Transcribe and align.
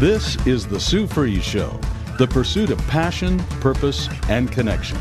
This 0.00 0.46
is 0.46 0.66
the 0.66 0.80
Sue 0.80 1.06
Fries 1.06 1.44
Show, 1.44 1.78
the 2.16 2.26
pursuit 2.26 2.70
of 2.70 2.78
passion, 2.88 3.38
purpose, 3.60 4.08
and 4.30 4.50
connection. 4.50 4.96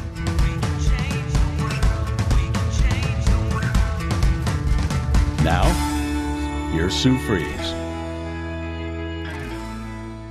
Now, 5.42 5.64
here's 6.74 6.94
Sue 6.94 7.18
Fries. 7.20 7.72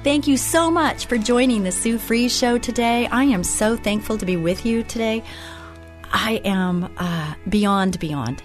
Thank 0.04 0.26
you 0.26 0.36
so 0.36 0.70
much 0.70 1.06
for 1.06 1.16
joining 1.16 1.62
the 1.62 1.72
Sue 1.72 1.96
Fries 1.96 2.36
Show 2.36 2.58
today. 2.58 3.06
I 3.06 3.24
am 3.24 3.44
so 3.44 3.74
thankful 3.74 4.18
to 4.18 4.26
be 4.26 4.36
with 4.36 4.66
you 4.66 4.82
today. 4.82 5.24
I 6.12 6.42
am 6.44 6.92
uh, 6.98 7.32
beyond, 7.48 7.98
beyond. 7.98 8.42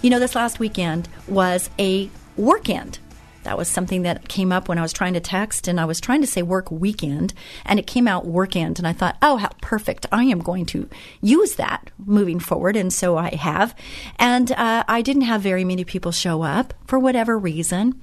You 0.00 0.08
know, 0.08 0.18
this 0.18 0.34
last 0.34 0.58
weekend 0.60 1.10
was 1.26 1.68
a 1.78 2.08
work 2.38 2.70
end 2.70 3.00
that 3.48 3.56
was 3.56 3.66
something 3.66 4.02
that 4.02 4.28
came 4.28 4.52
up 4.52 4.68
when 4.68 4.76
I 4.76 4.82
was 4.82 4.92
trying 4.92 5.14
to 5.14 5.20
text 5.20 5.68
and 5.68 5.80
I 5.80 5.86
was 5.86 6.02
trying 6.02 6.20
to 6.20 6.26
say 6.26 6.42
work 6.42 6.70
weekend 6.70 7.32
and 7.64 7.78
it 7.78 7.86
came 7.86 8.06
out 8.06 8.26
workend 8.26 8.76
and 8.76 8.86
I 8.86 8.92
thought, 8.92 9.16
oh, 9.22 9.38
how 9.38 9.48
perfect. 9.62 10.04
I 10.12 10.24
am 10.24 10.40
going 10.40 10.66
to 10.66 10.86
use 11.22 11.54
that 11.54 11.90
moving 12.04 12.40
forward. 12.40 12.76
And 12.76 12.92
so 12.92 13.16
I 13.16 13.34
have. 13.36 13.74
And 14.18 14.52
uh, 14.52 14.84
I 14.86 15.00
didn't 15.00 15.22
have 15.22 15.40
very 15.40 15.64
many 15.64 15.84
people 15.84 16.12
show 16.12 16.42
up 16.42 16.74
for 16.86 16.98
whatever 16.98 17.38
reason. 17.38 17.98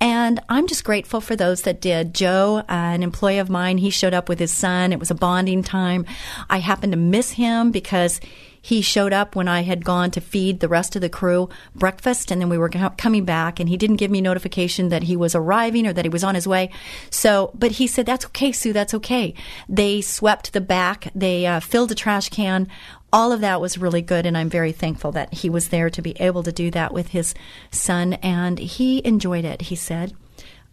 And 0.00 0.40
I'm 0.48 0.66
just 0.66 0.82
grateful 0.82 1.20
for 1.20 1.36
those 1.36 1.62
that 1.62 1.80
did. 1.80 2.12
Joe, 2.12 2.56
uh, 2.58 2.64
an 2.68 3.04
employee 3.04 3.38
of 3.38 3.48
mine, 3.48 3.78
he 3.78 3.90
showed 3.90 4.14
up 4.14 4.28
with 4.28 4.40
his 4.40 4.50
son. 4.50 4.92
It 4.92 4.98
was 4.98 5.12
a 5.12 5.14
bonding 5.14 5.62
time. 5.62 6.06
I 6.50 6.58
happened 6.58 6.92
to 6.92 6.98
miss 6.98 7.30
him 7.30 7.70
because 7.70 8.20
he 8.60 8.80
showed 8.80 9.12
up 9.12 9.36
when 9.36 9.48
I 9.48 9.62
had 9.62 9.84
gone 9.84 10.10
to 10.12 10.20
feed 10.20 10.60
the 10.60 10.68
rest 10.68 10.96
of 10.96 11.02
the 11.02 11.08
crew 11.08 11.48
breakfast, 11.74 12.30
and 12.30 12.40
then 12.40 12.48
we 12.48 12.58
were 12.58 12.68
coming 12.68 13.24
back, 13.24 13.60
and 13.60 13.68
he 13.68 13.76
didn't 13.76 13.96
give 13.96 14.10
me 14.10 14.20
notification 14.20 14.88
that 14.88 15.04
he 15.04 15.16
was 15.16 15.34
arriving 15.34 15.86
or 15.86 15.92
that 15.92 16.04
he 16.04 16.08
was 16.08 16.24
on 16.24 16.34
his 16.34 16.48
way. 16.48 16.70
So, 17.10 17.50
but 17.54 17.72
he 17.72 17.86
said, 17.86 18.06
"That's 18.06 18.26
okay, 18.26 18.52
Sue. 18.52 18.72
That's 18.72 18.94
okay." 18.94 19.34
They 19.68 20.00
swept 20.00 20.52
the 20.52 20.60
back, 20.60 21.10
they 21.14 21.46
uh, 21.46 21.60
filled 21.60 21.92
a 21.92 21.94
trash 21.94 22.28
can. 22.28 22.68
All 23.12 23.32
of 23.32 23.40
that 23.40 23.60
was 23.60 23.78
really 23.78 24.02
good, 24.02 24.26
and 24.26 24.36
I'm 24.36 24.50
very 24.50 24.72
thankful 24.72 25.12
that 25.12 25.32
he 25.32 25.48
was 25.48 25.68
there 25.68 25.88
to 25.88 26.02
be 26.02 26.20
able 26.20 26.42
to 26.42 26.52
do 26.52 26.70
that 26.72 26.92
with 26.92 27.08
his 27.08 27.34
son, 27.70 28.14
and 28.14 28.58
he 28.58 29.04
enjoyed 29.04 29.44
it. 29.44 29.62
He 29.62 29.76
said. 29.76 30.14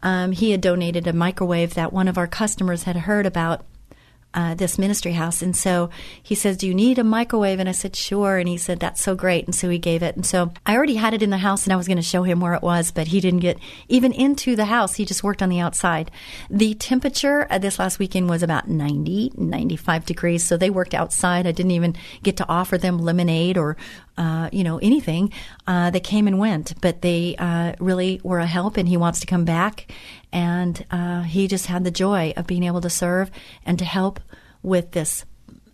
Um, 0.04 0.34
he 0.34 0.52
had 0.52 0.62
donated 0.62 1.08
a 1.08 1.14
microwave 1.14 1.74
that 1.74 1.92
one 1.92 2.08
of 2.08 2.18
our 2.18 2.28
customers 2.28 2.84
had 2.84 2.96
heard 2.96 3.26
about 3.26 3.66
uh, 4.36 4.54
this 4.54 4.78
ministry 4.78 5.14
house. 5.14 5.42
And 5.42 5.56
so 5.56 5.90
he 6.22 6.36
says, 6.36 6.58
Do 6.58 6.68
you 6.68 6.74
need 6.76 7.00
a 7.00 7.04
microwave? 7.04 7.60
And 7.60 7.70
I 7.70 7.72
said, 7.72 7.96
Sure. 7.96 8.38
And 8.38 8.48
he 8.48 8.58
said, 8.58 8.80
That's 8.80 9.02
so 9.02 9.16
great. 9.16 9.46
And 9.46 9.56
so 9.56 9.70
he 9.70 9.80
gave 9.80 10.04
it. 10.04 10.16
And 10.16 10.26
so 10.26 10.52
I 10.66 10.76
already 10.76 10.96
had 10.96 11.14
it 11.14 11.24
in 11.24 11.30
the 11.30 11.38
house 11.38 11.64
and 11.64 11.74
I 11.74 11.78
was 11.78 11.88
going 11.88 11.98
to 11.98 12.04
show 12.04 12.24
him 12.24 12.42
where 12.42 12.54
it 12.54 12.62
was, 12.62 12.92
but 12.92 13.08
he 13.08 13.22
didn't 13.22 13.40
get 13.40 13.58
even 13.88 14.12
into 14.12 14.56
the 14.56 14.66
house. 14.66 14.96
He 14.96 15.06
just 15.06 15.24
worked 15.24 15.42
on 15.42 15.50
the 15.50 15.60
outside. 15.60 16.12
The 16.50 16.74
temperature 16.76 17.48
uh, 17.50 17.58
this 17.58 17.80
last 17.80 17.98
weekend 17.98 18.30
was 18.30 18.44
about 18.44 18.68
90, 18.68 19.32
95 19.38 20.06
degrees. 20.06 20.44
So 20.44 20.58
they 20.58 20.70
worked 20.70 20.94
outside. 20.94 21.48
I 21.48 21.52
didn't 21.52 21.72
even 21.72 21.96
get 22.22 22.38
to 22.38 22.48
offer 22.50 22.78
them 22.78 23.00
lemonade 23.00 23.58
or 23.58 23.78
uh, 24.18 24.50
you 24.52 24.64
know, 24.64 24.78
anything. 24.78 25.32
Uh, 25.68 25.90
they 25.90 26.00
came 26.00 26.28
and 26.28 26.40
went, 26.40 26.80
but 26.82 27.02
they 27.02 27.36
uh, 27.38 27.74
really 27.80 28.22
were 28.24 28.40
a 28.40 28.46
help, 28.46 28.78
and 28.78 28.88
he 28.88 28.98
wants 28.98 29.20
to 29.20 29.28
come 29.28 29.46
back. 29.46 29.92
And 30.36 30.86
uh, 30.92 31.22
he 31.22 31.48
just 31.48 31.68
had 31.68 31.86
the 31.86 31.92
joy 31.92 32.34
of 32.36 32.46
being 32.46 32.64
able 32.64 32.82
to 32.82 32.90
serve 32.90 33.32
and 33.66 33.80
to 33.80 33.86
help 33.86 34.20
with 34.62 34.92
this 34.92 35.24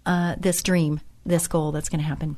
uh, 0.06 0.36
this 0.38 0.62
dream, 0.62 1.02
this 1.26 1.48
goal 1.48 1.72
that's 1.72 1.90
going 1.90 2.00
to 2.00 2.08
happen. 2.08 2.36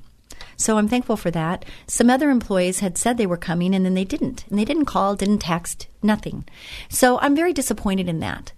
So 0.55 0.77
I'm 0.77 0.87
thankful 0.87 1.17
for 1.17 1.31
that. 1.31 1.65
Some 1.85 2.09
other 2.09 2.29
employees 2.29 2.79
had 2.79 2.97
said 2.97 3.17
they 3.17 3.25
were 3.25 3.35
coming, 3.35 3.75
and 3.75 3.83
then 3.83 3.93
they 3.93 4.05
didn't, 4.05 4.45
and 4.47 4.57
they 4.57 4.63
didn't 4.63 4.85
call, 4.85 5.15
didn't 5.17 5.39
text, 5.39 5.87
nothing. 6.01 6.45
So 6.87 7.19
I'm 7.19 7.35
very 7.35 7.51
disappointed 7.51 8.07
in 8.07 8.21
that. 8.21 8.53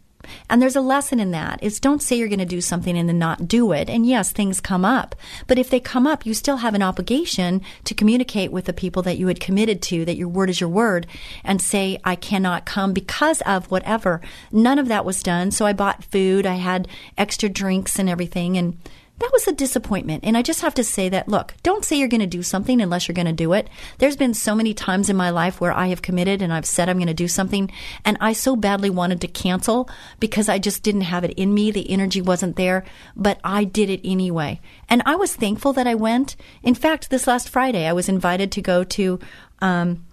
And 0.50 0.62
there's 0.62 0.76
a 0.76 0.82
lesson 0.82 1.20
in 1.20 1.32
that 1.32 1.62
is 1.64 1.80
don't 1.80 2.02
say 2.02 2.18
you're 2.18 2.28
going 2.28 2.40
to 2.40 2.46
do 2.46 2.62
something 2.62 2.98
and 2.98 3.08
then 3.08 3.20
not 3.20 3.48
do 3.48 3.72
it. 3.72 3.90
And 3.90 4.06
yes, 4.06 4.32
things 4.32 4.60
come 4.60 4.86
up. 4.86 5.16
But 5.48 5.58
if 5.58 5.70
they 5.70 5.80
come 5.80 6.08
up, 6.08 6.26
you 6.26 6.34
still 6.34 6.58
have 6.58 6.74
an 6.74 6.84
obligation 6.84 7.62
to 7.84 7.94
communicate 7.94 8.52
with 8.52 8.66
the 8.66 8.74
people 8.74 9.02
that 9.04 9.18
you 9.18 9.28
had 9.28 9.40
committed 9.40 9.82
to, 9.84 10.06
that 10.06 10.18
your 10.18 10.28
word 10.28 10.50
is 10.50 10.60
your 10.60 10.70
word, 10.70 11.08
and 11.44 11.62
say, 11.62 12.00
I 12.04 12.16
cannot 12.16 12.66
come 12.66 12.94
because 12.94 13.42
of 13.42 13.72
whatever. 13.72 14.22
None 14.52 14.80
of 14.80 14.88
that 14.88 15.06
was 15.06 15.24
done. 15.24 15.52
So 15.52 15.66
I 15.66 15.74
bought 15.74 16.04
food. 16.04 16.46
I 16.46 16.56
had 16.56 16.88
extra 17.18 17.50
drinks 17.50 18.00
and 18.00 18.10
everything. 18.10 18.58
And 18.58 18.78
that 19.20 19.30
was 19.32 19.48
a 19.48 19.54
disappointment. 19.54 20.26
And 20.26 20.38
I 20.38 20.42
just 20.42 20.62
have 20.62 20.74
to 20.74 20.84
say 20.84 21.08
that, 21.10 21.30
look, 21.30 21.54
don't 21.64 21.86
say 21.86 21.98
you're 21.98 22.10
going 22.10 22.20
to 22.20 22.28
do 22.28 22.44
something 22.44 22.82
unless 22.82 23.08
you're 23.08 23.16
going 23.16 23.26
to 23.28 23.34
do 23.34 23.54
it. 23.54 23.70
There's 23.98 24.18
been 24.18 24.34
so 24.34 24.56
many 24.56 24.74
times 24.74 25.10
in 25.10 25.16
my 25.16 25.30
life 25.30 25.62
where 25.62 25.72
I 25.72 25.88
have 25.88 26.02
committed 26.02 26.42
and 26.42 26.52
I've 26.52 26.66
said 26.66 26.90
I'm 26.90 26.98
going 26.98 27.08
to 27.08 27.14
do 27.14 27.30
something 27.30 27.72
and 28.04 28.18
I 28.20 28.34
so 28.34 28.58
badly 28.58 28.90
wanted 28.90 29.22
to 29.22 29.28
cancel 29.28 29.90
because 30.20 30.50
I 30.50 30.60
just 30.60 30.84
didn't 30.84 31.02
have 31.02 31.24
it 31.24 31.32
in 31.38 31.54
me. 31.54 31.72
The 31.72 31.90
energy 31.90 32.22
wasn't 32.22 32.58
there, 32.58 32.84
but 33.16 33.40
I 33.44 33.64
did 33.64 33.90
it 33.90 34.02
anyway. 34.04 34.60
And 34.90 35.02
I 35.06 35.16
was 35.16 35.34
thankful 35.34 35.72
that 35.74 35.88
I 35.88 35.96
went. 35.96 36.36
In 36.62 36.76
fact, 36.76 37.10
this 37.10 37.26
last 37.26 37.48
Friday, 37.48 37.88
I 37.88 37.94
was 37.94 38.10
invited 38.10 38.52
to 38.52 38.62
go 38.62 38.84
to, 38.84 39.20
um, 39.60 40.06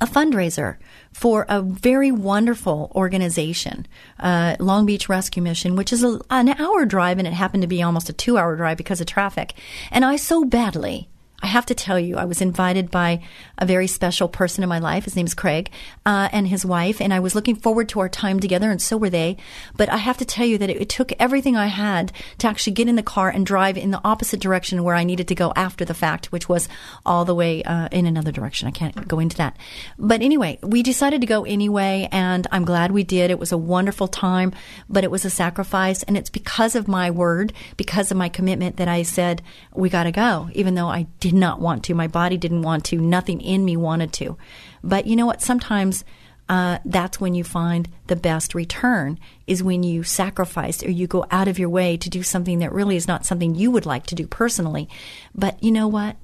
a 0.00 0.06
fundraiser 0.06 0.76
for 1.12 1.44
a 1.48 1.60
very 1.60 2.10
wonderful 2.10 2.90
organization, 2.94 3.86
uh, 4.18 4.56
Long 4.58 4.86
Beach 4.86 5.08
Rescue 5.08 5.42
Mission, 5.42 5.76
which 5.76 5.92
is 5.92 6.02
a, 6.02 6.20
an 6.30 6.48
hour 6.48 6.86
drive, 6.86 7.18
and 7.18 7.26
it 7.26 7.34
happened 7.34 7.62
to 7.62 7.68
be 7.68 7.82
almost 7.82 8.08
a 8.08 8.14
two 8.14 8.38
hour 8.38 8.56
drive 8.56 8.78
because 8.78 9.00
of 9.00 9.06
traffic. 9.06 9.54
And 9.90 10.04
I 10.04 10.16
so 10.16 10.44
badly 10.44 11.09
I 11.42 11.46
have 11.46 11.66
to 11.66 11.74
tell 11.74 11.98
you, 11.98 12.16
I 12.16 12.24
was 12.24 12.40
invited 12.40 12.90
by 12.90 13.22
a 13.56 13.64
very 13.64 13.86
special 13.86 14.28
person 14.28 14.62
in 14.62 14.68
my 14.68 14.78
life. 14.78 15.04
His 15.04 15.16
name 15.16 15.26
is 15.26 15.34
Craig, 15.34 15.70
uh, 16.04 16.28
and 16.32 16.46
his 16.46 16.66
wife, 16.66 17.00
and 17.00 17.14
I 17.14 17.20
was 17.20 17.34
looking 17.34 17.56
forward 17.56 17.88
to 17.90 18.00
our 18.00 18.08
time 18.08 18.40
together, 18.40 18.70
and 18.70 18.80
so 18.80 18.96
were 18.96 19.10
they. 19.10 19.36
But 19.76 19.88
I 19.88 19.96
have 19.96 20.18
to 20.18 20.24
tell 20.24 20.46
you 20.46 20.58
that 20.58 20.70
it, 20.70 20.80
it 20.82 20.88
took 20.88 21.12
everything 21.18 21.56
I 21.56 21.66
had 21.66 22.12
to 22.38 22.46
actually 22.46 22.74
get 22.74 22.88
in 22.88 22.96
the 22.96 23.02
car 23.02 23.30
and 23.30 23.46
drive 23.46 23.78
in 23.78 23.90
the 23.90 24.00
opposite 24.04 24.40
direction 24.40 24.82
where 24.84 24.94
I 24.94 25.04
needed 25.04 25.28
to 25.28 25.34
go 25.34 25.52
after 25.56 25.84
the 25.84 25.94
fact, 25.94 26.30
which 26.30 26.48
was 26.48 26.68
all 27.06 27.24
the 27.24 27.34
way 27.34 27.62
uh, 27.62 27.88
in 27.90 28.06
another 28.06 28.32
direction. 28.32 28.68
I 28.68 28.72
can't 28.72 29.08
go 29.08 29.18
into 29.18 29.36
that. 29.38 29.56
But 29.98 30.22
anyway, 30.22 30.58
we 30.62 30.82
decided 30.82 31.22
to 31.22 31.26
go 31.26 31.44
anyway, 31.44 32.08
and 32.12 32.46
I'm 32.52 32.64
glad 32.64 32.92
we 32.92 33.04
did. 33.04 33.30
It 33.30 33.38
was 33.38 33.52
a 33.52 33.58
wonderful 33.58 34.08
time, 34.08 34.52
but 34.88 35.04
it 35.04 35.10
was 35.10 35.24
a 35.24 35.30
sacrifice, 35.30 36.02
and 36.02 36.16
it's 36.16 36.30
because 36.30 36.74
of 36.74 36.86
my 36.86 37.10
word, 37.10 37.52
because 37.76 38.10
of 38.10 38.16
my 38.18 38.28
commitment 38.28 38.76
that 38.76 38.88
I 38.88 39.02
said, 39.02 39.42
we 39.74 39.88
got 39.88 40.04
to 40.04 40.12
go, 40.12 40.50
even 40.52 40.74
though 40.74 40.88
I 40.88 41.06
did 41.18 41.29
did 41.30 41.38
not 41.38 41.60
want 41.60 41.84
to. 41.84 41.94
My 41.94 42.08
body 42.08 42.36
didn't 42.36 42.62
want 42.62 42.84
to. 42.86 42.98
Nothing 42.98 43.40
in 43.40 43.64
me 43.64 43.76
wanted 43.76 44.12
to. 44.14 44.36
But 44.82 45.06
you 45.06 45.16
know 45.16 45.26
what? 45.26 45.42
Sometimes 45.42 46.04
uh, 46.48 46.78
that's 46.84 47.20
when 47.20 47.34
you 47.34 47.44
find 47.44 47.88
the 48.08 48.16
best 48.16 48.54
return 48.54 49.18
is 49.46 49.62
when 49.62 49.82
you 49.84 50.02
sacrifice 50.02 50.82
or 50.82 50.90
you 50.90 51.06
go 51.06 51.24
out 51.30 51.46
of 51.46 51.58
your 51.58 51.68
way 51.68 51.96
to 51.96 52.10
do 52.10 52.22
something 52.22 52.58
that 52.58 52.72
really 52.72 52.96
is 52.96 53.06
not 53.06 53.24
something 53.24 53.54
you 53.54 53.70
would 53.70 53.86
like 53.86 54.06
to 54.06 54.14
do 54.16 54.26
personally. 54.26 54.88
But 55.34 55.62
you 55.62 55.70
know 55.70 55.86
what? 55.86 56.16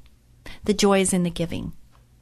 The 0.65 0.75
joy 0.75 1.01
is 1.01 1.13
in 1.13 1.23
the 1.23 1.31
giving 1.31 1.73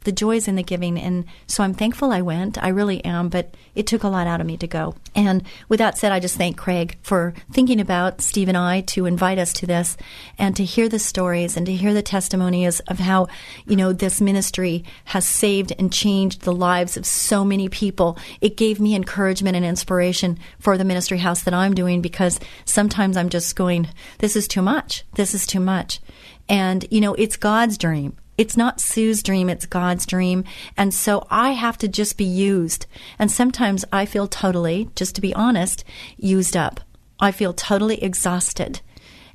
the 0.04 0.12
joys 0.12 0.48
in 0.48 0.56
the 0.56 0.62
giving. 0.62 0.98
And 0.98 1.24
so 1.46 1.64
I'm 1.64 1.74
thankful 1.74 2.12
I 2.12 2.22
went. 2.22 2.62
I 2.62 2.68
really 2.68 3.04
am, 3.04 3.28
but 3.28 3.54
it 3.74 3.86
took 3.86 4.02
a 4.02 4.08
lot 4.08 4.26
out 4.26 4.40
of 4.40 4.46
me 4.46 4.56
to 4.58 4.66
go. 4.66 4.94
And 5.14 5.42
with 5.68 5.78
that 5.78 5.98
said, 5.98 6.12
I 6.12 6.20
just 6.20 6.36
thank 6.36 6.56
Craig 6.56 6.96
for 7.02 7.34
thinking 7.52 7.80
about 7.80 8.20
Steve 8.20 8.48
and 8.48 8.56
I 8.56 8.82
to 8.82 9.06
invite 9.06 9.38
us 9.38 9.52
to 9.54 9.66
this 9.66 9.96
and 10.38 10.54
to 10.56 10.64
hear 10.64 10.88
the 10.88 10.98
stories 10.98 11.56
and 11.56 11.66
to 11.66 11.74
hear 11.74 11.92
the 11.92 12.02
testimonies 12.02 12.80
of 12.80 12.98
how, 12.98 13.26
you 13.66 13.76
know, 13.76 13.92
this 13.92 14.20
ministry 14.20 14.84
has 15.06 15.24
saved 15.24 15.72
and 15.78 15.92
changed 15.92 16.42
the 16.42 16.52
lives 16.52 16.96
of 16.96 17.06
so 17.06 17.44
many 17.44 17.68
people. 17.68 18.18
It 18.40 18.56
gave 18.56 18.80
me 18.80 18.94
encouragement 18.94 19.56
and 19.56 19.64
inspiration 19.64 20.38
for 20.58 20.78
the 20.78 20.84
ministry 20.84 21.18
house 21.18 21.42
that 21.42 21.54
I'm 21.54 21.74
doing 21.74 22.00
because 22.00 22.38
sometimes 22.64 23.16
I'm 23.16 23.28
just 23.28 23.56
going, 23.56 23.88
this 24.18 24.36
is 24.36 24.46
too 24.46 24.62
much. 24.62 25.04
This 25.14 25.34
is 25.34 25.46
too 25.46 25.60
much. 25.60 26.00
And, 26.48 26.86
you 26.90 27.00
know, 27.00 27.14
it's 27.14 27.36
God's 27.36 27.78
dream. 27.78 28.16
It's 28.36 28.56
not 28.56 28.80
Sue's 28.80 29.22
dream, 29.22 29.48
it's 29.48 29.66
God's 29.66 30.06
dream. 30.06 30.44
And 30.76 30.92
so 30.92 31.26
I 31.30 31.50
have 31.52 31.78
to 31.78 31.88
just 31.88 32.16
be 32.16 32.24
used. 32.24 32.86
And 33.18 33.30
sometimes 33.30 33.84
I 33.92 34.06
feel 34.06 34.26
totally, 34.26 34.88
just 34.96 35.14
to 35.14 35.20
be 35.20 35.34
honest, 35.34 35.84
used 36.16 36.56
up. 36.56 36.80
I 37.20 37.30
feel 37.32 37.52
totally 37.52 38.02
exhausted. 38.02 38.80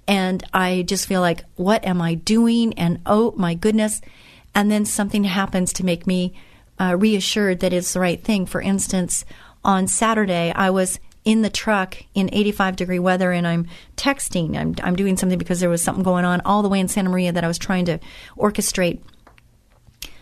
and 0.10 0.44
I 0.54 0.82
just 0.88 1.08
feel 1.08 1.22
like, 1.22 1.46
what 1.56 1.86
am 1.86 2.02
I 2.02 2.16
doing? 2.16 2.74
And 2.74 3.00
oh 3.06 3.32
my 3.38 3.54
goodness. 3.54 4.02
And 4.56 4.72
then 4.72 4.84
something 4.86 5.24
happens 5.24 5.72
to 5.74 5.86
make 5.86 6.08
me 6.08 6.34
uh, 6.80 6.96
reassured 6.98 7.60
that 7.60 7.74
it's 7.74 7.94
the 7.94 8.00
right 8.00 8.22
thing. 8.24 8.48
For 8.48 8.60
instance, 8.60 9.24
on 9.64 9.88
Saturday, 9.88 10.52
I 10.56 10.72
was 10.72 11.00
in 11.26 11.42
the 11.42 11.50
truck 11.50 11.98
in 12.14 12.30
85 12.32 12.76
degree 12.76 13.00
weather 13.00 13.32
and 13.32 13.48
I'm 13.48 13.68
texting. 13.98 14.58
I'm, 14.58 14.76
I'm 14.84 14.96
doing 14.96 15.18
something 15.18 15.38
because 15.38 15.60
there 15.60 15.70
was 15.70 15.82
something 15.82 16.04
going 16.04 16.26
on 16.26 16.42
all 16.42 16.62
the 16.62 16.70
way 16.70 16.80
in 16.80 16.88
Santa 16.88 17.10
Maria 17.10 17.32
that 17.32 17.44
I 17.44 17.48
was 17.48 17.58
trying 17.58 17.86
to 17.86 18.00
orchestrate. 18.38 19.02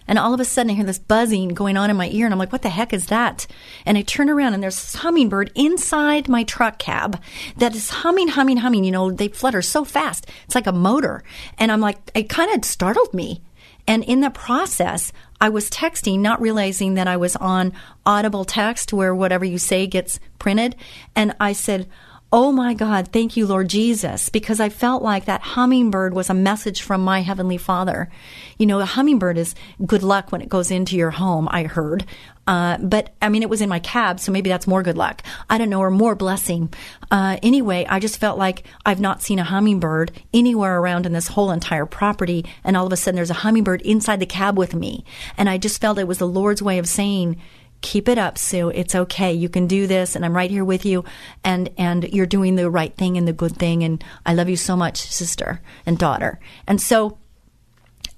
And 0.08 0.18
all 0.18 0.34
of 0.34 0.40
a 0.40 0.46
sudden, 0.46 0.72
I 0.72 0.76
hear 0.76 0.86
this 0.86 1.00
buzzing 1.00 1.50
going 1.50 1.76
on 1.76 1.90
in 1.90 1.98
my 1.98 2.08
ear, 2.10 2.26
and 2.26 2.34
I'm 2.34 2.40
like, 2.40 2.54
what 2.54 2.62
the 2.62 2.70
heck 2.70 2.94
is 2.94 3.08
that? 3.08 3.46
And 3.86 3.98
I 3.98 4.04
turn 4.04 4.30
around, 4.30 4.54
and 4.54 4.64
there's 4.64 4.76
this 4.76 4.96
hummingbird 4.96 5.52
inside 5.54 6.30
my 6.30 6.44
truck 6.44 6.80
cab 6.80 7.22
that 7.58 7.76
is 7.76 7.90
humming, 7.90 8.30
humming, 8.30 8.58
humming. 8.58 8.86
You 8.86 8.92
know, 8.92 9.12
they 9.12 9.28
flutter 9.28 9.62
so 9.62 9.84
fast. 9.84 10.26
It's 10.46 10.56
like 10.56 10.68
a 10.68 10.72
motor. 10.72 11.24
And 11.58 11.72
I'm 11.72 11.82
like, 11.82 11.98
it 12.16 12.30
kind 12.30 12.56
of 12.56 12.64
startled 12.64 13.14
me. 13.14 13.42
And 13.86 14.04
in 14.04 14.22
the 14.22 14.30
process, 14.30 15.12
I 15.40 15.50
was 15.50 15.70
texting, 15.70 16.20
not 16.20 16.42
realizing 16.42 16.96
that 16.96 17.08
I 17.08 17.18
was 17.18 17.36
on 17.36 17.74
audible 18.06 18.46
text 18.46 18.92
where 18.92 19.14
whatever 19.14 19.46
you 19.46 19.58
say 19.58 19.86
gets 19.88 20.20
printed. 20.40 20.76
And 21.16 21.36
I 21.40 21.54
said, 21.54 21.88
Oh 22.30 22.52
my 22.52 22.74
God, 22.74 23.08
thank 23.14 23.38
you, 23.38 23.48
Lord 23.48 23.70
Jesus, 23.70 24.28
because 24.28 24.60
I 24.60 24.68
felt 24.68 25.02
like 25.02 25.26
that 25.26 25.42
hummingbird 25.42 26.14
was 26.14 26.30
a 26.30 26.34
message 26.34 26.82
from 26.82 27.02
my 27.02 27.22
Heavenly 27.22 27.56
Father. 27.58 28.10
You 28.58 28.66
know, 28.66 28.82
a 28.82 28.86
hummingbird 28.86 29.38
is 29.38 29.56
good 29.86 30.04
luck 30.04 30.30
when 30.32 30.42
it 30.42 30.50
goes 30.50 30.70
into 30.70 30.98
your 30.98 31.12
home, 31.12 31.48
I 31.50 31.64
heard. 31.64 32.06
Uh, 32.48 32.78
but 32.78 33.14
I 33.22 33.30
mean, 33.30 33.44
it 33.44 33.50
was 33.50 33.62
in 33.62 33.70
my 33.70 33.80
cab, 33.80 34.20
so 34.20 34.32
maybe 34.32 34.50
that's 34.50 34.66
more 34.66 34.82
good 34.82 34.98
luck. 34.98 35.22
I 35.50 35.58
don't 35.58 35.70
know, 35.70 35.82
or 35.82 35.92
more 35.92 36.16
blessing. 36.16 36.74
Uh, 37.12 37.38
anyway, 37.44 37.86
I 37.90 38.00
just 38.00 38.18
felt 38.18 38.40
like 38.40 38.64
I've 38.86 39.02
not 39.02 39.22
seen 39.22 39.38
a 39.38 39.44
hummingbird 39.44 40.12
anywhere 40.34 40.80
around 40.80 41.06
in 41.06 41.14
this 41.14 41.28
whole 41.28 41.52
entire 41.52 41.86
property. 41.86 42.46
And 42.64 42.78
all 42.78 42.88
of 42.88 42.94
a 42.94 42.98
sudden, 42.98 43.18
there's 43.18 43.30
a 43.30 43.36
hummingbird 43.36 43.82
inside 43.82 44.20
the 44.20 44.26
cab 44.26 44.58
with 44.58 44.74
me. 44.74 45.04
And 45.38 45.50
I 45.50 45.58
just 45.58 45.82
felt 45.82 46.00
it 46.00 46.08
was 46.08 46.20
the 46.20 46.28
Lord's 46.28 46.62
way 46.62 46.78
of 46.78 46.88
saying, 46.88 47.38
keep 47.82 48.10
it 48.10 48.18
up 48.18 48.40
sue 48.40 48.70
it's 48.70 48.96
okay 48.96 49.32
you 49.32 49.48
can 49.48 49.68
do 49.68 49.86
this 49.86 50.16
and 50.16 50.26
i'm 50.26 50.36
right 50.36 50.50
here 50.50 50.66
with 50.66 50.84
you 50.84 51.06
and 51.44 51.70
and 51.78 52.12
you're 52.12 52.26
doing 52.26 52.56
the 52.56 52.70
right 52.70 52.96
thing 52.96 53.18
and 53.18 53.28
the 53.28 53.34
good 53.34 53.56
thing 53.56 53.84
and 53.84 54.04
i 54.26 54.34
love 54.34 54.50
you 54.50 54.56
so 54.56 54.76
much 54.76 54.98
sister 54.98 55.62
and 55.86 56.00
daughter 56.00 56.40
and 56.66 56.82
so 56.82 57.20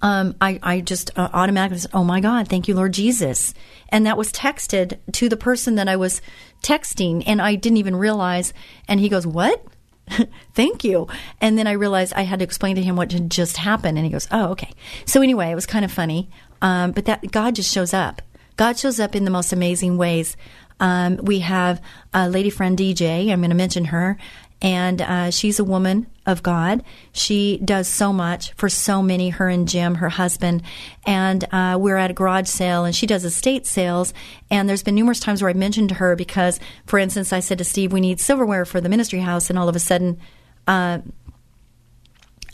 um, 0.02 0.36
I, 0.40 0.60
I 0.64 0.82
just 0.82 1.12
uh, 1.18 1.30
automatically 1.34 1.80
said, 1.80 1.92
Oh 1.94 2.04
my 2.04 2.22
God, 2.22 2.48
thank 2.48 2.68
you, 2.68 2.76
Lord 2.76 2.94
Jesus. 2.94 3.54
And 3.90 4.06
that 4.06 4.18
was 4.18 4.32
texted 4.32 5.00
to 5.14 5.30
the 5.30 5.38
person 5.38 5.76
that 5.76 5.88
I 5.90 5.96
was 5.96 6.22
texting, 6.62 7.24
and 7.26 7.42
I 7.42 7.56
didn't 7.56 7.78
even 7.78 7.96
realize. 7.96 8.54
And 8.88 9.00
he 9.00 9.10
goes, 9.10 9.28
What? 9.28 9.64
thank 10.54 10.84
you. 10.84 11.08
And 11.42 11.58
then 11.58 11.68
I 11.68 11.74
realized 11.74 12.14
I 12.14 12.22
had 12.22 12.40
to 12.40 12.46
explain 12.46 12.76
to 12.76 12.82
him 12.82 12.96
what 12.96 13.12
had 13.12 13.30
just 13.30 13.58
happened. 13.58 13.98
And 13.98 14.06
he 14.06 14.12
goes, 14.12 14.28
Oh, 14.32 14.52
okay. 14.52 14.74
So 15.06 15.22
anyway, 15.22 15.52
it 15.52 15.56
was 15.56 15.66
kind 15.66 15.86
of 15.86 15.92
funny. 15.92 16.30
Um, 16.62 16.92
but 16.92 17.06
that 17.06 17.32
God 17.32 17.56
just 17.56 17.72
shows 17.72 17.94
up. 17.94 18.22
God 18.58 18.78
shows 18.78 19.00
up 19.00 19.16
in 19.16 19.24
the 19.24 19.32
most 19.32 19.54
amazing 19.54 19.98
ways. 19.98 20.36
Um, 20.82 21.18
we 21.18 21.40
have 21.40 21.82
a 22.14 22.30
lady 22.30 22.50
friend 22.50 22.78
DJ. 22.78 23.32
I'm 23.32 23.40
going 23.40 23.50
to 23.50 23.56
mention 23.56 23.86
her, 23.86 24.18
and 24.62 25.02
uh, 25.02 25.32
she's 25.32 25.60
a 25.60 25.64
woman 25.64 26.08
of 26.26 26.44
God. 26.44 26.84
She 27.12 27.60
does 27.64 27.88
so 27.88 28.12
much 28.12 28.54
for 28.54 28.70
so 28.70 29.02
many. 29.02 29.30
Her 29.30 29.50
and 29.50 29.68
Jim, 29.68 29.96
her 29.96 30.10
husband, 30.10 30.64
and 31.06 31.46
uh, 31.52 31.78
we're 31.80 31.98
at 31.98 32.12
a 32.12 32.14
garage 32.14 32.48
sale, 32.48 32.86
and 32.86 32.96
she 32.96 33.08
does 33.08 33.24
estate 33.24 33.66
sales. 33.66 34.14
And 34.52 34.68
there's 34.68 34.84
been 34.84 34.96
numerous 34.96 35.20
times 35.20 35.42
where 35.42 35.50
I 35.50 35.54
mentioned 35.54 35.90
to 35.90 35.96
her 35.96 36.16
because, 36.16 36.60
for 36.86 37.00
instance, 37.00 37.32
I 37.32 37.40
said 37.40 37.58
to 37.60 37.64
Steve, 37.64 37.94
"We 37.94 38.02
need 38.02 38.20
silverware 38.20 38.66
for 38.66 38.82
the 38.82 38.90
ministry 38.90 39.20
house," 39.20 39.50
and 39.50 39.58
all 39.58 39.70
of 39.70 39.76
a 39.76 39.80
sudden. 39.80 40.20
Uh, 40.68 41.00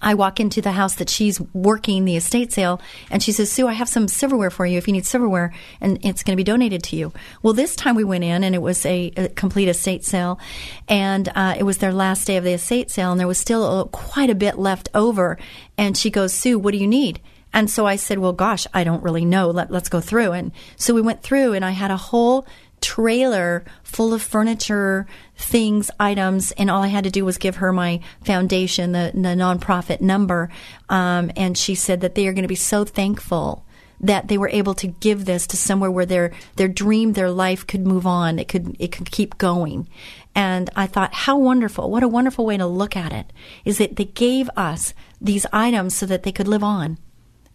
I 0.01 0.13
walk 0.13 0.39
into 0.39 0.62
the 0.62 0.71
house 0.71 0.95
that 0.95 1.09
she's 1.09 1.39
working 1.53 2.06
the 2.06 2.15
estate 2.15 2.51
sale, 2.51 2.81
and 3.09 3.21
she 3.24 3.31
says, 3.31 3.51
Sue, 3.51 3.68
I 3.68 3.74
have 3.74 3.89
some 3.89 4.07
silverware 4.07 4.50
for 4.50 4.65
you 4.65 4.77
if 4.77 4.88
you 4.88 4.94
need 4.94 5.06
silverware, 5.06 5.53
and 5.81 6.03
it's 6.03 6.24
going 6.24 6.33
to 6.33 6.39
be 6.39 6.44
donated 6.44 6.83
to 6.83 6.95
you. 6.95 7.13
Well, 7.42 7.53
this 7.53 7.75
time 7.75 7.95
we 7.95 8.03
went 8.03 8.24
in, 8.24 8.44
and 8.44 8.56
it 8.56 8.62
was 8.62 8.86
a, 8.86 9.12
a 9.18 9.30
complete 9.30 9.68
estate 9.68 10.03
sale, 10.03 10.39
and 10.88 11.30
uh, 11.36 11.56
it 11.57 11.63
was 11.63 11.77
their 11.77 11.94
last 11.94 12.25
day 12.25 12.38
of 12.38 12.44
the 12.44 12.53
estate 12.53 12.92
sale, 12.92 13.12
and 13.12 13.19
there 13.19 13.27
was 13.27 13.38
still 13.38 13.81
a, 13.81 13.88
quite 13.88 14.30
a 14.30 14.36
bit 14.36 14.57
left 14.57 14.89
over. 14.94 15.38
And 15.77 15.97
she 15.97 16.09
goes, 16.09 16.33
Sue, 16.33 16.59
what 16.59 16.71
do 16.71 16.77
you 16.77 16.88
need? 16.88 17.19
And 17.56 17.69
so 17.69 17.88
I 17.88 17.95
said, 17.95 18.19
Well, 18.19 18.33
gosh, 18.33 18.68
I 18.74 18.83
don't 18.83 19.01
really 19.01 19.24
know. 19.24 19.50
Let, 19.50 19.71
let's 19.71 19.88
go 19.88 20.01
through. 20.01 20.33
And 20.33 20.51
so 20.75 20.94
we 20.94 21.01
went 21.01 21.24
through, 21.24 21.53
and 21.53 21.63
I 21.63 21.71
had 21.71 21.89
a 21.89 21.97
whole 21.97 22.45
trailer 22.85 23.65
full 23.81 24.13
of 24.13 24.21
furniture, 24.21 25.07
things, 25.35 25.89
items, 25.99 26.51
and 26.51 26.69
all 26.69 26.83
I 26.83 26.87
had 26.87 27.05
to 27.05 27.09
do 27.09 27.25
was 27.25 27.39
give 27.39 27.55
her 27.55 27.73
my 27.73 27.99
foundation, 28.23 28.91
the, 28.91 29.11
the 29.11 29.29
nonprofit 29.29 30.01
number. 30.01 30.51
Um, 30.87 31.31
and 31.35 31.57
she 31.57 31.73
said 31.73 32.01
that 32.01 32.13
they 32.13 32.27
are 32.27 32.33
going 32.33 32.43
to 32.43 32.47
be 32.47 32.53
so 32.53 32.85
thankful 32.85 33.65
that 34.01 34.27
they 34.27 34.37
were 34.37 34.49
able 34.49 34.75
to 34.75 34.87
give 34.87 35.25
this 35.25 35.47
to 35.47 35.57
somewhere 35.57 35.89
where 35.89 36.05
their 36.05 36.31
their 36.57 36.67
dream, 36.67 37.13
their 37.13 37.31
life 37.31 37.65
could 37.65 37.87
move 37.87 38.05
on. 38.05 38.37
It 38.37 38.47
could 38.47 38.75
it 38.77 38.91
could 38.91 39.09
keep 39.09 39.39
going. 39.39 39.89
And 40.35 40.69
I 40.75 40.85
thought, 40.85 41.13
how 41.13 41.37
wonderful! 41.37 41.89
What 41.89 42.03
a 42.03 42.07
wonderful 42.07 42.45
way 42.45 42.57
to 42.57 42.67
look 42.67 42.95
at 42.95 43.13
it 43.13 43.33
is 43.63 43.79
that 43.79 43.95
they 43.95 44.05
gave 44.05 44.47
us 44.55 44.93
these 45.19 45.47
items 45.51 45.95
so 45.95 46.05
that 46.05 46.21
they 46.21 46.31
could 46.31 46.47
live 46.47 46.63
on 46.63 46.99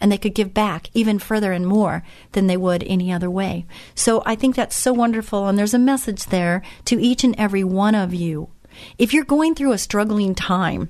and 0.00 0.11
they 0.11 0.19
could 0.19 0.35
give 0.35 0.55
back 0.55 0.88
even 0.94 1.19
further 1.19 1.52
and 1.52 1.67
more 1.67 2.02
than 2.32 2.47
they 2.47 2.56
would 2.56 2.82
any 2.85 3.12
other 3.12 3.31
way. 3.31 3.67
So 3.94 4.23
I 4.25 4.35
think 4.35 4.56
that's 4.56 4.76
so 4.76 4.93
wonderful. 4.93 5.47
And 5.47 5.58
there's 5.58 5.75
a 5.75 5.79
message 5.79 6.26
there 6.26 6.62
to 6.87 7.00
each 7.00 7.25
and 7.25 7.35
every 7.38 7.64
one 7.64 7.94
of 7.94 8.14
you. 8.14 8.49
If 8.99 9.12
you're 9.12 9.25
going 9.25 9.55
through 9.55 9.73
a 9.73 9.79
struggling 9.79 10.35
time, 10.35 10.88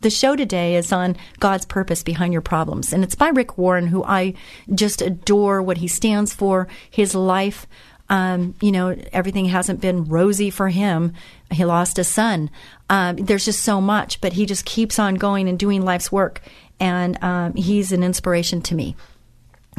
the 0.00 0.10
show 0.10 0.36
today 0.36 0.76
is 0.76 0.92
on 0.92 1.16
God's 1.40 1.64
purpose 1.64 2.02
behind 2.02 2.32
your 2.32 2.42
problems. 2.42 2.92
And 2.92 3.02
it's 3.02 3.14
by 3.14 3.28
Rick 3.28 3.56
Warren, 3.58 3.86
who 3.88 4.04
I 4.04 4.34
just 4.72 5.00
adore 5.00 5.62
what 5.62 5.78
he 5.78 5.88
stands 5.88 6.34
for, 6.34 6.68
his 6.90 7.14
life. 7.14 7.66
Um, 8.10 8.54
you 8.60 8.70
know, 8.70 8.94
everything 9.14 9.46
hasn't 9.46 9.80
been 9.80 10.04
rosy 10.04 10.50
for 10.50 10.68
him. 10.68 11.14
He 11.50 11.64
lost 11.64 11.98
a 11.98 12.04
son. 12.04 12.50
Um, 12.90 13.16
there's 13.16 13.46
just 13.46 13.62
so 13.62 13.80
much, 13.80 14.20
but 14.20 14.34
he 14.34 14.44
just 14.44 14.66
keeps 14.66 14.98
on 14.98 15.14
going 15.14 15.48
and 15.48 15.58
doing 15.58 15.82
life's 15.82 16.12
work 16.12 16.42
and 16.80 17.22
um, 17.22 17.54
he's 17.54 17.92
an 17.92 18.02
inspiration 18.02 18.60
to 18.62 18.74
me 18.74 18.96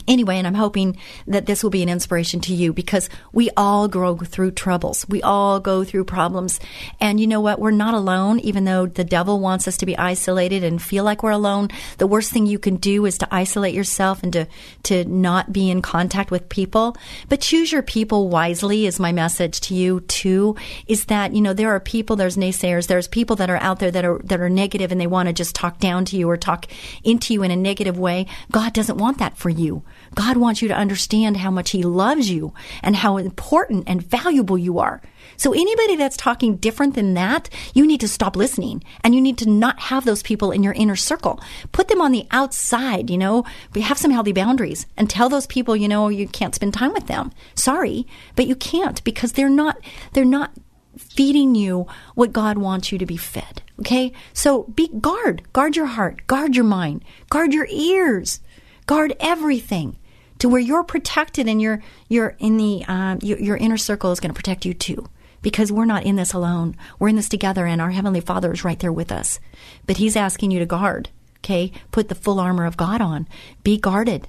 anyway, 0.08 0.38
and 0.38 0.48
I'm 0.48 0.56
hoping 0.56 0.98
that 1.28 1.46
this 1.46 1.64
will 1.64 1.70
be 1.70 1.84
an 1.84 1.90
inspiration 1.90 2.40
to 2.42 2.54
you 2.54 2.74
because 2.74 3.10
we 3.32 3.50
all 3.58 3.88
grow 3.88 4.18
through 4.18 4.52
troubles. 4.52 5.08
We 5.08 5.22
all 5.22 5.60
go 5.60 5.84
through 5.84 6.06
problems. 6.06 6.60
And 7.00 7.20
you 7.20 7.28
know 7.28 7.42
what? 7.42 7.60
We're 7.60 7.72
not 7.72 7.94
alone, 7.94 8.40
even 8.40 8.66
though 8.66 8.86
the 8.86 9.04
devil 9.04 9.40
wants 9.40 9.68
us 9.68 9.78
to 9.78 9.86
be 9.86 9.98
isolated 9.98 10.64
and 10.64 10.82
feel 10.82 11.04
like 11.04 11.24
we're 11.24 11.32
alone. 11.32 11.70
The 11.98 12.08
worst 12.08 12.32
thing 12.32 12.46
you 12.46 12.60
can 12.60 12.78
do 12.78 13.06
is 13.06 13.18
to 13.20 13.28
isolate 13.34 13.74
yourself 13.74 14.24
and 14.24 14.34
to, 14.34 14.48
to 14.84 15.06
not 15.06 15.52
be 15.52 15.70
in 15.70 15.82
contact 15.82 16.32
with 16.32 16.50
people. 16.50 16.96
But 17.30 17.42
choose 17.42 17.72
your 17.72 17.84
people 17.84 18.30
wisely 18.30 18.86
is 18.86 19.00
my 19.00 19.12
message 19.12 19.60
to 19.62 19.76
you 19.76 20.02
too, 20.02 20.56
is 20.88 21.06
that, 21.06 21.34
you 21.34 21.42
know, 21.42 21.54
there 21.54 21.74
are 21.74 21.80
people, 21.80 22.16
there's 22.16 22.38
naysayers, 22.38 22.88
there's 22.88 23.08
people 23.08 23.36
that 23.38 23.50
are 23.50 23.58
out 23.58 23.80
there 23.80 23.92
that 23.92 24.06
are, 24.06 24.20
that 24.26 24.40
are 24.40 24.50
negative 24.50 24.92
and 24.92 25.00
they 25.00 25.08
want 25.08 25.28
to 25.28 25.34
just 25.34 25.56
talk 25.56 25.80
down 25.80 26.06
to 26.06 26.18
you 26.18 26.30
or 26.30 26.38
talk 26.38 26.68
into 27.04 27.34
you 27.34 27.44
in 27.44 27.52
a 27.52 27.56
negative 27.56 27.98
way. 27.98 28.26
God 28.52 28.74
doesn't 28.74 28.98
want 28.98 29.18
that 29.20 29.38
for 29.38 29.50
you. 29.50 29.84
God 30.14 30.38
wants 30.38 30.62
you 30.62 30.68
to 30.68 30.74
understand 30.74 31.38
how 31.38 31.52
much 31.52 31.72
He 31.72 31.84
loves 31.84 32.30
you 32.30 32.54
and 32.82 32.96
how 32.96 33.18
important 33.18 33.86
and 33.88 34.02
valuable 34.02 34.58
you 34.58 34.80
are. 34.80 35.02
So 35.38 35.54
anybody 35.54 35.96
that's 35.96 36.18
talking 36.18 36.58
different 36.58 36.96
than 36.96 37.14
that, 37.16 37.50
you 37.74 37.86
need 37.86 38.00
to 38.02 38.08
stop 38.08 38.36
listening 38.36 38.84
and 39.04 39.14
you 39.14 39.22
need 39.22 39.38
to 39.40 39.50
not 39.50 39.80
have 39.80 40.06
those 40.06 40.24
people 40.24 40.52
in 40.52 40.64
your 40.64 40.74
inner 40.74 40.96
circle. 40.96 41.42
Put 41.72 41.88
them 41.88 42.02
on 42.02 42.12
the 42.12 42.28
outside, 42.32 43.10
you 43.10 43.18
know, 43.18 43.46
We 43.74 43.82
have 43.82 43.98
some 43.98 44.12
healthy 44.12 44.32
boundaries 44.32 44.86
and 44.96 45.10
tell 45.10 45.30
those 45.30 45.48
people, 45.48 45.76
you 45.76 45.88
know, 45.88 46.08
you 46.08 46.28
can't 46.28 46.56
spend 46.56 46.74
time 46.74 46.94
with 46.94 47.08
them. 47.08 47.32
Sorry, 47.56 48.08
but 48.36 48.48
you 48.48 48.56
can't 48.56 49.04
because 49.04 49.34
they're 49.34 49.50
not, 49.50 49.78
they're 50.14 50.26
not 50.26 50.52
feeding 50.98 51.56
you 51.56 51.88
what 52.14 52.32
God 52.32 52.58
wants 52.58 52.92
you 52.92 52.98
to 52.98 53.06
be 53.06 53.18
fed. 53.18 53.62
Okay? 53.80 54.14
So 54.34 54.64
be 54.64 54.88
guard, 54.88 55.44
guard 55.54 55.76
your 55.76 55.88
heart, 55.88 56.26
guard 56.28 56.56
your 56.56 56.66
mind, 56.66 57.04
guard 57.30 57.54
your 57.54 57.68
ears, 57.70 58.40
guard 58.86 59.16
everything 59.20 59.98
to 60.40 60.50
where 60.50 60.62
you're 60.62 60.84
protected 60.84 61.48
and 61.48 61.62
you're 61.62 61.82
you're 62.08 62.36
in 62.40 62.58
the 62.58 62.84
uh, 62.88 63.18
your, 63.22 63.40
your 63.40 63.58
inner 63.58 63.78
circle 63.78 64.12
is 64.12 64.20
going 64.20 64.34
to 64.34 64.36
protect 64.36 64.66
you 64.66 64.74
too. 64.74 65.08
Because 65.42 65.72
we're 65.72 65.86
not 65.86 66.04
in 66.06 66.16
this 66.16 66.34
alone. 66.34 66.76
We're 66.98 67.10
in 67.10 67.18
this 67.18 67.30
together 67.30 67.68
and 67.68 67.80
our 67.80 67.92
heavenly 67.92 68.22
father 68.22 68.52
is 68.52 68.64
right 68.64 68.80
there 68.80 68.92
with 68.92 69.12
us. 69.12 69.40
But 69.86 69.98
he's 69.98 70.16
asking 70.16 70.50
you 70.50 70.60
to 70.60 70.66
guard 70.66 71.10
okay? 71.46 71.72
Put 71.92 72.10
the 72.10 72.16
full 72.16 72.40
armor 72.40 72.66
of 72.66 72.76
god 72.76 73.02
on. 73.02 73.28
Be 73.64 73.78
guarded 73.78 74.28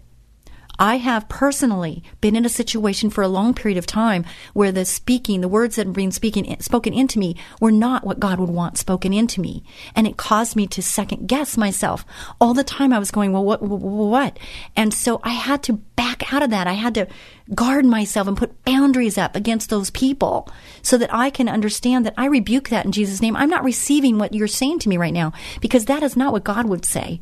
I 0.79 0.99
have 0.99 1.29
personally 1.29 2.03
been 2.21 2.37
in 2.37 2.45
a 2.45 2.51
situation 2.51 3.11
for 3.11 3.23
a 3.23 3.29
long 3.29 3.55
period 3.55 3.79
of 3.79 3.87
time 3.87 4.25
where 4.53 4.73
the 4.73 4.85
speaking, 4.85 5.41
the 5.41 5.49
words 5.49 5.77
that 5.77 5.87
were 5.87 5.93
being 5.93 6.11
speaking, 6.11 6.57
spoken 6.61 6.93
into 6.93 7.19
me 7.19 7.37
were 7.61 7.73
not 7.73 8.05
what 8.05 8.21
God 8.21 8.39
would 8.39 8.51
want 8.51 8.79
spoken 8.79 9.13
into 9.13 9.41
me. 9.41 9.65
And 9.95 10.07
it 10.07 10.17
caused 10.17 10.57
me 10.57 10.67
to 10.69 10.83
second 10.83 11.27
guess 11.27 11.57
myself. 11.57 12.05
All 12.41 12.55
the 12.55 12.65
time 12.65 12.93
I 12.93 12.99
was 12.99 13.11
going, 13.11 13.33
well, 13.33 13.45
what, 13.45 13.63
what? 13.63 14.39
And 14.75 14.93
so 14.93 15.21
I 15.23 15.31
had 15.31 15.63
to 15.65 15.75
back 15.75 16.33
out 16.33 16.43
of 16.43 16.51
that. 16.51 16.67
I 16.67 16.75
had 16.75 16.95
to 16.95 17.07
guard 17.55 17.85
myself 17.85 18.29
and 18.29 18.37
put 18.37 18.65
boundaries 18.65 19.19
up 19.19 19.35
against 19.35 19.71
those 19.71 19.91
people 19.91 20.49
so 20.83 20.99
that 20.99 21.13
I 21.13 21.31
can 21.31 21.49
understand 21.49 22.05
that 22.07 22.15
I 22.17 22.27
rebuke 22.27 22.69
that 22.69 22.85
in 22.85 22.93
Jesus' 22.93 23.23
name. 23.23 23.37
I'm 23.37 23.51
not 23.51 23.65
receiving 23.65 24.19
what 24.19 24.35
you're 24.35 24.49
saying 24.49 24.81
to 24.81 24.89
me 24.89 24.97
right 24.97 25.15
now 25.15 25.33
because 25.61 25.87
that 25.87 26.03
is 26.03 26.17
not 26.17 26.33
what 26.33 26.45
God 26.45 26.67
would 26.67 26.85
say. 26.85 27.21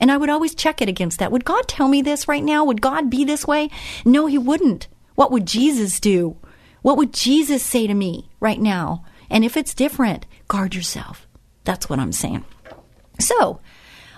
And 0.00 0.10
I 0.10 0.16
would 0.16 0.30
always 0.30 0.54
check 0.54 0.80
it 0.80 0.88
against 0.88 1.18
that. 1.18 1.30
Would 1.30 1.44
God 1.44 1.68
tell 1.68 1.88
me 1.88 2.02
this 2.02 2.26
right 2.26 2.42
now? 2.42 2.64
Would 2.64 2.80
God 2.80 3.10
be 3.10 3.24
this 3.24 3.46
way? 3.46 3.70
No, 4.04 4.26
He 4.26 4.38
wouldn't. 4.38 4.88
What 5.14 5.30
would 5.30 5.46
Jesus 5.46 6.00
do? 6.00 6.36
What 6.82 6.96
would 6.96 7.12
Jesus 7.12 7.62
say 7.62 7.86
to 7.86 7.94
me 7.94 8.30
right 8.40 8.60
now? 8.60 9.04
And 9.28 9.44
if 9.44 9.56
it's 9.56 9.74
different, 9.74 10.26
guard 10.48 10.74
yourself. 10.74 11.26
That's 11.64 11.88
what 11.88 11.98
I'm 11.98 12.12
saying. 12.12 12.44
So, 13.18 13.60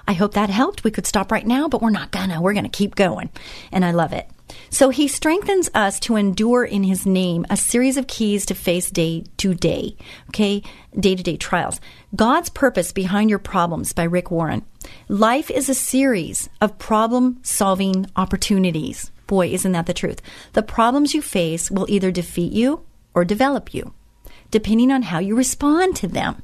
I 0.07 0.13
hope 0.15 0.35
that 0.35 0.51
helped. 0.51 0.85
We 0.85 0.91
could 0.91 1.07
stop 1.07 1.31
right 1.33 1.47
now, 1.47 1.69
but 1.69 1.83
we're 1.83 1.91
not 1.91 2.13
gonna. 2.13 2.41
We're 2.41 2.55
gonna 2.55 2.69
keep 2.69 2.95
going. 2.95 3.31
And 3.71 3.85
I 3.85 3.91
love 3.91 4.13
it. 4.13 4.29
So 4.71 4.91
he 4.91 5.09
strengthens 5.09 5.71
us 5.75 6.01
to 6.01 6.17
endure 6.17 6.65
in 6.65 6.83
his 6.83 7.05
name 7.07 7.45
a 7.51 7.57
series 7.57 7.97
of 7.97 8.07
keys 8.07 8.47
to 8.47 8.55
face 8.55 8.91
day 8.91 9.25
to 9.37 9.55
day, 9.55 9.97
okay, 10.29 10.63
day 10.99 11.15
to 11.15 11.23
day 11.23 11.37
trials. 11.37 11.81
God's 12.17 12.49
Purpose 12.49 12.93
Behind 12.93 13.31
Your 13.31 13.39
Problems 13.39 13.93
by 13.93 14.05
Rick 14.05 14.31
Warren. 14.31 14.65
Life 15.09 15.51
is 15.51 15.69
a 15.69 15.75
series 15.75 16.49
of 16.61 16.79
problem 16.79 17.39
solving 17.43 18.07
opportunities. 18.17 19.11
Boy, 19.27 19.49
isn't 19.49 19.73
that 19.73 19.87
the 19.87 19.95
truth? 19.95 20.21
The 20.53 20.63
problems 20.63 21.15
you 21.15 21.23
face 21.23 21.71
will 21.71 21.87
either 21.89 22.11
defeat 22.11 22.53
you 22.53 22.85
or 23.15 23.25
develop 23.25 23.73
you, 23.73 23.95
depending 24.51 24.91
on 24.91 25.03
how 25.03 25.19
you 25.19 25.37
respond 25.37 25.97
to 25.97 26.09
them. 26.09 26.43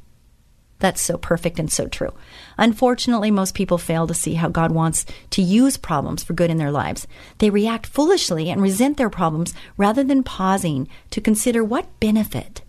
That's 0.78 1.00
so 1.00 1.18
perfect 1.18 1.58
and 1.58 1.70
so 1.70 1.88
true. 1.88 2.12
Unfortunately, 2.58 3.30
most 3.30 3.54
people 3.54 3.78
fail 3.78 4.06
to 4.06 4.14
see 4.14 4.34
how 4.34 4.48
God 4.48 4.72
wants 4.72 5.06
to 5.30 5.42
use 5.42 5.76
problems 5.76 6.24
for 6.24 6.34
good 6.34 6.50
in 6.50 6.58
their 6.58 6.72
lives. 6.72 7.06
They 7.38 7.50
react 7.50 7.86
foolishly 7.86 8.50
and 8.50 8.60
resent 8.60 8.96
their 8.96 9.08
problems 9.08 9.54
rather 9.76 10.02
than 10.02 10.24
pausing 10.24 10.88
to 11.10 11.20
consider 11.20 11.62
what 11.62 12.00
benefit 12.00 12.62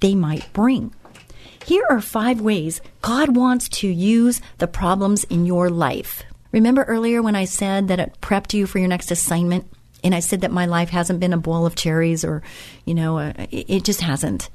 they 0.00 0.14
might 0.14 0.50
bring. 0.52 0.94
Here 1.64 1.84
are 1.88 2.00
five 2.00 2.40
ways 2.40 2.80
God 3.02 3.36
wants 3.36 3.68
to 3.80 3.88
use 3.88 4.40
the 4.58 4.66
problems 4.66 5.24
in 5.24 5.46
your 5.46 5.70
life. 5.70 6.22
Remember 6.52 6.84
earlier 6.84 7.22
when 7.22 7.36
I 7.36 7.46
said 7.46 7.88
that 7.88 8.00
it 8.00 8.20
prepped 8.20 8.54
you 8.54 8.66
for 8.66 8.78
your 8.78 8.88
next 8.88 9.10
assignment? 9.10 9.66
And 10.02 10.14
I 10.14 10.20
said 10.20 10.42
that 10.42 10.52
my 10.52 10.66
life 10.66 10.90
hasn't 10.90 11.20
been 11.20 11.32
a 11.32 11.38
bowl 11.38 11.64
of 11.64 11.74
cherries 11.74 12.24
or, 12.24 12.42
you 12.84 12.94
know, 12.94 13.18
uh, 13.18 13.32
it 13.50 13.84
just 13.84 14.02
hasn't. 14.02 14.50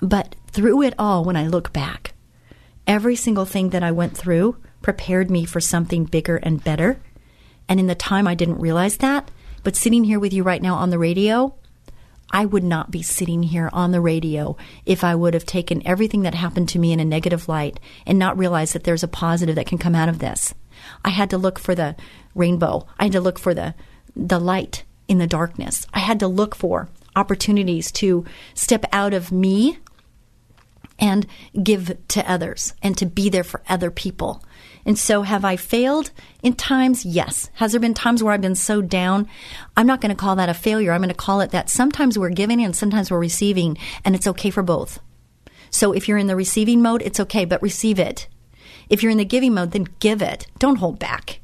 But 0.00 0.34
through 0.48 0.82
it 0.82 0.94
all, 0.98 1.24
when 1.24 1.36
I 1.36 1.46
look 1.46 1.72
back, 1.72 2.14
every 2.86 3.16
single 3.16 3.44
thing 3.44 3.70
that 3.70 3.82
I 3.82 3.92
went 3.92 4.16
through 4.16 4.56
prepared 4.82 5.30
me 5.30 5.44
for 5.44 5.60
something 5.60 6.04
bigger 6.04 6.36
and 6.36 6.62
better. 6.62 7.00
And 7.68 7.80
in 7.80 7.86
the 7.86 7.94
time, 7.94 8.26
I 8.26 8.34
didn't 8.34 8.60
realize 8.60 8.98
that. 8.98 9.30
But 9.64 9.76
sitting 9.76 10.04
here 10.04 10.20
with 10.20 10.32
you 10.32 10.42
right 10.42 10.62
now 10.62 10.76
on 10.76 10.90
the 10.90 10.98
radio, 10.98 11.54
I 12.30 12.44
would 12.44 12.64
not 12.64 12.90
be 12.90 13.02
sitting 13.02 13.44
here 13.44 13.70
on 13.72 13.92
the 13.92 14.00
radio 14.00 14.56
if 14.84 15.04
I 15.04 15.14
would 15.14 15.34
have 15.34 15.46
taken 15.46 15.86
everything 15.86 16.22
that 16.22 16.34
happened 16.34 16.68
to 16.70 16.78
me 16.78 16.92
in 16.92 17.00
a 17.00 17.04
negative 17.04 17.48
light 17.48 17.80
and 18.04 18.18
not 18.18 18.38
realized 18.38 18.74
that 18.74 18.84
there's 18.84 19.02
a 19.02 19.08
positive 19.08 19.54
that 19.56 19.66
can 19.66 19.78
come 19.78 19.94
out 19.94 20.08
of 20.08 20.18
this. 20.18 20.54
I 21.04 21.10
had 21.10 21.30
to 21.30 21.38
look 21.38 21.58
for 21.58 21.74
the 21.74 21.96
rainbow. 22.34 22.86
I 22.98 23.04
had 23.04 23.12
to 23.12 23.20
look 23.20 23.38
for 23.38 23.54
the 23.54 23.74
the 24.14 24.38
light 24.38 24.84
in 25.08 25.18
the 25.18 25.26
darkness. 25.26 25.86
I 25.92 25.98
had 26.00 26.18
to 26.20 26.28
look 26.28 26.54
for 26.54 26.88
opportunities 27.14 27.90
to 27.92 28.24
step 28.54 28.84
out 28.92 29.14
of 29.14 29.30
me 29.30 29.78
and 30.98 31.26
give 31.62 31.96
to 32.08 32.30
others 32.30 32.74
and 32.82 32.96
to 32.98 33.06
be 33.06 33.28
there 33.28 33.44
for 33.44 33.62
other 33.68 33.90
people. 33.90 34.42
And 34.84 34.96
so, 34.96 35.22
have 35.22 35.44
I 35.44 35.56
failed 35.56 36.12
in 36.44 36.52
times? 36.52 37.04
Yes. 37.04 37.50
Has 37.54 37.72
there 37.72 37.80
been 37.80 37.92
times 37.92 38.22
where 38.22 38.32
I've 38.32 38.40
been 38.40 38.54
so 38.54 38.80
down? 38.80 39.28
I'm 39.76 39.86
not 39.86 40.00
going 40.00 40.14
to 40.14 40.20
call 40.20 40.36
that 40.36 40.48
a 40.48 40.54
failure. 40.54 40.92
I'm 40.92 41.00
going 41.00 41.08
to 41.08 41.14
call 41.14 41.40
it 41.40 41.50
that 41.50 41.68
sometimes 41.68 42.16
we're 42.16 42.30
giving 42.30 42.62
and 42.62 42.74
sometimes 42.74 43.10
we're 43.10 43.18
receiving, 43.18 43.76
and 44.04 44.14
it's 44.14 44.28
okay 44.28 44.50
for 44.50 44.62
both. 44.62 45.00
So, 45.70 45.92
if 45.92 46.06
you're 46.06 46.18
in 46.18 46.28
the 46.28 46.36
receiving 46.36 46.82
mode, 46.82 47.02
it's 47.02 47.18
okay, 47.18 47.44
but 47.44 47.62
receive 47.62 47.98
it. 47.98 48.28
If 48.88 49.02
you're 49.02 49.10
in 49.10 49.18
the 49.18 49.24
giving 49.24 49.54
mode, 49.54 49.72
then 49.72 49.88
give 49.98 50.22
it. 50.22 50.46
Don't 50.60 50.76
hold 50.76 51.00
back. 51.00 51.40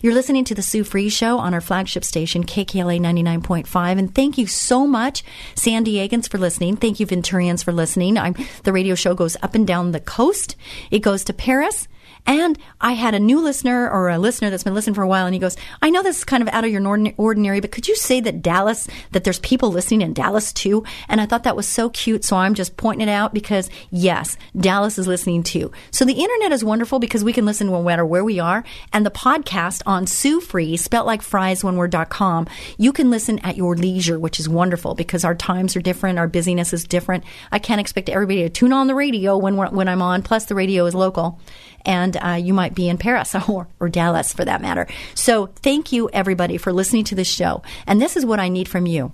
You're 0.00 0.14
listening 0.14 0.44
to 0.44 0.54
the 0.54 0.62
Sue 0.62 0.84
Fries 0.84 1.12
Show 1.12 1.38
on 1.38 1.54
our 1.54 1.60
flagship 1.60 2.04
station, 2.04 2.44
KKLA 2.44 3.00
99.5. 3.00 3.98
And 3.98 4.14
thank 4.14 4.38
you 4.38 4.46
so 4.46 4.86
much, 4.86 5.24
San 5.56 5.84
Diegans, 5.84 6.30
for 6.30 6.38
listening. 6.38 6.76
Thank 6.76 7.00
you, 7.00 7.06
Venturians, 7.06 7.64
for 7.64 7.72
listening. 7.72 8.16
I'm, 8.16 8.36
the 8.62 8.72
radio 8.72 8.94
show 8.94 9.14
goes 9.14 9.36
up 9.42 9.56
and 9.56 9.66
down 9.66 9.90
the 9.90 9.98
coast. 9.98 10.54
It 10.92 11.00
goes 11.00 11.24
to 11.24 11.32
Paris. 11.32 11.88
And 12.28 12.58
I 12.78 12.92
had 12.92 13.14
a 13.14 13.18
new 13.18 13.40
listener 13.40 13.88
or 13.88 14.10
a 14.10 14.18
listener 14.18 14.50
that's 14.50 14.62
been 14.62 14.74
listening 14.74 14.92
for 14.92 15.02
a 15.02 15.08
while, 15.08 15.24
and 15.24 15.34
he 15.34 15.40
goes, 15.40 15.56
I 15.80 15.88
know 15.88 16.02
this 16.02 16.18
is 16.18 16.24
kind 16.24 16.42
of 16.42 16.48
out 16.50 16.62
of 16.62 16.70
your 16.70 17.12
ordinary, 17.16 17.60
but 17.60 17.72
could 17.72 17.88
you 17.88 17.96
say 17.96 18.20
that 18.20 18.42
Dallas, 18.42 18.86
that 19.12 19.24
there's 19.24 19.38
people 19.38 19.72
listening 19.72 20.02
in 20.02 20.12
Dallas 20.12 20.52
too? 20.52 20.84
And 21.08 21.22
I 21.22 21.26
thought 21.26 21.44
that 21.44 21.56
was 21.56 21.66
so 21.66 21.88
cute, 21.88 22.24
so 22.24 22.36
I'm 22.36 22.52
just 22.52 22.76
pointing 22.76 23.08
it 23.08 23.10
out 23.10 23.32
because, 23.32 23.70
yes, 23.90 24.36
Dallas 24.54 24.98
is 24.98 25.08
listening 25.08 25.42
too. 25.42 25.72
So 25.90 26.04
the 26.04 26.12
internet 26.22 26.52
is 26.52 26.62
wonderful 26.62 26.98
because 26.98 27.24
we 27.24 27.32
can 27.32 27.46
listen 27.46 27.68
no 27.68 27.82
matter 27.82 28.04
where 28.04 28.24
we 28.24 28.38
are. 28.38 28.62
And 28.92 29.06
the 29.06 29.10
podcast 29.10 29.82
on 29.86 30.06
Sue 30.06 30.42
Fries, 30.42 30.82
spelt 30.82 31.06
like 31.06 31.22
fries 31.22 31.64
one 31.64 31.78
word.com, 31.78 32.46
you 32.76 32.92
can 32.92 33.08
listen 33.08 33.38
at 33.38 33.56
your 33.56 33.74
leisure, 33.74 34.18
which 34.18 34.38
is 34.38 34.50
wonderful 34.50 34.94
because 34.94 35.24
our 35.24 35.34
times 35.34 35.76
are 35.76 35.80
different, 35.80 36.18
our 36.18 36.28
busyness 36.28 36.74
is 36.74 36.84
different. 36.84 37.24
I 37.50 37.58
can't 37.58 37.80
expect 37.80 38.10
everybody 38.10 38.42
to 38.42 38.50
tune 38.50 38.74
on 38.74 38.86
the 38.86 38.94
radio 38.94 39.38
when, 39.38 39.56
when 39.56 39.88
I'm 39.88 40.02
on, 40.02 40.22
plus 40.22 40.44
the 40.44 40.54
radio 40.54 40.84
is 40.84 40.94
local 40.94 41.40
and 41.88 42.18
uh, 42.18 42.32
you 42.34 42.52
might 42.52 42.74
be 42.74 42.88
in 42.88 42.98
Paris 42.98 43.34
or, 43.48 43.66
or 43.80 43.88
Dallas 43.88 44.32
for 44.32 44.44
that 44.44 44.62
matter. 44.62 44.86
So 45.14 45.46
thank 45.46 45.90
you, 45.90 46.08
everybody, 46.12 46.58
for 46.58 46.72
listening 46.72 47.04
to 47.04 47.16
this 47.16 47.26
show. 47.26 47.62
And 47.86 48.00
this 48.00 48.16
is 48.16 48.24
what 48.24 48.38
I 48.38 48.48
need 48.48 48.68
from 48.68 48.86
you. 48.86 49.10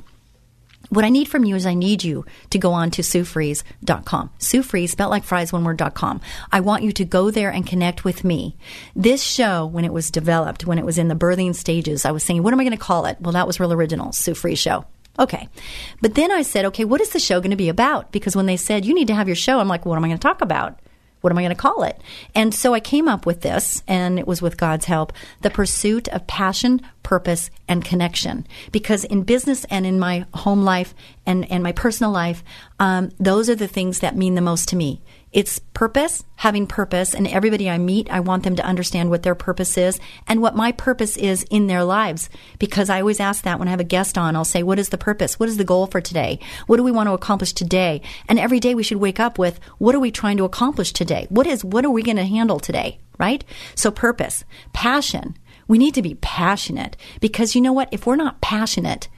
What 0.91 1.05
I 1.05 1.09
need 1.09 1.29
from 1.29 1.45
you 1.45 1.57
is 1.57 1.65
I 1.65 1.75
need 1.75 2.05
you 2.05 2.27
to 2.51 2.59
go 2.59 2.73
on 2.73 2.91
to 2.93 3.03
SueFries.com. 3.03 4.31
Sue 4.39 4.63
Fries, 4.63 4.91
spelled 4.91 5.11
like 5.11 5.25
fries, 5.25 5.53
one 5.53 5.65
word.com. 5.65 6.21
I 6.53 6.61
want 6.61 6.83
you 6.83 6.93
to 6.93 7.05
go 7.07 7.31
there 7.31 7.51
and 7.51 7.67
connect 7.67 8.05
with 8.05 8.23
me. 8.23 8.57
This 8.95 9.23
show, 9.23 9.65
when 9.65 9.87
it 9.87 9.93
was 9.93 10.11
developed, 10.11 10.67
when 10.67 10.79
it 10.79 10.85
was 10.85 10.99
in 10.99 11.09
the 11.09 11.15
birthing 11.15 11.55
stages, 11.55 12.05
I 12.05 12.11
was 12.13 12.23
saying, 12.23 12.43
what 12.43 12.53
am 12.53 12.61
I 12.61 12.65
going 12.65 12.77
to 12.77 12.85
call 12.85 13.07
it? 13.07 13.17
Well, 13.21 13.33
that 13.33 13.47
was 13.47 13.59
real 13.59 13.73
original, 13.73 14.13
Sue 14.13 14.35
Fries 14.35 14.59
Show. 14.59 14.85
Okay. 15.19 15.49
But 16.03 16.17
then 16.17 16.31
I 16.31 16.43
said, 16.43 16.67
okay, 16.67 16.85
what 16.85 17.01
is 17.01 17.11
the 17.11 17.19
show 17.19 17.41
going 17.41 17.51
to 17.51 17.57
be 17.57 17.69
about? 17.69 18.13
Because 18.13 18.37
when 18.37 18.47
they 18.47 18.57
said, 18.57 18.85
you 18.85 18.95
need 18.95 19.07
to 19.09 19.15
have 19.15 19.29
your 19.29 19.37
show, 19.37 19.61
I'm 19.61 19.69
like, 19.69 19.87
what 19.87 19.97
am 19.97 20.05
I 20.05 20.09
going 20.09 20.19
to 20.19 20.23
talk 20.23 20.43
about? 20.43 20.79
What 21.25 21.33
am 21.33 21.39
I 21.39 21.43
going 21.43 21.57
to 21.57 21.63
call 21.63 21.85
it? 21.85 21.99
And 22.35 22.55
so 22.55 22.75
I 22.75 22.81
came 22.81 23.09
up 23.09 23.25
with 23.25 23.41
this, 23.41 23.83
and 23.89 24.19
it 24.19 24.27
was 24.27 24.43
with 24.43 24.59
God's 24.59 24.85
help 24.85 25.11
the 25.41 25.49
pursuit 25.49 26.07
of 26.09 26.27
passion, 26.27 26.83
purpose, 27.03 27.51
and 27.67 27.83
connection. 27.83 28.47
Because 28.73 29.05
in 29.05 29.23
business 29.23 29.65
and 29.71 29.87
in 29.87 29.99
my 29.99 30.27
home 30.35 30.65
life 30.65 30.95
and, 31.25 31.51
and 31.51 31.63
my 31.63 31.73
personal 31.73 32.13
life, 32.13 32.45
um, 32.79 33.11
those 33.19 33.49
are 33.49 33.55
the 33.55 33.67
things 33.67 34.01
that 34.01 34.19
mean 34.19 34.35
the 34.35 34.43
most 34.43 34.69
to 34.69 34.77
me. 34.77 35.01
It's 35.35 35.59
purpose, 35.59 36.23
having 36.37 36.69
purpose, 36.69 37.13
and 37.13 37.27
everybody 37.27 37.69
I 37.69 37.77
meet, 37.77 38.09
I 38.09 38.21
want 38.21 38.45
them 38.45 38.55
to 38.55 38.65
understand 38.65 39.11
what 39.11 39.25
their 39.25 39.35
purpose 39.35 39.77
is 39.77 39.99
and 40.29 40.41
what 40.41 40.55
my 40.55 40.71
purpose 40.71 41.17
is 41.17 41.45
in 41.51 41.67
their 41.67 41.83
lives. 41.83 42.31
Because 42.61 42.89
I 42.89 43.01
always 43.01 43.19
ask 43.19 43.43
that 43.43 43.59
when 43.59 43.67
I 43.67 43.73
have 43.73 43.81
a 43.81 43.85
guest 43.85 44.17
on, 44.17 44.37
I'll 44.37 44.45
say, 44.45 44.63
What 44.63 44.79
is 44.79 44.91
the 44.91 44.97
purpose? 44.97 45.41
What 45.41 45.49
is 45.49 45.57
the 45.57 45.65
goal 45.65 45.89
for 45.89 46.01
today? 46.01 46.39
What 46.69 46.77
do 46.77 46.85
we 46.85 46.93
want 46.93 47.09
to 47.09 47.15
accomplish 47.15 47.53
today? 47.53 48.01
And 48.29 48.39
every 48.39 48.61
day 48.61 48.77
we 48.77 48.85
should 48.85 48.99
wake 48.99 49.19
up 49.19 49.37
with, 49.37 49.59
What 49.79 49.97
are 49.97 50.01
we 50.01 50.13
trying 50.13 50.37
to 50.37 50.45
accomplish 50.45 50.93
today? 50.93 51.27
What 51.31 51.49
is, 51.49 51.65
what 51.65 51.85
are 51.85 51.91
we 51.91 52.05
going 52.05 52.17
to 52.17 52.25
handle 52.25 52.61
today? 52.61 53.01
Right? 53.19 53.43
So 53.75 53.91
purpose, 53.91 54.45
passion. 54.73 55.37
We 55.67 55.79
need 55.79 55.95
to 55.95 56.03
be 56.03 56.15
passionate 56.15 56.97
because 57.21 57.57
you 57.57 57.61
know 57.61 57.73
what? 57.73 57.89
If 57.91 58.07
we're 58.07 58.15
not 58.15 58.41
passionate, 58.41 59.09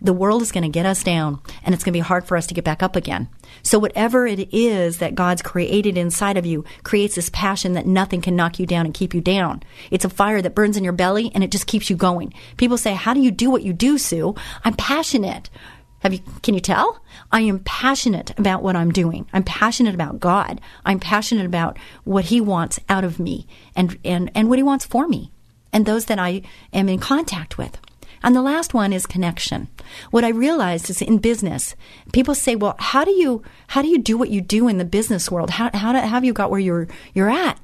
the 0.00 0.12
world 0.12 0.42
is 0.42 0.52
going 0.52 0.62
to 0.62 0.68
get 0.68 0.86
us 0.86 1.02
down 1.02 1.40
and 1.64 1.74
it's 1.74 1.82
going 1.82 1.92
to 1.92 1.96
be 1.96 2.00
hard 2.00 2.26
for 2.26 2.36
us 2.36 2.46
to 2.46 2.54
get 2.54 2.64
back 2.64 2.82
up 2.82 2.96
again. 2.96 3.28
So 3.62 3.78
whatever 3.78 4.26
it 4.26 4.52
is 4.52 4.98
that 4.98 5.14
God's 5.14 5.42
created 5.42 5.96
inside 5.96 6.36
of 6.36 6.44
you 6.44 6.64
creates 6.82 7.14
this 7.14 7.30
passion 7.30 7.72
that 7.72 7.86
nothing 7.86 8.20
can 8.20 8.36
knock 8.36 8.58
you 8.58 8.66
down 8.66 8.84
and 8.84 8.94
keep 8.94 9.14
you 9.14 9.20
down. 9.20 9.62
It's 9.90 10.04
a 10.04 10.10
fire 10.10 10.42
that 10.42 10.54
burns 10.54 10.76
in 10.76 10.84
your 10.84 10.92
belly 10.92 11.32
and 11.34 11.42
it 11.42 11.50
just 11.50 11.66
keeps 11.66 11.88
you 11.88 11.96
going. 11.96 12.34
People 12.56 12.76
say, 12.76 12.94
"How 12.94 13.14
do 13.14 13.20
you 13.20 13.30
do 13.30 13.50
what 13.50 13.62
you 13.62 13.72
do, 13.72 13.96
Sue?" 13.96 14.34
I'm 14.64 14.74
passionate. 14.74 15.48
Have 16.00 16.12
you 16.12 16.20
can 16.42 16.54
you 16.54 16.60
tell? 16.60 17.02
I 17.32 17.40
am 17.40 17.60
passionate 17.60 18.38
about 18.38 18.62
what 18.62 18.76
I'm 18.76 18.92
doing. 18.92 19.26
I'm 19.32 19.44
passionate 19.44 19.94
about 19.94 20.20
God. 20.20 20.60
I'm 20.84 21.00
passionate 21.00 21.46
about 21.46 21.78
what 22.04 22.26
he 22.26 22.40
wants 22.40 22.78
out 22.88 23.02
of 23.02 23.18
me 23.18 23.46
and 23.74 23.98
and 24.04 24.30
and 24.34 24.48
what 24.48 24.58
he 24.58 24.62
wants 24.62 24.84
for 24.84 25.08
me 25.08 25.32
and 25.72 25.84
those 25.84 26.04
that 26.06 26.18
I 26.18 26.42
am 26.72 26.88
in 26.88 26.98
contact 26.98 27.58
with. 27.58 27.78
And 28.26 28.34
the 28.34 28.42
last 28.42 28.74
one 28.74 28.92
is 28.92 29.06
connection. 29.06 29.68
What 30.10 30.24
I 30.24 30.30
realized 30.30 30.90
is 30.90 31.00
in 31.00 31.18
business, 31.18 31.76
people 32.12 32.34
say, 32.34 32.56
"Well, 32.56 32.74
how 32.80 33.04
do 33.04 33.12
you 33.12 33.44
how 33.68 33.82
do 33.82 33.88
you 33.88 33.98
do 33.98 34.18
what 34.18 34.30
you 34.30 34.40
do 34.40 34.66
in 34.66 34.78
the 34.78 34.84
business 34.84 35.30
world? 35.30 35.50
How 35.50 35.70
how, 35.72 35.92
do, 35.92 36.00
how 36.00 36.08
have 36.08 36.24
you 36.24 36.32
got 36.32 36.50
where 36.50 36.58
you're 36.58 36.88
you're 37.14 37.30
at?" 37.30 37.56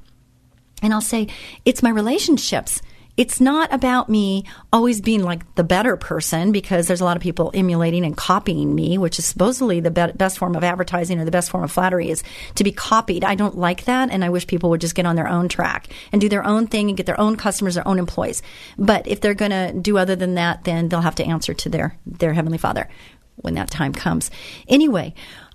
And 0.81 0.93
I'll 0.93 1.01
say, 1.01 1.27
"It's 1.65 1.83
my 1.83 1.89
relationships." 1.89 2.81
It's 3.15 3.39
not 3.39 3.71
about 3.71 4.09
me 4.09 4.45
always 4.71 4.99
being 4.99 5.21
like 5.21 5.53
the 5.53 5.63
better 5.63 5.95
person 5.97 6.51
because 6.51 6.87
there's 6.87 7.01
a 7.01 7.05
lot 7.05 7.15
of 7.15 7.21
people 7.21 7.51
emulating 7.53 8.05
and 8.05 8.17
copying 8.17 8.73
me, 8.73 8.97
which 8.97 9.19
is 9.19 9.25
supposedly 9.25 9.79
the 9.79 9.91
be- 9.91 10.11
best 10.15 10.39
form 10.39 10.55
of 10.55 10.63
advertising 10.63 11.19
or 11.19 11.25
the 11.25 11.31
best 11.31 11.51
form 11.51 11.63
of 11.63 11.71
flattery 11.71 12.09
is 12.09 12.23
to 12.55 12.63
be 12.63 12.71
copied. 12.71 13.23
I 13.23 13.35
don't 13.35 13.57
like 13.57 13.85
that. 13.85 14.09
And 14.09 14.25
I 14.25 14.29
wish 14.29 14.47
people 14.47 14.71
would 14.71 14.81
just 14.81 14.95
get 14.95 15.05
on 15.05 15.15
their 15.15 15.27
own 15.27 15.47
track 15.47 15.89
and 16.11 16.19
do 16.19 16.27
their 16.27 16.43
own 16.43 16.65
thing 16.65 16.89
and 16.89 16.97
get 16.97 17.05
their 17.05 17.19
own 17.19 17.35
customers, 17.35 17.75
their 17.75 17.87
own 17.87 17.99
employees. 17.99 18.41
But 18.79 19.07
if 19.07 19.21
they're 19.21 19.35
going 19.35 19.51
to 19.51 19.73
do 19.79 19.97
other 19.99 20.15
than 20.15 20.33
that, 20.35 20.63
then 20.63 20.89
they'll 20.89 21.01
have 21.01 21.15
to 21.15 21.25
answer 21.25 21.53
to 21.53 21.69
their, 21.69 21.97
their 22.07 22.33
Heavenly 22.33 22.57
Father 22.57 22.89
when 23.35 23.53
that 23.53 23.69
time 23.69 23.93
comes. 23.93 24.31
Anyway, 24.67 25.13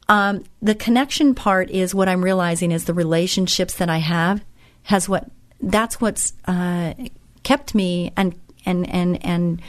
um, 0.09 0.45
the 0.63 0.75
connection 0.75 1.35
part 1.35 1.71
is 1.71 1.95
what 1.95 2.09
I'm 2.09 2.23
realizing 2.23 2.71
is 2.71 2.85
the 2.85 2.95
relationships 2.95 3.75
that 3.75 3.91
I 3.91 3.99
have 3.99 4.45
has 4.85 5.09
what 5.09 5.29
that's 5.61 6.01
what's 6.01 6.35
uh, 6.47 6.95
kept 7.49 7.75
me 7.75 8.13
and 8.15 8.39
and 8.67 8.87
and 8.91 9.25
and 9.25 9.63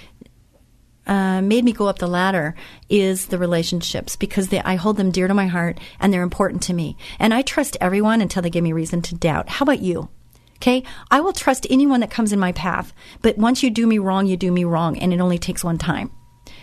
uh, 1.08 1.42
made 1.42 1.64
me 1.64 1.72
go 1.72 1.88
up 1.88 1.98
the 2.00 2.08
ladder 2.08 2.54
is 2.90 3.28
the 3.28 3.38
relationships 3.38 4.18
because 4.18 4.50
they, 4.50 4.60
I 4.60 4.76
hold 4.76 4.98
them 4.98 5.12
dear 5.12 5.30
to 5.30 5.34
my 5.34 5.48
heart 5.48 5.80
and 5.98 6.12
they're 6.12 6.22
important 6.22 6.62
to 6.64 6.74
me. 6.74 6.98
And 7.20 7.34
I 7.34 7.42
trust 7.42 7.78
everyone 7.80 8.20
until 8.20 8.42
they 8.42 8.50
give 8.50 8.66
me 8.66 8.74
reason 8.74 9.02
to 9.04 9.16
doubt. 9.16 9.48
How 9.48 9.64
about 9.64 9.80
you? 9.80 10.10
Okay, 10.58 10.84
I 11.10 11.22
will 11.22 11.32
trust 11.32 11.66
anyone 11.70 12.02
that 12.02 12.12
comes 12.12 12.34
in 12.34 12.40
my 12.40 12.52
path, 12.52 12.92
but 13.22 13.38
once 13.38 13.64
you 13.64 13.70
do 13.70 13.88
me 13.88 13.98
wrong, 13.98 14.28
you 14.28 14.36
do 14.36 14.52
me 14.52 14.66
wrong, 14.66 15.00
and 15.00 15.14
it 15.14 15.22
only 15.22 15.40
takes 15.40 15.64
one 15.64 15.78
time. 15.78 16.12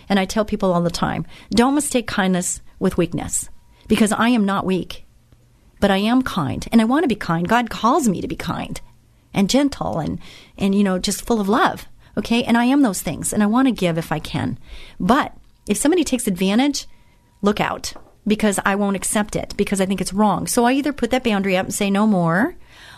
And 0.07 0.19
I 0.19 0.25
tell 0.25 0.45
people 0.45 0.71
all 0.71 0.83
the 0.83 0.91
time 0.91 1.25
don't 1.49 1.73
mistake 1.73 2.05
kindness 2.05 2.61
with 2.77 2.95
weakness 2.97 3.49
because 3.87 4.11
I 4.11 4.29
am 4.29 4.45
not 4.45 4.67
weak, 4.67 5.07
but 5.79 5.89
I 5.89 5.97
am 5.97 6.21
kind 6.21 6.67
and 6.71 6.79
I 6.79 6.85
want 6.85 7.05
to 7.05 7.15
be 7.15 7.15
kind. 7.15 7.47
God 7.47 7.71
calls 7.71 8.07
me 8.07 8.21
to 8.21 8.27
be 8.27 8.35
kind 8.35 8.79
and 9.37 9.49
gentle 9.49 9.99
and, 9.99 10.19
and, 10.57 10.75
you 10.75 10.83
know, 10.83 10.99
just 10.99 11.25
full 11.25 11.39
of 11.39 11.47
love. 11.47 11.87
Okay. 12.17 12.43
And 12.43 12.57
I 12.57 12.65
am 12.65 12.81
those 12.81 13.01
things 13.01 13.31
and 13.31 13.43
I 13.43 13.45
want 13.45 13.67
to 13.67 13.71
give 13.71 13.97
if 13.97 14.11
I 14.11 14.19
can. 14.19 14.57
But 14.99 15.33
if 15.67 15.77
somebody 15.77 16.03
takes 16.03 16.27
advantage, 16.27 16.87
look 17.41 17.61
out 17.61 17.93
because 18.25 18.59
I 18.65 18.75
won't 18.75 18.95
accept 18.95 19.35
it 19.35 19.53
because 19.55 19.79
I 19.79 19.85
think 19.85 20.01
it's 20.01 20.13
wrong. 20.13 20.47
So 20.47 20.65
I 20.65 20.73
either 20.73 20.91
put 20.91 21.11
that 21.11 21.23
boundary 21.23 21.55
up 21.55 21.67
and 21.67 21.73
say 21.73 21.89
no 21.89 22.07
more, 22.07 22.55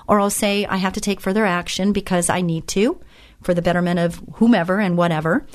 or 0.07 0.19
I'll 0.19 0.29
say 0.29 0.65
I 0.65 0.77
have 0.77 0.93
to 0.93 1.01
take 1.01 1.19
further 1.19 1.45
action 1.45 1.91
because 1.91 2.29
I 2.29 2.41
need 2.41 2.67
to 2.69 2.99
for 3.43 3.53
the 3.53 3.61
betterment 3.61 3.99
of 3.99 4.21
whomever 4.35 4.79
and 4.79 4.97
whatever. 4.97 5.45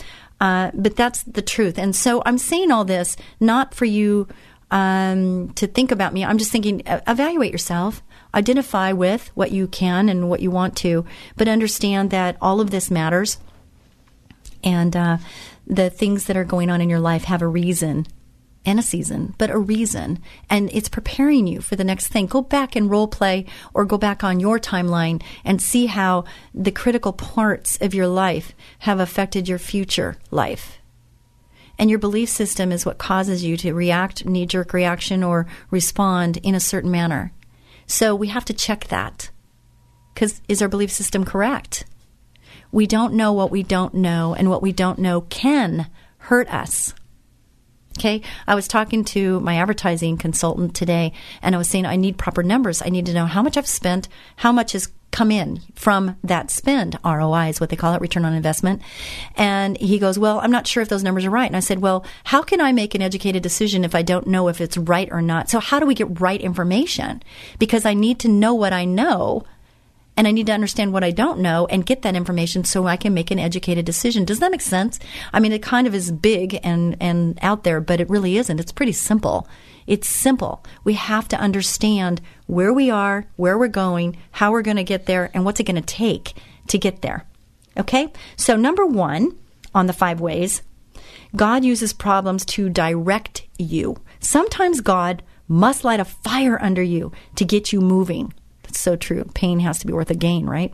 Uh, 0.41 0.71
but 0.75 0.97
that's 0.97 1.23
the 1.23 1.43
truth. 1.43 1.79
And 1.79 1.97
so 1.97 2.23
I'm 2.27 2.39
saying 2.39 2.71
all 2.71 2.85
this 2.85 3.17
not 3.41 3.75
for 3.75 3.85
you 3.85 4.29
um, 4.71 5.53
to 5.55 5.67
think 5.67 5.91
about 5.91 6.13
me. 6.13 6.25
I'm 6.25 6.39
just 6.39 6.53
thinking, 6.53 6.83
evaluate 6.87 7.53
yourself, 7.53 8.03
identify 8.35 8.93
with 8.93 9.31
what 9.35 9.53
you 9.53 9.67
can 9.67 10.09
and 10.09 10.29
what 10.29 10.41
you 10.41 10.51
want 10.51 10.77
to, 10.79 11.07
but 11.37 11.49
understand 11.49 12.11
that 12.11 12.37
all 12.41 12.61
of 12.61 12.71
this 12.71 12.91
matters. 12.91 13.39
And 14.63 14.97
uh, 14.97 15.19
the 15.67 15.91
things 15.91 16.25
that 16.25 16.37
are 16.37 16.45
going 16.45 16.71
on 16.71 16.81
in 16.81 16.91
your 16.91 17.01
life 17.01 17.25
have 17.25 17.43
a 17.43 17.47
reason 17.47 18.07
and 18.67 18.79
a 18.79 18.83
season, 18.83 19.35
but 19.37 19.51
a 19.51 19.59
reason. 19.59 20.21
And 20.49 20.71
it's 20.73 20.89
preparing 20.89 21.47
you 21.47 21.61
for 21.61 21.77
the 21.77 21.85
next 21.85 22.09
thing. 22.09 22.27
Go 22.27 22.41
back 22.41 22.75
and 22.75 22.91
role 22.91 23.09
play 23.09 23.47
or 23.75 23.85
go 23.85 23.99
back 23.99 24.25
on 24.25 24.41
your 24.41 24.59
timeline 24.59 25.23
and 25.45 25.61
see 25.61 25.87
how 25.87 26.25
the 26.55 26.73
critical 26.73 27.13
parts 27.13 27.77
of 27.81 27.95
your 27.95 28.07
life 28.07 28.53
have 28.81 29.01
affected 29.01 29.49
your 29.49 29.59
future 29.59 30.17
life. 30.31 30.79
And 31.79 31.91
your 31.91 31.99
belief 31.99 32.29
system 32.29 32.73
is 32.73 32.87
what 32.87 32.99
causes 32.99 33.45
you 33.45 33.57
to 33.59 33.75
react, 33.75 34.25
knee 34.25 34.47
jerk 34.47 34.73
reaction, 34.73 35.23
or 35.23 35.47
respond 35.71 36.39
in 36.39 36.55
a 36.55 36.61
certain 36.61 36.91
manner. 36.91 37.33
So 37.87 38.15
we 38.15 38.29
have 38.29 38.45
to 38.47 38.53
check 38.53 38.89
that. 38.89 39.31
Because 40.13 40.41
is 40.49 40.63
our 40.63 40.69
belief 40.69 40.91
system 40.91 41.25
correct? 41.25 41.85
We 42.71 42.87
don't 42.87 43.15
know 43.15 43.33
what 43.33 43.51
we 43.51 43.63
don't 43.63 43.95
know, 43.95 44.35
and 44.35 44.51
what 44.51 44.63
we 44.63 44.73
don't 44.73 44.99
know 44.99 45.23
can 45.23 45.89
hurt 46.19 46.49
us. 46.53 46.95
Okay. 47.99 48.23
I 48.47 48.55
was 48.55 48.67
talking 48.67 49.05
to 49.07 49.39
my 49.41 49.57
advertising 49.57 50.17
consultant 50.17 50.75
today 50.75 51.13
and 51.43 51.55
I 51.55 51.59
was 51.59 51.69
saying 51.69 51.87
I 51.87 51.95
need 51.95 52.19
proper 52.19 52.43
numbers. 52.43 52.83
I 52.83 52.89
need 52.89 53.07
to 53.07 53.15
know 53.15 53.27
how 53.27 53.41
much 53.41 53.57
I've 53.57 53.69
spent, 53.69 54.09
how 54.37 54.51
much 54.51 54.73
has 54.73 54.89
come 55.15 55.31
in 55.31 55.61
from 55.77 56.17
that 56.25 56.51
spend. 56.51 56.99
ROI 57.05 57.49
is 57.49 57.61
what 57.61 57.71
they 57.71 57.77
call 57.77 57.95
it, 57.95 58.01
return 58.01 58.25
on 58.25 58.35
investment. 58.35 58.83
And 59.37 59.79
he 59.79 60.01
goes, 60.01 60.19
Well, 60.19 60.41
I'm 60.41 60.51
not 60.51 60.67
sure 60.67 60.83
if 60.83 60.89
those 60.89 61.05
numbers 61.05 61.25
are 61.25 61.31
right. 61.31 61.47
And 61.47 61.57
I 61.57 61.61
said, 61.61 61.79
Well, 61.79 62.05
how 62.25 62.43
can 62.43 62.61
I 62.61 62.73
make 62.73 62.97
an 62.97 63.03
educated 63.03 63.43
decision 63.43 63.85
if 63.85 63.95
I 63.95 64.03
don't 64.03 64.27
know 64.27 64.49
if 64.49 64.61
it's 64.61 64.77
right 64.77 65.09
or 65.13 65.23
not? 65.23 65.49
So 65.49 65.61
how 65.61 65.79
do 65.79 65.87
we 65.87 65.95
get 65.95 66.21
right 66.21 66.41
information? 66.41 67.23
Because 67.61 67.87
I 67.87 67.95
need 67.95 68.19
to 68.21 68.29
know 68.29 68.55
what 68.55 68.73
I 68.73 68.85
know 68.85 69.45
and 70.17 70.27
I 70.27 70.33
need 70.33 70.47
to 70.47 70.53
understand 70.53 70.93
what 70.93 71.05
I 71.05 71.13
don't 71.13 71.39
know 71.39 71.67
and 71.67 71.87
get 71.87 72.03
that 72.03 72.17
information 72.17 72.65
so 72.65 72.87
I 72.87 72.97
can 72.97 73.15
make 73.15 73.31
an 73.31 73.39
educated 73.39 73.85
decision. 73.85 74.25
Does 74.25 74.41
that 74.41 74.51
make 74.51 74.61
sense? 74.61 74.99
I 75.33 75.39
mean, 75.39 75.53
it 75.53 75.63
kind 75.63 75.87
of 75.87 75.95
is 75.95 76.11
big 76.11 76.59
and, 76.65 76.97
and 77.01 77.39
out 77.41 77.63
there, 77.63 77.81
but 77.81 78.01
it 78.01 78.11
really 78.11 78.37
isn't. 78.37 78.61
It's 78.61 78.73
pretty 78.73 78.93
simple. 78.93 79.49
It's 79.87 80.09
simple. 80.09 80.65
We 80.83 80.95
have 80.95 81.29
to 81.29 81.39
understand 81.39 82.21
where 82.47 82.73
we 82.73 82.91
are, 82.91 83.27
where 83.37 83.59
we're 83.59 83.69
going, 83.69 84.17
how 84.33 84.53
we're 84.53 84.63
going 84.63 84.77
to 84.79 84.85
get 84.85 85.07
there, 85.07 85.31
and 85.35 85.45
what's 85.45 85.61
it 85.61 85.65
going 85.65 85.77
to 85.77 85.83
take 85.83 86.35
to 86.69 86.79
get 86.79 87.03
there. 87.03 87.27
Okay? 87.77 88.13
So, 88.37 88.57
number 88.57 88.87
one 88.87 89.37
on 89.75 89.87
the 89.87 89.93
five 89.93 90.21
ways, 90.21 90.63
God 91.37 91.65
uses 91.65 91.93
problems 91.93 92.45
to 92.47 92.69
direct 92.69 93.47
you. 93.59 93.97
Sometimes 94.21 94.81
God 94.81 95.23
must 95.49 95.85
light 95.85 96.01
a 96.01 96.05
fire 96.05 96.59
under 96.63 96.83
you 96.83 97.13
to 97.37 97.45
get 97.45 97.73
you 97.73 97.81
moving 97.81 98.33
That's 98.63 98.81
so 98.81 98.97
true. 98.97 99.25
Pain 99.35 99.61
has 99.61 99.79
to 99.81 99.87
be 99.87 99.93
worth 99.93 100.11
a 100.11 100.15
gain, 100.15 100.47
right? 100.47 100.73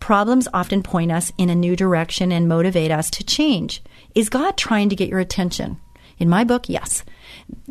Problems 0.00 0.48
often 0.54 0.82
point 0.82 1.10
us 1.10 1.32
in 1.36 1.50
a 1.50 1.54
new 1.54 1.74
direction 1.76 2.30
and 2.30 2.48
motivate 2.48 2.90
us 2.90 3.10
to 3.10 3.24
change. 3.24 3.82
Is 4.14 4.28
God 4.28 4.56
trying 4.56 4.88
to 4.88 4.96
get 4.96 5.08
your 5.08 5.18
attention? 5.18 5.78
In 6.18 6.28
my 6.28 6.44
book, 6.44 6.68
yes. 6.68 7.04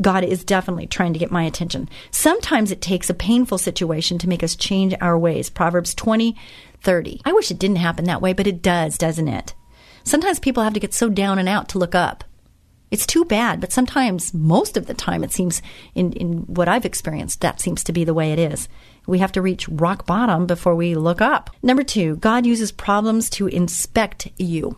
God 0.02 0.24
is 0.24 0.44
definitely 0.44 0.88
trying 0.88 1.14
to 1.14 1.20
get 1.20 1.32
my 1.32 1.44
attention. 1.44 1.90
Sometimes 2.12 2.72
it 2.72 2.82
takes 2.82 3.10
a 3.10 3.14
painful 3.14 3.58
situation 3.58 4.18
to 4.20 4.30
make 4.30 4.44
us 4.44 4.56
change 4.56 4.94
our 5.00 5.18
ways. 5.18 5.50
Proverbs 5.50 5.96
20, 5.96 6.36
30. 6.82 7.22
I 7.26 7.34
wish 7.34 7.50
it 7.50 7.60
didn't 7.60 7.78
happen 7.78 8.06
that 8.06 8.22
way, 8.22 8.34
but 8.34 8.48
it 8.48 8.62
does, 8.62 8.98
doesn't 8.98 9.28
it? 9.28 9.54
Sometimes 10.04 10.40
people 10.40 10.64
have 10.64 10.74
to 10.74 10.80
get 10.80 10.94
so 10.94 11.10
down 11.10 11.40
and 11.40 11.48
out 11.48 11.70
to 11.70 11.78
look 11.78 11.96
up. 11.96 12.24
It's 12.92 13.08
too 13.08 13.26
bad, 13.26 13.60
but 13.60 13.72
sometimes, 13.72 14.36
most 14.36 14.78
of 14.78 14.86
the 14.86 14.94
time, 14.94 15.24
it 15.24 15.32
seems, 15.32 15.64
in, 15.96 16.14
in 16.14 16.42
what 16.42 16.68
I've 16.68 16.86
experienced, 16.86 17.42
that 17.42 17.60
seems 17.60 17.84
to 17.86 17.94
be 17.94 18.04
the 18.04 18.14
way 18.14 18.32
it 18.32 18.38
is. 18.38 18.70
We 19.08 19.18
have 19.18 19.32
to 19.32 19.42
reach 19.42 19.68
rock 19.68 20.06
bottom 20.06 20.46
before 20.46 20.76
we 20.76 20.94
look 20.94 21.20
up. 21.20 21.50
Number 21.64 21.84
two, 21.84 22.18
God 22.18 22.46
uses 22.46 22.72
problems 22.72 23.32
to 23.32 23.48
inspect 23.48 24.28
you. 24.38 24.78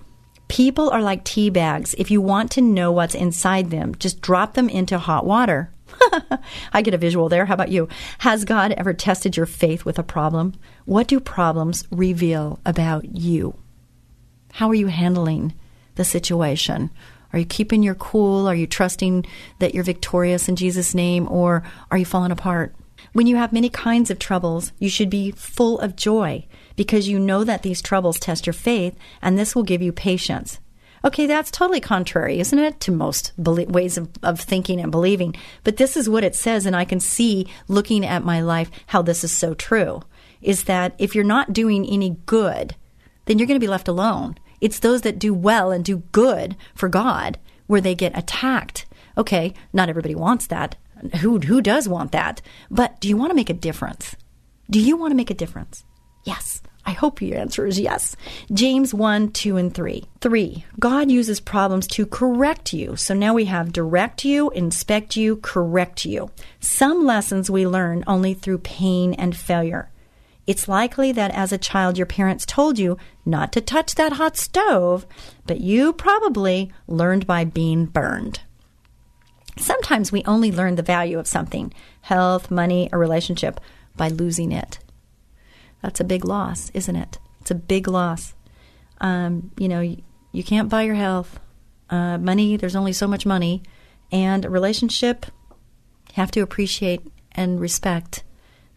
People 0.55 0.89
are 0.89 1.01
like 1.01 1.25
tea 1.25 1.49
bags. 1.49 1.93
If 1.97 2.09
you 2.09 2.21
want 2.21 2.49
to 2.51 2.61
know 2.61 2.89
what's 2.89 3.13
inside 3.13 3.71
them, 3.71 3.93
just 3.95 4.21
drop 4.21 4.53
them 4.53 4.69
into 4.69 4.97
hot 4.97 5.25
water. 5.25 5.69
I 6.71 6.81
get 6.81 6.93
a 6.93 6.97
visual 6.97 7.27
there. 7.27 7.45
How 7.45 7.55
about 7.55 7.71
you? 7.71 7.89
Has 8.19 8.45
God 8.45 8.71
ever 8.77 8.93
tested 8.93 9.35
your 9.35 9.47
faith 9.47 9.83
with 9.83 9.99
a 9.99 10.03
problem? 10.03 10.53
What 10.85 11.09
do 11.09 11.19
problems 11.19 11.85
reveal 11.91 12.61
about 12.65 13.17
you? 13.17 13.59
How 14.53 14.69
are 14.69 14.75
you 14.75 14.87
handling 14.87 15.53
the 15.95 16.05
situation? 16.05 16.89
Are 17.33 17.39
you 17.39 17.45
keeping 17.45 17.83
your 17.83 17.95
cool? 17.95 18.47
Are 18.47 18.55
you 18.55 18.65
trusting 18.65 19.25
that 19.59 19.75
you're 19.75 19.83
victorious 19.83 20.47
in 20.47 20.55
Jesus' 20.55 20.95
name? 20.95 21.27
Or 21.29 21.63
are 21.91 21.97
you 21.97 22.05
falling 22.05 22.31
apart? 22.31 22.73
When 23.11 23.27
you 23.27 23.35
have 23.35 23.51
many 23.51 23.67
kinds 23.67 24.09
of 24.09 24.19
troubles, 24.19 24.71
you 24.79 24.87
should 24.87 25.09
be 25.09 25.31
full 25.31 25.81
of 25.81 25.97
joy 25.97 26.47
because 26.75 27.07
you 27.07 27.19
know 27.19 27.43
that 27.43 27.63
these 27.63 27.81
troubles 27.81 28.19
test 28.19 28.45
your 28.45 28.53
faith 28.53 28.97
and 29.21 29.37
this 29.37 29.55
will 29.55 29.63
give 29.63 29.81
you 29.81 29.91
patience. 29.91 30.59
Okay, 31.05 31.27
that's 31.27 31.51
totally 31.51 31.79
contrary, 31.79 32.39
isn't 32.39 32.57
it, 32.57 32.79
to 32.79 32.91
most 32.91 33.31
ways 33.37 33.95
of, 33.97 34.09
of 34.23 34.39
thinking 34.39 34.79
and 34.79 34.91
believing? 34.91 35.35
But 35.63 35.77
this 35.77 35.95
is 35.95 36.09
what 36.09 36.23
it 36.23 36.35
says, 36.35 36.65
and 36.65 36.75
I 36.75 36.83
can 36.83 36.99
see 36.99 37.47
looking 37.67 38.03
at 38.03 38.23
my 38.23 38.41
life 38.41 38.71
how 38.87 39.03
this 39.03 39.23
is 39.23 39.31
so 39.31 39.53
true. 39.53 40.01
Is 40.41 40.63
that 40.63 40.95
if 40.97 41.13
you're 41.13 41.23
not 41.23 41.53
doing 41.53 41.85
any 41.85 42.17
good, 42.25 42.75
then 43.25 43.37
you're 43.37 43.47
going 43.47 43.59
to 43.59 43.63
be 43.63 43.69
left 43.69 43.87
alone. 43.87 44.35
It's 44.61 44.79
those 44.79 45.01
that 45.01 45.19
do 45.19 45.31
well 45.31 45.71
and 45.71 45.85
do 45.85 45.97
good 46.11 46.55
for 46.73 46.89
God 46.89 47.37
where 47.67 47.81
they 47.81 47.93
get 47.93 48.17
attacked. 48.17 48.87
Okay, 49.15 49.53
not 49.73 49.89
everybody 49.89 50.15
wants 50.15 50.47
that. 50.47 50.75
Who 51.21 51.39
who 51.39 51.61
does 51.61 51.87
want 51.87 52.13
that? 52.13 52.41
But 52.71 52.99
do 52.99 53.07
you 53.07 53.17
want 53.17 53.29
to 53.29 53.35
make 53.35 53.49
a 53.49 53.53
difference? 53.53 54.15
Do 54.71 54.79
you 54.79 54.97
want 54.97 55.11
to 55.11 55.15
make 55.15 55.29
a 55.29 55.35
difference? 55.35 55.83
Yes. 56.23 56.61
I 56.85 56.91
hope 56.91 57.21
your 57.21 57.37
answer 57.37 57.65
is 57.65 57.79
yes. 57.79 58.15
James 58.53 58.93
1, 58.93 59.31
2, 59.31 59.57
and 59.57 59.73
3. 59.73 60.03
3. 60.21 60.65
God 60.79 61.09
uses 61.09 61.39
problems 61.39 61.87
to 61.87 62.05
correct 62.05 62.73
you. 62.73 62.95
So 62.95 63.13
now 63.15 63.33
we 63.33 63.45
have 63.45 63.73
direct 63.73 64.23
you, 64.23 64.51
inspect 64.51 65.15
you, 65.15 65.37
correct 65.37 66.05
you. 66.05 66.29
Some 66.59 67.03
lessons 67.05 67.49
we 67.49 67.65
learn 67.65 68.03
only 68.05 68.35
through 68.35 68.59
pain 68.59 69.13
and 69.15 69.35
failure. 69.35 69.89
It's 70.45 70.67
likely 70.67 71.11
that 71.13 71.31
as 71.31 71.51
a 71.51 71.57
child 71.57 71.97
your 71.97 72.05
parents 72.05 72.45
told 72.45 72.77
you 72.77 72.97
not 73.25 73.51
to 73.53 73.61
touch 73.61 73.95
that 73.95 74.13
hot 74.13 74.37
stove, 74.37 75.07
but 75.47 75.61
you 75.61 75.91
probably 75.91 76.71
learned 76.87 77.25
by 77.25 77.45
being 77.45 77.85
burned. 77.85 78.41
Sometimes 79.57 80.11
we 80.11 80.23
only 80.25 80.51
learn 80.51 80.75
the 80.75 80.83
value 80.83 81.17
of 81.17 81.27
something 81.27 81.73
health, 82.01 82.51
money, 82.51 82.89
a 82.91 82.97
relationship 82.97 83.59
by 83.95 84.09
losing 84.09 84.51
it. 84.51 84.77
That's 85.85 85.99
a 85.99 86.03
big 86.03 86.25
loss, 86.25 86.71
isn't 86.73 86.95
it? 86.95 87.19
It's 87.41 87.51
a 87.51 87.55
big 87.55 87.87
loss. 87.87 88.33
Um, 89.01 89.51
you 89.55 89.67
know, 89.67 89.81
you, 89.81 90.01
you 90.31 90.43
can't 90.43 90.67
buy 90.67 90.81
your 90.81 90.95
health. 90.95 91.39
Uh, 91.91 92.17
money, 92.17 92.57
there's 92.57 92.75
only 92.75 92.91
so 92.91 93.07
much 93.07 93.23
money. 93.23 93.61
And 94.11 94.45
a 94.45 94.49
relationship, 94.49 95.27
have 96.13 96.31
to 96.31 96.41
appreciate 96.41 97.01
and 97.33 97.59
respect 97.61 98.23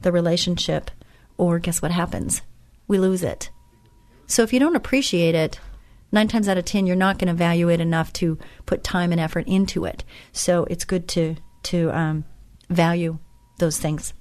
the 0.02 0.12
relationship, 0.12 0.90
or 1.38 1.58
guess 1.58 1.80
what 1.80 1.92
happens? 1.92 2.42
We 2.88 2.98
lose 2.98 3.22
it. 3.22 3.48
So 4.26 4.42
if 4.42 4.52
you 4.52 4.60
don't 4.60 4.76
appreciate 4.76 5.34
it, 5.34 5.58
nine 6.12 6.28
times 6.28 6.46
out 6.46 6.58
of 6.58 6.66
ten, 6.66 6.86
you're 6.86 6.94
not 6.94 7.18
going 7.18 7.28
to 7.28 7.32
value 7.34 7.70
it 7.70 7.80
enough 7.80 8.12
to 8.14 8.38
put 8.66 8.84
time 8.84 9.12
and 9.12 9.20
effort 9.20 9.48
into 9.48 9.86
it. 9.86 10.04
So 10.32 10.64
it's 10.64 10.84
good 10.84 11.08
to 11.08 11.36
to 11.62 11.90
um, 11.90 12.26
value 12.68 13.18
those 13.60 13.78
things. 13.78 14.12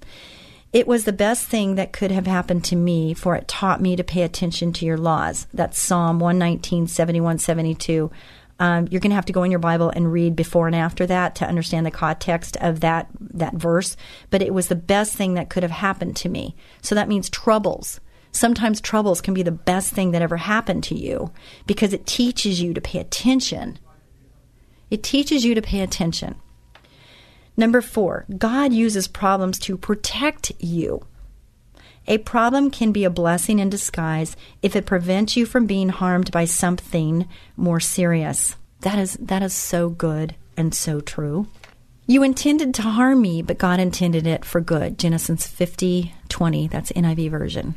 It 0.74 0.88
was 0.88 1.06
the 1.06 1.14
best 1.14 1.46
thing 1.46 1.76
that 1.76 1.94
could 1.94 2.12
have 2.12 2.28
happened 2.28 2.66
to 2.66 2.76
me, 2.76 3.14
for 3.14 3.36
it 3.36 3.48
taught 3.48 3.82
me 3.82 3.96
to 3.96 4.04
pay 4.04 4.22
attention 4.24 4.74
to 4.74 4.86
your 4.86 4.98
laws. 4.98 5.48
That's 5.54 5.80
Psalm 5.80 6.20
119, 6.20 6.88
71, 6.88 7.40
72. 7.40 8.12
Um, 8.60 8.88
you're 8.90 9.00
going 9.02 9.12
to 9.12 9.16
have 9.16 9.26
to 9.26 9.34
go 9.34 9.44
in 9.44 9.52
your 9.52 9.60
Bible 9.60 9.90
and 9.90 10.12
read 10.12 10.36
before 10.36 10.68
and 10.68 10.76
after 10.76 11.06
that 11.06 11.36
to 11.36 11.48
understand 11.48 11.86
the 11.86 11.92
context 11.92 12.58
of 12.60 12.80
that 12.82 13.08
that 13.20 13.54
verse. 13.54 13.96
But 14.30 14.42
it 14.42 14.54
was 14.54 14.68
the 14.68 14.76
best 14.76 15.16
thing 15.16 15.36
that 15.36 15.50
could 15.50 15.64
have 15.64 15.72
happened 15.72 16.16
to 16.18 16.30
me. 16.30 16.56
So 16.82 16.96
that 16.96 17.08
means 17.08 17.30
troubles. 17.30 18.00
Sometimes 18.32 18.82
troubles 18.82 19.22
can 19.22 19.34
be 19.34 19.44
the 19.44 19.52
best 19.52 19.94
thing 19.94 20.12
that 20.12 20.22
ever 20.22 20.38
happened 20.38 20.84
to 20.86 20.96
you 20.96 21.32
because 21.66 21.94
it 21.94 22.06
teaches 22.06 22.62
you 22.62 22.74
to 22.74 22.82
pay 22.82 23.00
attention. 23.00 23.80
It 24.90 25.04
teaches 25.04 25.46
you 25.46 25.56
to 25.56 25.62
pay 25.62 25.82
attention. 25.82 26.36
Number 27.58 27.82
four, 27.82 28.26
God 28.38 28.72
uses 28.72 29.08
problems 29.08 29.58
to 29.60 29.78
protect 29.78 30.52
you. 30.60 31.06
A 32.06 32.20
problem 32.20 32.72
can 32.72 32.92
be 32.92 33.04
a 33.04 33.10
blessing 33.10 33.60
in 33.60 33.70
disguise 33.70 34.38
if 34.62 34.76
it 34.76 34.86
prevents 34.86 35.36
you 35.36 35.46
from 35.46 35.66
being 35.66 35.90
harmed 35.90 36.32
by 36.32 36.46
something 36.46 37.28
more 37.58 37.80
serious. 37.80 38.56
That 38.82 39.00
is 39.00 39.18
that 39.20 39.42
is 39.42 39.54
so 39.54 39.90
good 39.90 40.36
and 40.56 40.74
so 40.74 41.02
true. 41.02 41.48
You 42.06 42.24
intended 42.24 42.74
to 42.76 42.84
harm 42.84 43.22
me, 43.22 43.42
but 43.42 43.58
God 43.58 43.82
intended 43.82 44.26
it 44.26 44.46
for 44.46 44.62
good. 44.62 44.98
Genesis 44.98 45.46
50, 45.46 46.14
20. 46.30 46.68
That's 46.70 46.94
NIV 46.94 47.30
version. 47.32 47.76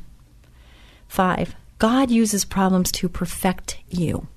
Five, 1.08 1.56
God 1.78 2.12
uses 2.12 2.44
problems 2.44 2.92
to 2.92 3.08
perfect 3.08 3.78
you. 3.88 4.28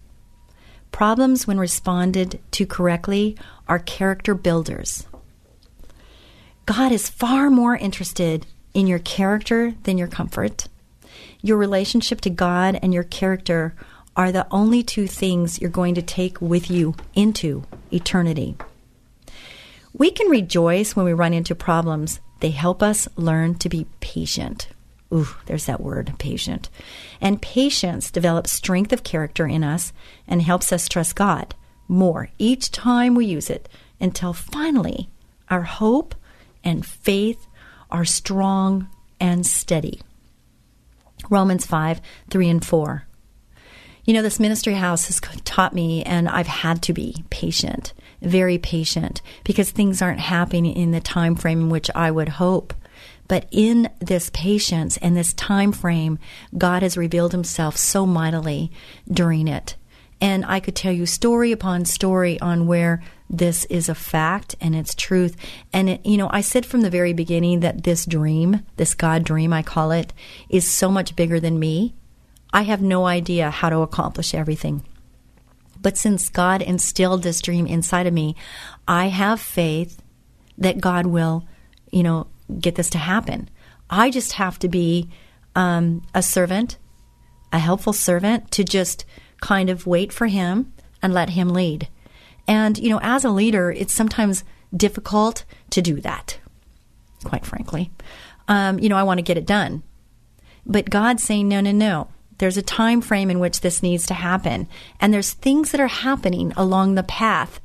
Problems, 0.91 1.45
when 1.45 1.59
responded 1.59 2.39
to 2.51 2.65
correctly, 2.65 3.37
are 3.67 3.77
character 3.77 4.33
builders. 4.33 5.05
God 6.65 6.91
is 6.91 7.09
far 7.09 7.49
more 7.49 7.75
interested 7.75 8.45
in 8.73 8.87
your 8.87 8.99
character 8.99 9.75
than 9.83 9.97
your 9.97 10.07
comfort. 10.07 10.67
Your 11.41 11.57
relationship 11.57 12.21
to 12.21 12.29
God 12.29 12.79
and 12.81 12.93
your 12.93 13.03
character 13.03 13.75
are 14.15 14.31
the 14.31 14.47
only 14.49 14.81
two 14.81 15.07
things 15.07 15.59
you're 15.59 15.69
going 15.69 15.95
to 15.95 16.01
take 16.01 16.39
with 16.39 16.71
you 16.71 16.95
into 17.15 17.63
eternity. 17.91 18.55
We 19.93 20.09
can 20.09 20.29
rejoice 20.29 20.95
when 20.95 21.05
we 21.05 21.13
run 21.13 21.33
into 21.33 21.53
problems. 21.53 22.21
They 22.39 22.51
help 22.51 22.81
us 22.81 23.07
learn 23.15 23.55
to 23.55 23.69
be 23.69 23.87
patient. 23.99 24.69
Ooh, 25.13 25.27
there's 25.45 25.65
that 25.65 25.81
word, 25.81 26.13
patient. 26.17 26.69
And 27.19 27.41
patience 27.41 28.09
develops 28.09 28.51
strength 28.51 28.93
of 28.93 29.03
character 29.03 29.45
in 29.45 29.63
us 29.63 29.93
and 30.27 30.41
helps 30.41 30.71
us 30.71 30.87
trust 30.87 31.15
God 31.15 31.55
more 31.87 32.29
each 32.39 32.71
time 32.71 33.13
we 33.13 33.25
use 33.25 33.49
it 33.49 33.67
until 33.99 34.33
finally 34.33 35.09
our 35.49 35.63
hope 35.63 36.15
and 36.63 36.85
faith 36.85 37.47
are 37.89 38.05
strong 38.05 38.89
and 39.19 39.45
steady. 39.45 40.01
Romans 41.29 41.65
5 41.65 42.01
3 42.29 42.49
and 42.49 42.65
4. 42.65 43.07
You 44.05 44.13
know, 44.13 44.21
this 44.21 44.39
ministry 44.39 44.73
house 44.73 45.07
has 45.07 45.21
taught 45.45 45.73
me, 45.73 46.03
and 46.03 46.27
I've 46.27 46.47
had 46.47 46.81
to 46.83 46.93
be 46.93 47.23
patient, 47.29 47.93
very 48.21 48.57
patient, 48.57 49.21
because 49.45 49.71
things 49.71 50.01
aren't 50.01 50.19
happening 50.19 50.65
in 50.65 50.91
the 50.91 50.99
time 50.99 51.35
frame 51.35 51.61
in 51.61 51.69
which 51.69 51.89
I 51.95 52.11
would 52.11 52.29
hope. 52.29 52.73
But 53.29 53.47
in 53.49 53.89
this 53.99 54.29
patience 54.33 54.97
and 54.97 55.15
this 55.15 55.33
time 55.33 55.71
frame, 55.71 56.19
God 56.57 56.83
has 56.83 56.97
revealed 56.97 57.31
himself 57.31 57.77
so 57.77 58.05
mightily 58.05 58.71
during 59.09 59.47
it. 59.47 59.77
And 60.19 60.45
I 60.45 60.59
could 60.59 60.75
tell 60.75 60.91
you 60.91 61.05
story 61.05 61.53
upon 61.53 61.85
story 61.85 62.39
on 62.41 62.67
where 62.67 63.01
this 63.33 63.65
is 63.65 63.89
a 63.89 63.95
fact 63.95 64.55
and 64.61 64.75
it's 64.75 64.93
truth. 64.93 65.35
And, 65.73 65.89
it, 65.89 66.05
you 66.05 66.17
know, 66.17 66.29
I 66.31 66.41
said 66.41 66.65
from 66.65 66.81
the 66.81 66.89
very 66.89 67.13
beginning 67.13 67.61
that 67.61 67.83
this 67.83 68.05
dream, 68.05 68.61
this 68.77 68.93
God 68.93 69.23
dream, 69.23 69.51
I 69.51 69.63
call 69.63 69.91
it, 69.91 70.13
is 70.49 70.69
so 70.69 70.89
much 70.89 71.15
bigger 71.15 71.39
than 71.39 71.59
me. 71.59 71.95
I 72.53 72.61
have 72.61 72.81
no 72.81 73.07
idea 73.07 73.49
how 73.49 73.69
to 73.69 73.79
accomplish 73.79 74.35
everything. 74.35 74.83
But 75.81 75.97
since 75.97 76.29
God 76.29 76.61
instilled 76.61 77.23
this 77.23 77.41
dream 77.41 77.65
inside 77.65 78.05
of 78.05 78.13
me, 78.13 78.35
I 78.87 79.07
have 79.07 79.41
faith 79.41 79.99
that 80.59 80.79
God 80.79 81.07
will, 81.07 81.45
you 81.91 82.03
know, 82.03 82.27
get 82.59 82.75
this 82.75 82.91
to 82.91 82.99
happen. 82.99 83.49
I 83.89 84.11
just 84.11 84.33
have 84.33 84.59
to 84.59 84.69
be 84.69 85.09
um, 85.55 86.03
a 86.13 86.21
servant, 86.21 86.77
a 87.51 87.57
helpful 87.57 87.93
servant 87.93 88.51
to 88.51 88.63
just 88.63 89.05
kind 89.41 89.71
of 89.71 89.87
wait 89.87 90.13
for 90.13 90.27
Him 90.27 90.71
and 91.01 91.13
let 91.13 91.31
Him 91.31 91.49
lead. 91.49 91.89
And, 92.47 92.77
you 92.77 92.89
know, 92.89 92.99
as 93.01 93.23
a 93.23 93.29
leader, 93.29 93.71
it's 93.71 93.93
sometimes 93.93 94.43
difficult 94.75 95.45
to 95.69 95.81
do 95.81 96.01
that, 96.01 96.39
quite 97.23 97.45
frankly. 97.45 97.91
Um, 98.47 98.79
you 98.79 98.89
know, 98.89 98.97
I 98.97 99.03
want 99.03 99.19
to 99.19 99.23
get 99.23 99.37
it 99.37 99.45
done. 99.45 99.83
But 100.65 100.89
God's 100.89 101.23
saying, 101.23 101.47
no, 101.47 101.61
no, 101.61 101.71
no. 101.71 102.07
There's 102.37 102.57
a 102.57 102.61
time 102.61 103.01
frame 103.01 103.29
in 103.29 103.39
which 103.39 103.61
this 103.61 103.83
needs 103.83 104.05
to 104.07 104.13
happen. 104.13 104.67
And 104.99 105.13
there's 105.13 105.31
things 105.31 105.71
that 105.71 105.79
are 105.79 105.87
happening 105.87 106.51
along 106.57 106.95
the 106.95 107.03
path. 107.03 107.61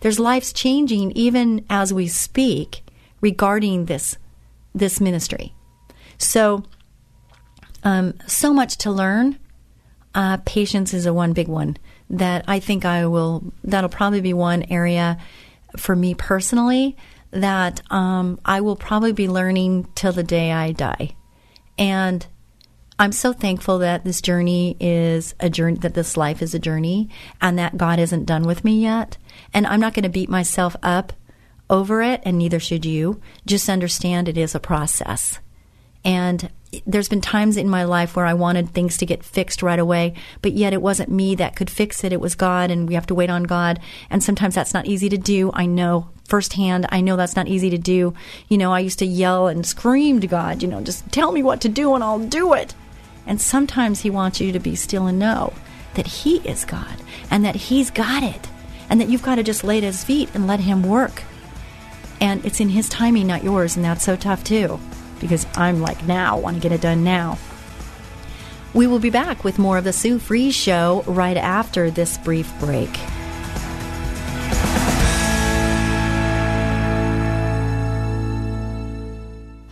There's 0.00 0.18
lives 0.18 0.52
changing 0.52 1.12
even 1.12 1.64
as 1.68 1.92
we 1.92 2.08
speak 2.08 2.82
regarding 3.20 3.86
this 3.86 4.16
this 4.74 5.00
ministry. 5.00 5.54
So 6.18 6.64
um, 7.84 8.14
so 8.26 8.52
much 8.52 8.76
to 8.78 8.90
learn. 8.90 9.38
Uh, 10.14 10.38
patience 10.44 10.94
is 10.94 11.06
a 11.06 11.14
one 11.14 11.32
big 11.32 11.48
one 11.48 11.76
that 12.10 12.44
I 12.46 12.60
think 12.60 12.84
I 12.84 13.06
will, 13.06 13.52
that'll 13.62 13.90
probably 13.90 14.20
be 14.20 14.34
one 14.34 14.64
area 14.64 15.18
for 15.76 15.96
me 15.96 16.14
personally 16.14 16.96
that 17.30 17.80
um, 17.90 18.38
I 18.44 18.60
will 18.60 18.76
probably 18.76 19.12
be 19.12 19.28
learning 19.28 19.88
till 19.94 20.12
the 20.12 20.22
day 20.22 20.52
I 20.52 20.72
die. 20.72 21.16
And 21.76 22.24
I'm 22.96 23.10
so 23.10 23.32
thankful 23.32 23.80
that 23.80 24.04
this 24.04 24.20
journey 24.20 24.76
is 24.78 25.34
a 25.40 25.50
journey, 25.50 25.78
that 25.78 25.94
this 25.94 26.16
life 26.16 26.40
is 26.42 26.54
a 26.54 26.60
journey, 26.60 27.08
and 27.40 27.58
that 27.58 27.76
God 27.76 27.98
isn't 27.98 28.26
done 28.26 28.44
with 28.44 28.64
me 28.64 28.80
yet. 28.80 29.18
And 29.52 29.66
I'm 29.66 29.80
not 29.80 29.94
going 29.94 30.04
to 30.04 30.08
beat 30.08 30.28
myself 30.28 30.76
up 30.80 31.12
over 31.68 32.02
it, 32.02 32.20
and 32.24 32.38
neither 32.38 32.60
should 32.60 32.84
you. 32.84 33.20
Just 33.46 33.68
understand 33.68 34.28
it 34.28 34.38
is 34.38 34.54
a 34.54 34.60
process. 34.60 35.40
And 36.04 36.50
there's 36.86 37.08
been 37.08 37.20
times 37.20 37.56
in 37.56 37.68
my 37.68 37.84
life 37.84 38.16
where 38.16 38.26
I 38.26 38.34
wanted 38.34 38.70
things 38.70 38.96
to 38.98 39.06
get 39.06 39.24
fixed 39.24 39.62
right 39.62 39.78
away, 39.78 40.14
but 40.42 40.52
yet 40.52 40.72
it 40.72 40.82
wasn't 40.82 41.10
me 41.10 41.34
that 41.36 41.56
could 41.56 41.70
fix 41.70 42.04
it. 42.04 42.12
It 42.12 42.20
was 42.20 42.34
God, 42.34 42.70
and 42.70 42.88
we 42.88 42.94
have 42.94 43.06
to 43.06 43.14
wait 43.14 43.30
on 43.30 43.44
God. 43.44 43.80
And 44.10 44.22
sometimes 44.22 44.54
that's 44.54 44.74
not 44.74 44.86
easy 44.86 45.08
to 45.08 45.18
do. 45.18 45.50
I 45.54 45.66
know 45.66 46.08
firsthand. 46.24 46.86
I 46.90 47.00
know 47.00 47.16
that's 47.16 47.36
not 47.36 47.48
easy 47.48 47.70
to 47.70 47.78
do. 47.78 48.14
You 48.48 48.58
know, 48.58 48.72
I 48.72 48.80
used 48.80 48.98
to 49.00 49.06
yell 49.06 49.46
and 49.48 49.66
scream 49.66 50.20
to 50.20 50.26
God, 50.26 50.62
you 50.62 50.68
know, 50.68 50.80
just 50.80 51.10
tell 51.12 51.32
me 51.32 51.42
what 51.42 51.60
to 51.62 51.68
do 51.68 51.94
and 51.94 52.02
I'll 52.02 52.18
do 52.18 52.54
it. 52.54 52.74
And 53.26 53.40
sometimes 53.40 54.00
He 54.00 54.10
wants 54.10 54.40
you 54.40 54.52
to 54.52 54.58
be 54.58 54.74
still 54.74 55.06
and 55.06 55.18
know 55.18 55.52
that 55.94 56.06
He 56.06 56.36
is 56.48 56.64
God 56.64 56.96
and 57.30 57.44
that 57.44 57.54
He's 57.54 57.90
got 57.90 58.22
it 58.22 58.48
and 58.88 59.00
that 59.00 59.08
you've 59.08 59.22
got 59.22 59.36
to 59.36 59.42
just 59.42 59.64
lay 59.64 59.78
at 59.78 59.84
His 59.84 60.04
feet 60.04 60.30
and 60.34 60.46
let 60.46 60.60
Him 60.60 60.82
work. 60.82 61.22
And 62.20 62.44
it's 62.44 62.60
in 62.60 62.70
His 62.70 62.88
timing, 62.88 63.26
not 63.26 63.44
yours, 63.44 63.76
and 63.76 63.84
that's 63.84 64.04
so 64.04 64.16
tough 64.16 64.44
too 64.44 64.80
because 65.24 65.46
I'm 65.56 65.80
like, 65.80 66.06
now, 66.06 66.38
want 66.38 66.56
to 66.56 66.60
get 66.60 66.70
it 66.70 66.82
done 66.82 67.02
now. 67.02 67.38
We 68.74 68.86
will 68.86 68.98
be 68.98 69.08
back 69.08 69.42
with 69.42 69.58
more 69.58 69.78
of 69.78 69.84
the 69.84 69.92
Sue 69.92 70.18
Fries 70.18 70.54
Show 70.54 71.02
right 71.06 71.38
after 71.38 71.90
this 71.90 72.18
brief 72.18 72.52
break. 72.60 72.90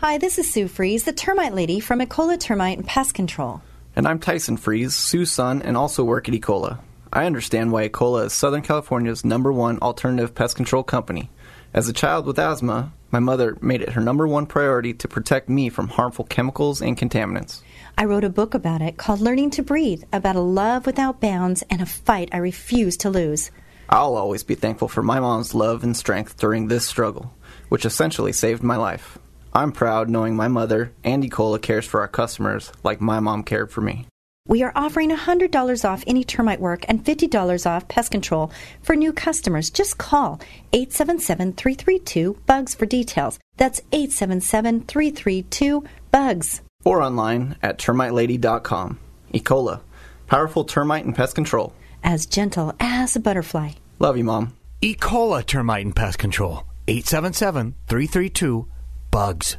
Hi, 0.01 0.17
this 0.17 0.38
is 0.38 0.51
Sue 0.51 0.69
Fries, 0.69 1.05
the 1.05 1.12
termite 1.12 1.53
lady 1.53 1.81
from 1.81 2.01
Ecola 2.01 2.41
Termite 2.41 2.79
and 2.79 2.87
Pest 2.87 3.12
Control. 3.12 3.61
And 3.95 4.09
I'm 4.09 4.21
Tyson 4.21 4.57
Fries, 4.57 4.97
Sue's 4.97 5.31
son, 5.31 5.61
and 5.61 5.77
also 5.77 6.03
work 6.03 6.31
at 6.31 6.35
Ecola. 6.35 6.79
I 7.12 7.27
understand 7.27 7.73
why 7.73 7.87
Ecola 7.87 8.25
is 8.25 8.33
Southern 8.33 8.62
California's 8.62 9.23
number 9.23 9.53
one 9.53 9.79
alternative 9.81 10.35
pest 10.35 10.57
control 10.57 10.83
company. 10.83 11.29
As 11.75 11.91
a 11.91 11.93
child 11.93 12.25
with 12.25 12.38
asthma, 12.38 12.91
my 13.12 13.20
mother 13.20 13.57
made 13.61 13.83
it 13.83 13.90
her 13.90 14.01
number 14.01 14.27
one 14.27 14.46
priority 14.46 14.94
to 14.94 15.07
protect 15.07 15.48
me 15.48 15.68
from 15.68 15.88
harmful 15.88 16.25
chemicals 16.25 16.81
and 16.81 16.96
contaminants. 16.96 17.61
I 17.96 18.07
wrote 18.07 18.25
a 18.25 18.31
book 18.31 18.55
about 18.55 18.81
it 18.81 18.96
called 18.96 19.20
Learning 19.20 19.51
to 19.51 19.62
Breathe, 19.62 20.03
about 20.12 20.37
a 20.37 20.40
love 20.40 20.87
without 20.87 21.20
bounds 21.20 21.62
and 21.70 21.83
a 21.83 21.87
fight 21.87 22.31
I 22.33 22.38
refuse 22.38 22.96
to 22.98 23.11
lose. 23.11 23.51
I'll 23.88 24.16
always 24.16 24.42
be 24.42 24.55
thankful 24.55 24.88
for 24.88 25.03
my 25.03 25.20
mom's 25.20 25.55
love 25.55 25.85
and 25.85 25.94
strength 25.94 26.38
during 26.38 26.68
this 26.68 26.88
struggle, 26.88 27.35
which 27.68 27.85
essentially 27.85 28.33
saved 28.33 28.62
my 28.62 28.77
life. 28.77 29.18
I'm 29.53 29.72
proud 29.72 30.09
knowing 30.09 30.35
my 30.35 30.48
mother, 30.48 30.94
and 31.05 31.22
Ecola, 31.22 31.61
cares 31.61 31.87
for 31.87 32.01
our 32.01 32.09
customers 32.09 32.72
like 32.83 33.03
my 33.03 33.20
mom 33.20 33.42
cared 33.42 33.70
for 33.70 33.83
me. 33.83 34.07
We 34.48 34.62
are 34.64 34.72
offering 34.74 35.11
$100 35.11 35.85
off 35.85 36.02
any 36.07 36.24
termite 36.24 36.61
work 36.61 36.85
and 36.88 37.05
$50 37.05 37.66
off 37.66 37.87
pest 37.87 38.11
control 38.11 38.50
for 38.83 38.96
new 38.96 39.12
customers. 39.12 39.70
Just 39.70 39.98
call 39.98 40.40
877 40.72 41.52
332 41.52 42.37
BUGS 42.46 42.74
for 42.74 42.87
details. 42.87 43.38
That's 43.57 43.81
877 43.92 44.83
332 44.83 45.85
BUGS. 46.11 46.62
Or 46.85 47.02
online 47.02 47.57
at 47.62 47.78
termitelady.com. 47.78 48.98
E. 49.33 49.40
Cola. 49.40 49.81
Powerful 50.26 50.64
termite 50.64 51.05
and 51.05 51.14
pest 51.14 51.35
control. 51.35 51.72
As 52.02 52.26
gentle 52.26 52.74
as 52.81 53.14
a 53.14 53.20
butterfly. 53.20 53.72
Love 54.00 54.16
you, 54.16 54.24
Mom. 54.24 54.55
E. 54.81 54.94
Cola 54.94 55.44
Termite 55.44 55.85
and 55.85 55.94
Pest 55.94 56.18
Control. 56.18 56.64
877 56.88 57.76
332 57.87 58.66
BUGS. 59.12 59.59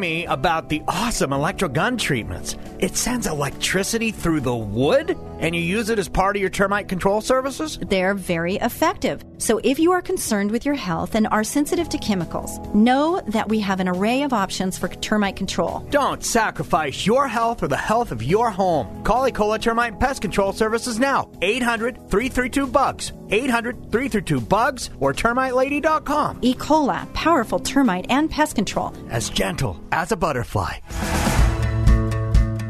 me 0.00 0.26
about 0.26 0.68
the 0.68 0.82
awesome 0.88 1.32
electro 1.32 1.68
gun 1.68 1.96
treatments. 1.96 2.56
It 2.78 2.96
sends 2.96 3.26
electricity 3.26 4.10
through 4.10 4.40
the 4.40 4.54
wood, 4.54 5.16
and 5.38 5.54
you 5.54 5.60
use 5.60 5.88
it 5.88 5.98
as 5.98 6.08
part 6.08 6.36
of 6.36 6.40
your 6.40 6.50
termite 6.50 6.88
control 6.88 7.20
services? 7.20 7.78
They're 7.80 8.14
very 8.14 8.56
effective. 8.56 9.24
So 9.38 9.60
if 9.62 9.78
you 9.78 9.92
are 9.92 10.02
concerned 10.02 10.50
with 10.50 10.64
your 10.64 10.74
health 10.74 11.14
and 11.14 11.26
are 11.28 11.44
sensitive 11.44 11.88
to 11.90 11.98
chemicals, 11.98 12.58
know 12.74 13.20
that 13.28 13.48
we 13.48 13.60
have 13.60 13.80
an 13.80 13.88
array 13.88 14.22
of 14.22 14.32
options 14.32 14.78
for 14.78 14.88
termite 14.88 15.36
control. 15.36 15.80
Don't 15.90 16.24
sacrifice 16.24 17.06
your 17.06 17.28
health 17.28 17.62
or 17.62 17.68
the 17.68 17.76
health 17.76 18.12
of 18.12 18.22
your 18.22 18.50
home. 18.50 19.02
Call 19.04 19.30
Ecola 19.30 19.60
Termite 19.60 19.98
Pest 19.98 20.22
Control 20.22 20.52
Services 20.52 20.98
now. 20.98 21.30
800 21.42 21.96
332 22.08 22.66
BUGS. 22.66 23.12
800 23.30 23.74
332 23.90 24.40
BUGS 24.40 24.90
or 25.00 25.12
termitelady.com. 25.12 26.38
E. 26.42 26.54
coli, 26.54 27.12
powerful 27.14 27.58
termite 27.58 28.06
and 28.08 28.30
pest 28.30 28.54
control. 28.54 28.94
As 29.10 29.30
gentle 29.30 29.81
as 29.90 30.12
a 30.12 30.16
butterfly. 30.16 30.76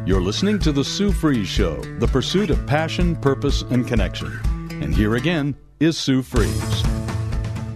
You're 0.05 0.21
listening 0.21 0.59
to 0.61 0.73
The 0.73 0.85
Sue 0.85 1.13
Fries 1.13 1.47
Show, 1.47 1.81
the 1.99 2.09
pursuit 2.09 2.51
of 2.51 2.67
passion, 2.67 3.15
purpose, 3.17 3.63
and 3.63 3.87
connection. 3.87 4.41
And 4.83 4.95
here 4.95 5.15
again 5.15 5.55
is 5.79 5.97
Sue 5.97 6.23
Fries. 6.23 6.83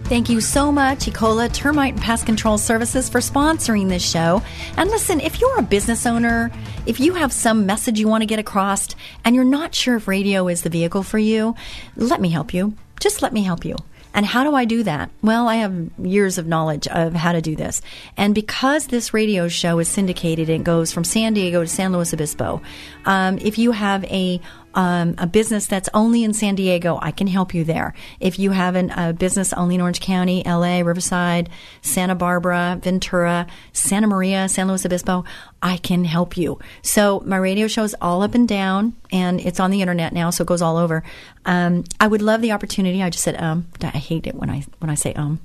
Thank 0.07 0.29
you 0.29 0.39
so 0.39 0.71
much, 0.71 0.99
Ecola 0.99 1.51
Termite 1.51 1.95
and 1.95 2.01
Pest 2.01 2.25
Control 2.25 2.57
Services, 2.57 3.09
for 3.09 3.19
sponsoring 3.19 3.89
this 3.89 4.09
show. 4.09 4.41
And 4.77 4.89
listen, 4.89 5.19
if 5.19 5.41
you're 5.41 5.59
a 5.59 5.61
business 5.61 6.05
owner, 6.05 6.49
if 6.85 7.01
you 7.01 7.13
have 7.15 7.33
some 7.33 7.65
message 7.65 7.99
you 7.99 8.07
want 8.07 8.21
to 8.21 8.25
get 8.25 8.39
across 8.39 8.87
and 9.25 9.35
you're 9.35 9.43
not 9.43 9.75
sure 9.75 9.97
if 9.97 10.07
radio 10.07 10.47
is 10.47 10.61
the 10.61 10.69
vehicle 10.69 11.03
for 11.03 11.19
you, 11.19 11.55
let 11.97 12.21
me 12.21 12.29
help 12.29 12.53
you. 12.53 12.73
Just 12.99 13.21
let 13.21 13.33
me 13.33 13.43
help 13.43 13.65
you. 13.65 13.75
And 14.13 14.25
how 14.25 14.43
do 14.43 14.55
I 14.55 14.65
do 14.65 14.83
that? 14.83 15.09
Well, 15.21 15.47
I 15.47 15.55
have 15.55 15.89
years 15.99 16.37
of 16.37 16.47
knowledge 16.47 16.87
of 16.87 17.13
how 17.13 17.31
to 17.31 17.41
do 17.41 17.55
this. 17.55 17.81
And 18.15 18.33
because 18.33 18.87
this 18.87 19.13
radio 19.13 19.47
show 19.47 19.79
is 19.79 19.87
syndicated, 19.87 20.49
it 20.49 20.63
goes 20.63 20.91
from 20.91 21.03
San 21.03 21.33
Diego 21.33 21.61
to 21.61 21.67
San 21.67 21.91
Luis 21.91 22.13
Obispo. 22.13 22.61
Um, 23.05 23.37
if 23.39 23.57
you 23.57 23.71
have 23.71 24.03
a 24.05 24.41
um, 24.77 25.15
a 25.17 25.25
business 25.25 25.65
that's 25.65 25.89
only 25.91 26.23
in 26.23 26.33
San 26.33 26.53
Diego, 26.53 26.99
I 27.01 27.09
can 27.09 27.25
help 27.25 27.55
you 27.55 27.63
there. 27.63 27.95
If 28.19 28.37
you 28.37 28.51
have 28.51 28.75
an, 28.75 28.91
a 28.91 29.11
business 29.11 29.51
only 29.53 29.73
in 29.73 29.81
Orange 29.81 29.99
County, 29.99 30.43
LA, 30.45 30.81
Riverside, 30.81 31.49
Santa 31.81 32.13
Barbara, 32.13 32.79
Ventura, 32.79 33.47
Santa 33.73 34.05
Maria, 34.05 34.47
San 34.47 34.67
Luis 34.67 34.85
Obispo, 34.85 35.25
I 35.63 35.77
can 35.77 36.05
help 36.05 36.37
you. 36.37 36.59
So 36.83 37.23
my 37.25 37.37
radio 37.37 37.67
show 37.67 37.83
is 37.83 37.95
all 37.99 38.21
up 38.21 38.35
and 38.35 38.47
down, 38.47 38.93
and 39.11 39.41
it's 39.41 39.59
on 39.59 39.71
the 39.71 39.81
internet 39.81 40.13
now, 40.13 40.29
so 40.29 40.43
it 40.43 40.47
goes 40.47 40.61
all 40.61 40.77
over. 40.77 41.03
Um, 41.45 41.83
I 41.99 42.05
would 42.05 42.21
love 42.21 42.43
the 42.43 42.51
opportunity. 42.51 43.01
I 43.01 43.09
just 43.09 43.23
said 43.23 43.41
um. 43.41 43.67
I 43.81 43.87
hate 43.97 44.27
it 44.27 44.35
when 44.35 44.51
I 44.51 44.63
when 44.77 44.91
I 44.91 44.95
say 44.95 45.11
um. 45.15 45.39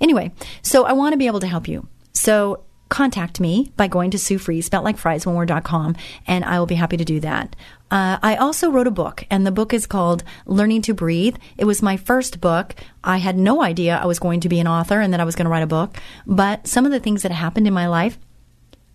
Anyway, 0.00 0.32
so 0.62 0.86
I 0.86 0.92
want 0.94 1.12
to 1.12 1.18
be 1.18 1.26
able 1.26 1.40
to 1.40 1.46
help 1.46 1.68
you. 1.68 1.86
So 2.14 2.64
contact 2.88 3.40
me 3.40 3.72
by 3.76 3.88
going 3.88 4.10
to 4.12 4.18
Sue 4.18 4.38
Fries, 4.38 4.66
spelled 4.66 4.84
like 4.84 4.96
fries, 4.96 5.26
one 5.26 5.34
word.com, 5.34 5.96
and 6.26 6.44
I 6.44 6.58
will 6.58 6.66
be 6.66 6.76
happy 6.76 6.96
to 6.96 7.04
do 7.04 7.20
that. 7.20 7.56
Uh, 7.90 8.18
I 8.22 8.36
also 8.36 8.70
wrote 8.70 8.86
a 8.86 8.92
book, 8.92 9.24
and 9.30 9.46
the 9.46 9.52
book 9.52 9.72
is 9.72 9.86
called 9.86 10.24
Learning 10.44 10.82
to 10.82 10.94
Breathe. 10.94 11.36
It 11.56 11.64
was 11.64 11.82
my 11.82 11.96
first 11.96 12.40
book. 12.40 12.74
I 13.04 13.18
had 13.18 13.36
no 13.36 13.62
idea 13.62 13.96
I 13.96 14.06
was 14.06 14.18
going 14.18 14.40
to 14.40 14.48
be 14.48 14.60
an 14.60 14.66
author 14.66 15.00
and 15.00 15.12
that 15.12 15.20
I 15.20 15.24
was 15.24 15.36
going 15.36 15.44
to 15.44 15.50
write 15.50 15.62
a 15.62 15.68
book, 15.68 15.96
but 16.26 16.66
some 16.66 16.84
of 16.84 16.92
the 16.92 17.00
things 17.00 17.22
that 17.22 17.32
happened 17.32 17.66
in 17.66 17.74
my 17.74 17.86
life 17.86 18.18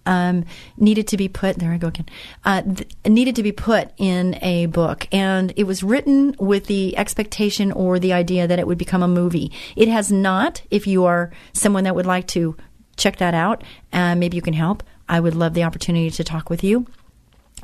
um, 0.05 0.45
needed 0.77 1.07
to 1.09 1.17
be 1.17 1.27
put 1.27 1.57
there 1.57 1.71
I 1.71 1.77
go 1.77 1.87
again 1.87 2.07
uh, 2.43 2.61
th- 2.61 2.87
needed 3.05 3.35
to 3.35 3.43
be 3.43 3.51
put 3.51 3.91
in 3.97 4.37
a 4.41 4.65
book 4.65 5.07
and 5.11 5.53
it 5.55 5.65
was 5.65 5.83
written 5.83 6.35
with 6.39 6.65
the 6.65 6.97
expectation 6.97 7.71
or 7.71 7.99
the 7.99 8.13
idea 8.13 8.47
that 8.47 8.59
it 8.59 8.65
would 8.65 8.77
become 8.77 9.03
a 9.03 9.07
movie 9.07 9.51
it 9.75 9.87
has 9.87 10.11
not 10.11 10.63
if 10.71 10.87
you 10.87 11.05
are 11.05 11.31
someone 11.53 11.83
that 11.83 11.95
would 11.95 12.05
like 12.05 12.27
to 12.27 12.55
check 12.97 13.17
that 13.17 13.33
out 13.33 13.63
uh, 13.93 14.15
maybe 14.15 14.35
you 14.35 14.41
can 14.41 14.53
help 14.53 14.83
I 15.07 15.19
would 15.19 15.35
love 15.35 15.53
the 15.53 15.63
opportunity 15.63 16.09
to 16.09 16.23
talk 16.23 16.49
with 16.49 16.63
you 16.63 16.85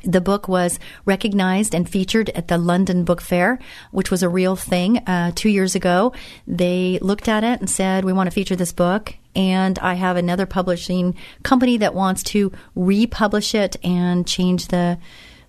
the 0.04 0.22
book 0.22 0.48
was 0.48 0.80
recognized 1.06 1.74
and 1.74 1.90
featured 1.90 2.30
at 2.30 2.48
the 2.48 2.58
London 2.58 3.04
Book 3.04 3.22
Fair, 3.22 3.60
which 3.92 4.12
was 4.12 4.22
a 4.22 4.30
real 4.30 4.56
thing 4.56 5.00
uh, 5.00 5.32
two 5.34 5.50
years 5.50 5.76
ago. 5.76 6.14
They 6.46 7.00
looked 7.02 7.28
at 7.28 7.44
it 7.44 7.60
and 7.60 7.70
said, 7.70 8.06
We 8.06 8.14
want 8.14 8.28
to 8.28 8.32
feature 8.32 8.56
this 8.56 8.72
book. 8.72 9.16
And 9.36 9.78
I 9.80 9.96
have 9.96 10.18
another 10.18 10.46
publishing 10.46 11.16
company 11.44 11.78
that 11.78 11.94
wants 11.94 12.24
to 12.24 12.52
republish 12.76 13.54
it 13.54 13.76
and 13.84 14.28
change 14.28 14.68
the 14.68 14.98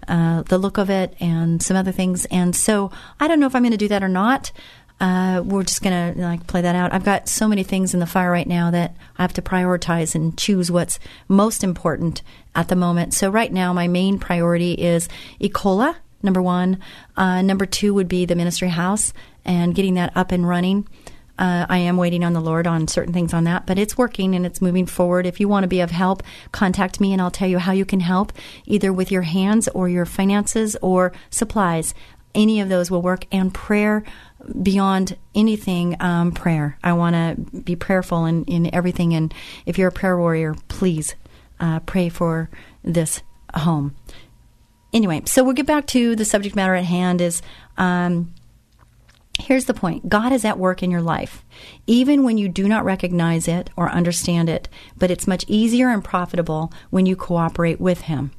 uh, 0.07 0.43
the 0.43 0.57
look 0.57 0.79
of 0.79 0.89
it 0.89 1.15
and 1.21 1.63
some 1.63 1.77
other 1.77 1.93
things. 1.93 2.25
And 2.27 2.57
so 2.57 2.91
I 3.21 3.29
don't 3.29 3.41
know 3.41 3.47
if 3.47 3.55
I'm 3.55 3.63
going 3.63 3.73
to 3.73 3.77
do 3.77 3.89
that 3.89 4.03
or 4.03 4.09
not. 4.09 4.53
Uh, 5.01 5.43
we're 5.45 5.63
just 5.63 5.83
gonna 5.83 6.13
like 6.17 6.47
play 6.47 6.61
that 6.61 6.75
out. 6.75 6.93
I've 6.93 7.05
got 7.05 7.29
so 7.29 7.47
many 7.47 7.63
things 7.63 7.95
in 7.95 8.01
the 8.01 8.07
fire 8.07 8.31
right 8.31 8.47
now 8.47 8.71
that 8.71 8.97
I 9.17 9.23
have 9.23 9.33
to 9.35 9.43
prioritize 9.43 10.15
and 10.15 10.37
choose 10.37 10.71
what's 10.71 10.99
most 11.29 11.63
important 11.63 12.23
at 12.55 12.69
the 12.69 12.77
moment. 12.77 13.15
So 13.15 13.31
right 13.31 13.53
now, 13.53 13.73
my 13.73 13.87
main 13.87 14.19
priority 14.19 14.73
is 14.73 15.09
Ecola. 15.41 15.97
Number 16.21 16.43
one. 16.43 16.81
Uh, 17.17 17.43
number 17.43 17.65
two 17.65 17.95
would 17.95 18.09
be 18.09 18.25
the 18.25 18.35
ministry 18.35 18.69
house 18.69 19.13
and 19.45 19.75
getting 19.75 19.95
that 19.95 20.17
up 20.17 20.33
and 20.33 20.49
running. 20.49 20.89
Uh, 21.39 21.65
I 21.69 21.79
am 21.79 21.97
waiting 21.97 22.25
on 22.25 22.33
the 22.33 22.41
Lord 22.41 22.67
on 22.67 22.89
certain 22.89 23.13
things 23.13 23.33
on 23.33 23.45
that, 23.45 23.65
but 23.65 23.79
it's 23.79 23.97
working 23.97 24.35
and 24.35 24.45
it's 24.45 24.61
moving 24.61 24.87
forward. 24.87 25.25
If 25.25 25.39
you 25.39 25.47
want 25.47 25.63
to 25.63 25.69
be 25.69 25.81
of 25.81 25.93
help, 25.93 26.25
contact 26.51 26.99
me 26.99 27.13
and 27.13 27.23
I'll 27.23 27.31
tell 27.31 27.49
you 27.49 27.59
how 27.59 27.71
you 27.71 27.85
can 27.85 28.01
help, 28.01 28.33
either 28.67 28.93
with 28.93 29.13
your 29.13 29.23
hands 29.23 29.69
or 29.69 29.89
your 29.89 30.05
finances 30.05 30.77
or 30.83 31.13
supplies. 31.31 31.95
Any 32.35 32.61
of 32.61 32.69
those 32.69 32.91
will 32.91 33.03
work. 33.03 33.25
And 33.31 33.55
prayer 33.55 34.03
beyond 34.63 35.17
anything, 35.35 35.97
um, 36.01 36.33
prayer. 36.33 36.79
I 36.83 36.93
want 36.93 37.15
to 37.15 37.61
be 37.61 37.77
prayerful 37.77 38.25
in, 38.25 38.45
in 38.45 38.75
everything. 38.75 39.15
And 39.15 39.33
if 39.67 39.79
you're 39.79 39.89
a 39.89 39.93
prayer 39.93 40.17
warrior, 40.17 40.55
please 40.69 41.15
uh, 41.61 41.81
pray 41.81 42.09
for 42.09 42.51
this 42.83 43.23
home. 43.55 43.95
Anyway, 44.93 45.23
so 45.27 45.45
we'll 45.45 45.55
get 45.55 45.67
back 45.67 45.87
to 45.89 46.17
the 46.17 46.25
subject 46.25 46.57
matter 46.57 46.75
at 46.75 46.85
hand. 46.85 47.21
Is 47.21 47.43
um, 47.77 48.33
here's 49.39 49.67
the 49.67 49.75
point: 49.75 50.09
God 50.09 50.33
is 50.33 50.45
at 50.45 50.59
work 50.59 50.83
in 50.83 50.91
your 50.91 51.03
life, 51.03 51.45
even 51.87 52.25
when 52.25 52.39
you 52.39 52.49
do 52.49 52.67
not 52.67 52.85
recognize 52.85 53.49
it 53.49 53.69
or 53.77 53.91
understand 53.91 54.49
it. 54.49 54.69
But 54.97 55.11
it's 55.11 55.27
much 55.27 55.45
easier 55.47 55.91
and 55.91 56.03
profitable 56.03 56.73
when 56.91 57.05
you 57.05 57.17
cooperate 57.17 57.81
with 57.81 58.03
Him. 58.03 58.31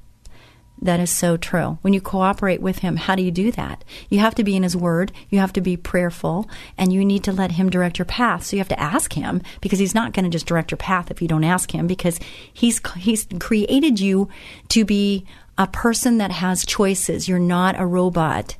That 0.81 1.01
is 1.01 1.09
so 1.09 1.35
true. 1.35 1.77
When 1.81 1.91
you 1.93 1.99
cooperate 1.99 2.61
with 2.61 2.79
Him, 2.79 2.95
how 2.95 3.15
do 3.15 3.21
you 3.21 3.31
do 3.31 3.51
that? 3.51 3.83
You 4.09 4.19
have 4.19 4.35
to 4.35 4.45
be 4.45 4.55
in 4.55 4.63
His 4.63 4.77
Word, 4.77 5.11
you 5.29 5.39
have 5.39 5.51
to 5.53 5.61
be 5.61 5.75
prayerful, 5.75 6.49
and 6.77 6.93
you 6.93 7.03
need 7.03 7.23
to 7.25 7.33
let 7.33 7.51
Him 7.51 7.69
direct 7.69 7.99
your 7.99 8.05
path. 8.05 8.43
So 8.45 8.55
you 8.55 8.61
have 8.61 8.69
to 8.69 8.79
ask 8.79 9.13
Him 9.13 9.41
because 9.59 9.79
He's 9.79 9.95
not 9.95 10.13
going 10.13 10.23
to 10.23 10.31
just 10.31 10.45
direct 10.45 10.71
your 10.71 10.77
path 10.77 11.11
if 11.11 11.21
you 11.21 11.27
don't 11.27 11.43
ask 11.43 11.71
Him 11.71 11.85
because 11.85 12.19
He's, 12.53 12.81
He's 12.95 13.27
created 13.39 13.99
you 13.99 14.29
to 14.69 14.85
be 14.85 15.25
a 15.57 15.67
person 15.67 16.17
that 16.19 16.31
has 16.31 16.65
choices. 16.65 17.27
You're 17.27 17.39
not 17.39 17.77
a 17.77 17.85
robot. 17.85 18.55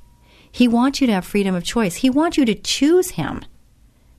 He 0.52 0.68
wants 0.68 1.00
you 1.00 1.08
to 1.08 1.14
have 1.14 1.26
freedom 1.26 1.56
of 1.56 1.64
choice. 1.64 1.98
He 1.98 2.10
wants 2.10 2.38
you 2.38 2.44
to 2.46 2.56
choose 2.56 3.12
Him. 3.12 3.46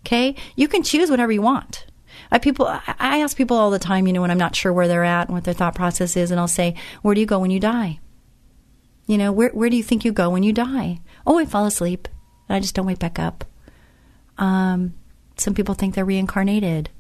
Okay? 0.07 0.35
You 0.57 0.69
can 0.69 0.83
choose 0.83 1.11
whatever 1.11 1.33
you 1.33 1.43
want. 1.43 1.85
I 2.31 2.39
people 2.39 2.67
I 2.67 3.19
ask 3.19 3.37
people 3.37 3.57
all 3.57 3.71
the 3.71 3.79
time, 3.79 4.07
you 4.07 4.13
know, 4.13 4.21
when 4.21 4.31
I'm 4.31 4.39
not 4.39 4.57
sure 4.57 4.73
where 4.73 4.89
they're 4.89 5.05
at 5.05 5.29
and 5.29 5.35
what 5.35 5.45
their 5.45 5.55
thought 5.55 5.75
process 5.75 6.17
is, 6.17 6.31
and 6.31 6.41
I'll 6.41 6.49
say, 6.49 6.75
"Where 7.03 7.15
do 7.15 7.21
you 7.21 7.27
go 7.27 7.39
when 7.39 7.51
you 7.51 7.61
die?" 7.61 8.01
You 9.07 9.19
know, 9.19 9.33
where 9.33 9.51
where 9.51 9.71
do 9.71 9.77
you 9.77 9.83
think 9.83 10.05
you 10.05 10.13
go 10.13 10.31
when 10.31 10.43
you 10.43 10.53
die? 10.53 11.01
Oh, 11.27 11.39
I 11.39 11.45
fall 11.45 11.67
asleep. 11.67 12.09
I 12.49 12.61
just 12.61 12.75
don't 12.75 12.87
wake 12.87 12.99
back 12.99 13.19
up. 13.19 13.45
Um, 14.39 14.95
some 15.37 15.55
people 15.55 15.75
think 15.75 15.95
they're 15.95 16.05
reincarnated. 16.05 16.91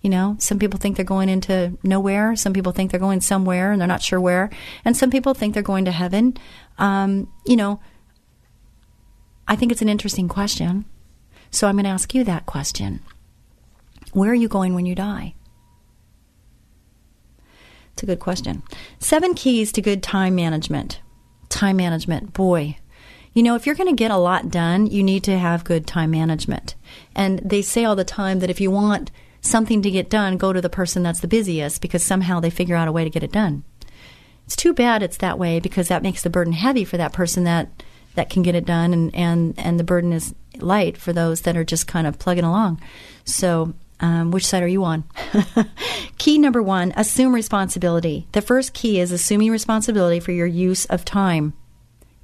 You 0.00 0.10
know, 0.10 0.36
some 0.38 0.58
people 0.58 0.78
think 0.78 0.96
they're 0.96 1.04
going 1.04 1.30
into 1.30 1.78
nowhere. 1.82 2.36
Some 2.36 2.52
people 2.52 2.72
think 2.72 2.90
they're 2.90 3.00
going 3.00 3.22
somewhere 3.22 3.72
and 3.72 3.80
they're 3.80 3.88
not 3.88 4.02
sure 4.02 4.20
where. 4.20 4.50
And 4.84 4.94
some 4.94 5.10
people 5.10 5.32
think 5.32 5.54
they're 5.54 5.62
going 5.62 5.86
to 5.86 5.90
heaven. 5.90 6.36
Um, 6.76 7.32
you 7.46 7.56
know, 7.56 7.80
I 9.48 9.56
think 9.56 9.72
it's 9.72 9.80
an 9.80 9.88
interesting 9.88 10.28
question. 10.28 10.84
So 11.50 11.68
I'm 11.68 11.76
going 11.76 11.84
to 11.84 11.90
ask 11.90 12.14
you 12.14 12.24
that 12.24 12.44
question. 12.44 13.00
Where 14.14 14.30
are 14.30 14.34
you 14.34 14.48
going 14.48 14.74
when 14.74 14.86
you 14.86 14.94
die? 14.94 15.34
It's 17.92 18.02
a 18.04 18.06
good 18.06 18.20
question. 18.20 18.62
Seven 19.00 19.34
keys 19.34 19.72
to 19.72 19.82
good 19.82 20.02
time 20.04 20.36
management. 20.36 21.00
Time 21.48 21.76
management, 21.76 22.32
boy. 22.32 22.76
You 23.32 23.42
know, 23.42 23.56
if 23.56 23.66
you're 23.66 23.74
going 23.74 23.94
to 23.94 24.00
get 24.00 24.12
a 24.12 24.16
lot 24.16 24.50
done, 24.50 24.86
you 24.86 25.02
need 25.02 25.24
to 25.24 25.36
have 25.36 25.64
good 25.64 25.84
time 25.86 26.12
management. 26.12 26.76
And 27.16 27.40
they 27.40 27.60
say 27.60 27.84
all 27.84 27.96
the 27.96 28.04
time 28.04 28.38
that 28.38 28.50
if 28.50 28.60
you 28.60 28.70
want 28.70 29.10
something 29.40 29.82
to 29.82 29.90
get 29.90 30.10
done, 30.10 30.36
go 30.36 30.52
to 30.52 30.60
the 30.60 30.70
person 30.70 31.02
that's 31.02 31.20
the 31.20 31.28
busiest 31.28 31.82
because 31.82 32.04
somehow 32.04 32.38
they 32.38 32.50
figure 32.50 32.76
out 32.76 32.86
a 32.86 32.92
way 32.92 33.02
to 33.02 33.10
get 33.10 33.24
it 33.24 33.32
done. 33.32 33.64
It's 34.46 34.54
too 34.54 34.72
bad 34.72 35.02
it's 35.02 35.16
that 35.16 35.40
way 35.40 35.58
because 35.58 35.88
that 35.88 36.04
makes 36.04 36.22
the 36.22 36.30
burden 36.30 36.52
heavy 36.52 36.84
for 36.84 36.96
that 36.96 37.12
person 37.12 37.44
that 37.44 37.82
that 38.14 38.30
can 38.30 38.44
get 38.44 38.54
it 38.54 38.64
done 38.64 38.92
and 38.92 39.12
and 39.12 39.54
and 39.58 39.80
the 39.80 39.84
burden 39.84 40.12
is 40.12 40.34
light 40.58 40.96
for 40.96 41.12
those 41.12 41.40
that 41.40 41.56
are 41.56 41.64
just 41.64 41.88
kind 41.88 42.06
of 42.06 42.18
plugging 42.18 42.44
along. 42.44 42.80
So 43.24 43.74
um, 44.00 44.30
which 44.30 44.46
side 44.46 44.62
are 44.62 44.68
you 44.68 44.84
on? 44.84 45.04
key 46.18 46.38
number 46.38 46.62
one 46.62 46.92
assume 46.96 47.34
responsibility. 47.34 48.26
The 48.32 48.42
first 48.42 48.72
key 48.74 49.00
is 49.00 49.12
assuming 49.12 49.50
responsibility 49.50 50.20
for 50.20 50.32
your 50.32 50.46
use 50.46 50.84
of 50.86 51.04
time 51.04 51.54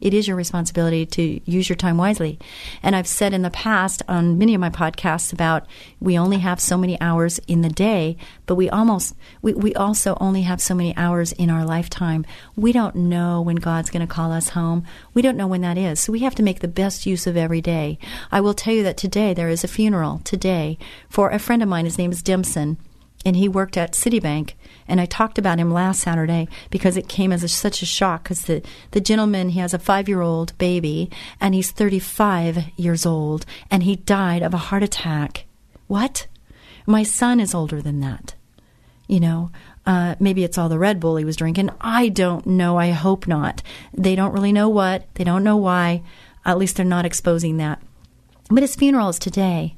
it 0.00 0.14
is 0.14 0.26
your 0.26 0.36
responsibility 0.36 1.04
to 1.06 1.40
use 1.44 1.68
your 1.68 1.76
time 1.76 1.96
wisely. 1.96 2.38
And 2.82 2.96
I've 2.96 3.06
said 3.06 3.32
in 3.32 3.42
the 3.42 3.50
past 3.50 4.02
on 4.08 4.38
many 4.38 4.54
of 4.54 4.60
my 4.60 4.70
podcasts 4.70 5.32
about 5.32 5.66
we 6.00 6.18
only 6.18 6.38
have 6.38 6.60
so 6.60 6.76
many 6.76 7.00
hours 7.00 7.38
in 7.46 7.62
the 7.62 7.68
day, 7.68 8.16
but 8.46 8.54
we 8.54 8.70
almost 8.70 9.14
we, 9.42 9.52
we 9.54 9.74
also 9.74 10.16
only 10.20 10.42
have 10.42 10.60
so 10.60 10.74
many 10.74 10.96
hours 10.96 11.32
in 11.32 11.50
our 11.50 11.64
lifetime. 11.64 12.24
We 12.56 12.72
don't 12.72 12.96
know 12.96 13.40
when 13.42 13.56
God's 13.56 13.90
going 13.90 14.06
to 14.06 14.12
call 14.12 14.32
us 14.32 14.50
home. 14.50 14.84
We 15.14 15.22
don't 15.22 15.36
know 15.36 15.46
when 15.46 15.60
that 15.62 15.78
is. 15.78 16.00
So 16.00 16.12
we 16.12 16.20
have 16.20 16.34
to 16.36 16.42
make 16.42 16.60
the 16.60 16.68
best 16.68 17.06
use 17.06 17.26
of 17.26 17.36
every 17.36 17.60
day. 17.60 17.98
I 18.32 18.40
will 18.40 18.54
tell 18.54 18.74
you 18.74 18.82
that 18.84 18.96
today 18.96 19.34
there 19.34 19.48
is 19.48 19.64
a 19.64 19.68
funeral 19.68 20.20
today 20.24 20.78
for 21.08 21.30
a 21.30 21.38
friend 21.38 21.62
of 21.62 21.68
mine. 21.68 21.84
His 21.84 21.98
name 21.98 22.12
is 22.12 22.22
Dimson 22.22 22.76
and 23.24 23.36
he 23.36 23.48
worked 23.48 23.76
at 23.76 23.92
Citibank. 23.92 24.54
And 24.88 25.00
I 25.00 25.06
talked 25.06 25.38
about 25.38 25.58
him 25.58 25.72
last 25.72 26.00
Saturday 26.00 26.48
because 26.70 26.96
it 26.96 27.08
came 27.08 27.32
as 27.32 27.44
a, 27.44 27.48
such 27.48 27.82
a 27.82 27.86
shock 27.86 28.24
because 28.24 28.42
the, 28.42 28.62
the 28.92 29.00
gentleman, 29.00 29.50
he 29.50 29.60
has 29.60 29.74
a 29.74 29.78
five 29.78 30.08
year 30.08 30.20
old 30.20 30.56
baby 30.58 31.10
and 31.40 31.54
he's 31.54 31.70
35 31.70 32.64
years 32.76 33.06
old 33.06 33.46
and 33.70 33.82
he 33.82 33.96
died 33.96 34.42
of 34.42 34.54
a 34.54 34.58
heart 34.58 34.82
attack. 34.82 35.44
What? 35.86 36.26
My 36.86 37.02
son 37.02 37.40
is 37.40 37.54
older 37.54 37.82
than 37.82 38.00
that. 38.00 38.34
You 39.06 39.20
know, 39.20 39.50
uh, 39.86 40.14
maybe 40.18 40.44
it's 40.44 40.56
all 40.56 40.68
the 40.68 40.78
Red 40.78 41.00
Bull 41.00 41.16
he 41.16 41.24
was 41.24 41.36
drinking. 41.36 41.70
I 41.80 42.08
don't 42.08 42.46
know. 42.46 42.78
I 42.78 42.90
hope 42.90 43.26
not. 43.26 43.62
They 43.92 44.14
don't 44.14 44.32
really 44.32 44.52
know 44.52 44.68
what. 44.68 45.12
They 45.14 45.24
don't 45.24 45.44
know 45.44 45.56
why. 45.56 46.02
At 46.44 46.58
least 46.58 46.76
they're 46.76 46.86
not 46.86 47.04
exposing 47.04 47.58
that. 47.58 47.82
But 48.48 48.62
his 48.62 48.76
funeral 48.76 49.08
is 49.08 49.18
today. 49.18 49.76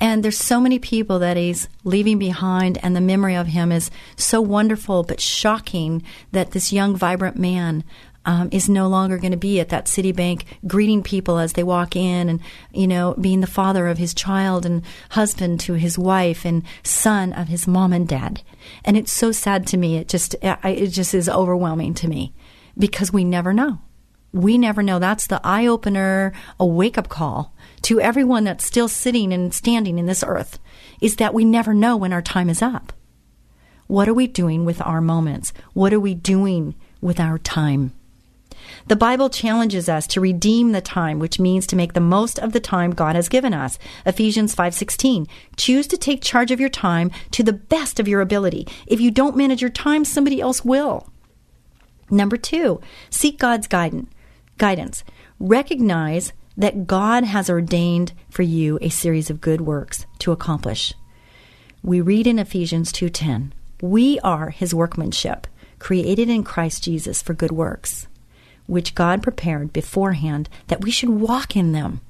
And 0.00 0.24
there's 0.24 0.38
so 0.38 0.60
many 0.60 0.78
people 0.78 1.18
that 1.18 1.36
he's 1.36 1.68
leaving 1.84 2.18
behind, 2.18 2.78
and 2.82 2.96
the 2.96 3.02
memory 3.02 3.34
of 3.34 3.48
him 3.48 3.70
is 3.70 3.90
so 4.16 4.40
wonderful 4.40 5.02
but 5.02 5.20
shocking 5.20 6.02
that 6.32 6.52
this 6.52 6.72
young, 6.72 6.96
vibrant 6.96 7.36
man 7.36 7.84
um, 8.24 8.48
is 8.50 8.68
no 8.68 8.88
longer 8.88 9.18
going 9.18 9.30
to 9.30 9.36
be 9.36 9.60
at 9.60 9.68
that 9.70 9.86
Citibank 9.86 10.44
greeting 10.66 11.02
people 11.02 11.38
as 11.38 11.52
they 11.52 11.62
walk 11.62 11.96
in 11.96 12.28
and, 12.28 12.40
you 12.72 12.86
know, 12.86 13.14
being 13.20 13.40
the 13.40 13.46
father 13.46 13.88
of 13.88 13.98
his 13.98 14.14
child 14.14 14.64
and 14.64 14.82
husband 15.10 15.60
to 15.60 15.74
his 15.74 15.98
wife 15.98 16.44
and 16.44 16.62
son 16.82 17.32
of 17.32 17.48
his 17.48 17.66
mom 17.66 17.92
and 17.92 18.08
dad. 18.08 18.42
And 18.84 18.96
it's 18.96 19.12
so 19.12 19.32
sad 19.32 19.66
to 19.68 19.76
me. 19.76 19.96
It 19.96 20.08
just, 20.08 20.34
it 20.42 20.88
just 20.88 21.14
is 21.14 21.28
overwhelming 21.28 21.94
to 21.94 22.08
me 22.08 22.32
because 22.78 23.12
we 23.12 23.24
never 23.24 23.52
know. 23.52 23.80
We 24.32 24.58
never 24.58 24.82
know. 24.82 24.98
That's 24.98 25.26
the 25.26 25.40
eye 25.42 25.66
opener, 25.66 26.32
a 26.58 26.66
wake 26.66 26.96
up 26.96 27.08
call 27.08 27.54
to 27.82 28.00
everyone 28.00 28.44
that's 28.44 28.64
still 28.64 28.88
sitting 28.88 29.32
and 29.32 29.52
standing 29.54 29.98
in 29.98 30.06
this 30.06 30.24
earth 30.26 30.58
is 31.00 31.16
that 31.16 31.34
we 31.34 31.44
never 31.44 31.74
know 31.74 31.96
when 31.96 32.12
our 32.12 32.22
time 32.22 32.50
is 32.50 32.62
up. 32.62 32.92
What 33.86 34.08
are 34.08 34.14
we 34.14 34.26
doing 34.26 34.64
with 34.64 34.80
our 34.82 35.00
moments? 35.00 35.52
What 35.72 35.92
are 35.92 36.00
we 36.00 36.14
doing 36.14 36.74
with 37.00 37.18
our 37.18 37.38
time? 37.38 37.92
The 38.86 38.96
Bible 38.96 39.30
challenges 39.30 39.88
us 39.88 40.06
to 40.08 40.20
redeem 40.20 40.72
the 40.72 40.80
time, 40.80 41.18
which 41.18 41.40
means 41.40 41.66
to 41.66 41.76
make 41.76 41.94
the 41.94 42.00
most 42.00 42.38
of 42.38 42.52
the 42.52 42.60
time 42.60 42.92
God 42.92 43.16
has 43.16 43.28
given 43.28 43.52
us. 43.52 43.78
Ephesians 44.06 44.54
5:16. 44.54 45.26
Choose 45.56 45.86
to 45.88 45.96
take 45.96 46.22
charge 46.22 46.50
of 46.50 46.60
your 46.60 46.68
time 46.68 47.10
to 47.32 47.42
the 47.42 47.52
best 47.52 47.98
of 47.98 48.06
your 48.06 48.20
ability. 48.20 48.68
If 48.86 49.00
you 49.00 49.10
don't 49.10 49.36
manage 49.36 49.60
your 49.60 49.70
time, 49.70 50.04
somebody 50.04 50.40
else 50.40 50.64
will. 50.64 51.08
Number 52.10 52.36
2, 52.36 52.80
seek 53.08 53.38
God's 53.38 53.66
guidance. 53.66 54.10
Guidance. 54.58 55.04
Recognize 55.38 56.32
that 56.60 56.86
God 56.86 57.24
has 57.24 57.48
ordained 57.48 58.12
for 58.28 58.42
you 58.42 58.78
a 58.82 58.90
series 58.90 59.30
of 59.30 59.40
good 59.40 59.62
works 59.62 60.04
to 60.18 60.30
accomplish. 60.30 60.92
We 61.82 62.02
read 62.02 62.26
in 62.26 62.38
Ephesians 62.38 62.92
2:10, 62.92 63.54
"We 63.80 64.20
are 64.20 64.50
his 64.50 64.74
workmanship, 64.74 65.46
created 65.78 66.28
in 66.28 66.44
Christ 66.44 66.84
Jesus 66.84 67.22
for 67.22 67.32
good 67.32 67.50
works, 67.50 68.08
which 68.66 68.94
God 68.94 69.22
prepared 69.22 69.72
beforehand 69.72 70.50
that 70.66 70.82
we 70.82 70.90
should 70.90 71.08
walk 71.08 71.56
in 71.56 71.72
them." 71.72 72.02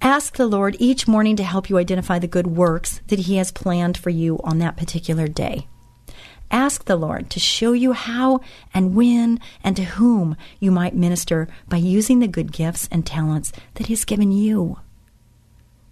Ask 0.00 0.36
the 0.36 0.46
Lord 0.46 0.74
each 0.78 1.06
morning 1.06 1.36
to 1.36 1.44
help 1.44 1.68
you 1.68 1.76
identify 1.76 2.18
the 2.18 2.26
good 2.26 2.46
works 2.46 3.02
that 3.08 3.18
he 3.20 3.36
has 3.36 3.50
planned 3.50 3.98
for 3.98 4.10
you 4.10 4.40
on 4.44 4.60
that 4.60 4.78
particular 4.78 5.28
day. 5.28 5.66
Ask 6.50 6.84
the 6.84 6.96
Lord 6.96 7.28
to 7.30 7.40
show 7.40 7.72
you 7.72 7.92
how 7.92 8.40
and 8.72 8.94
when 8.94 9.38
and 9.62 9.76
to 9.76 9.84
whom 9.84 10.36
you 10.58 10.70
might 10.70 10.94
minister 10.94 11.46
by 11.68 11.76
using 11.76 12.20
the 12.20 12.28
good 12.28 12.52
gifts 12.52 12.88
and 12.90 13.04
talents 13.04 13.52
that 13.74 13.88
He's 13.88 14.04
given 14.04 14.32
you. 14.32 14.78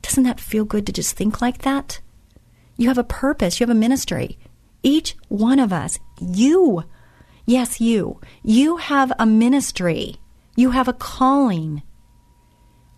Doesn't 0.03 0.25
that 0.25 0.41
feel 0.41 0.65
good 0.65 0.87
to 0.87 0.93
just 0.93 1.17
think 1.17 1.43
like 1.43 1.59
that? 1.59 2.01
You 2.77 2.89
have 2.89 2.99
a 2.99 3.05
purpose, 3.05 3.61
you 3.61 3.67
have 3.67 3.77
a 3.77 3.79
ministry. 3.79 4.39
Each 4.83 5.17
one 5.29 5.59
of 5.59 5.73
us, 5.73 5.99
you, 6.21 6.85
yes, 7.45 7.81
you, 7.81 8.21
you 8.43 8.77
have 8.77 9.13
a 9.19 9.27
ministry, 9.27 10.17
you 10.55 10.71
have 10.71 10.89
a 10.89 10.93
calling. 10.93 11.83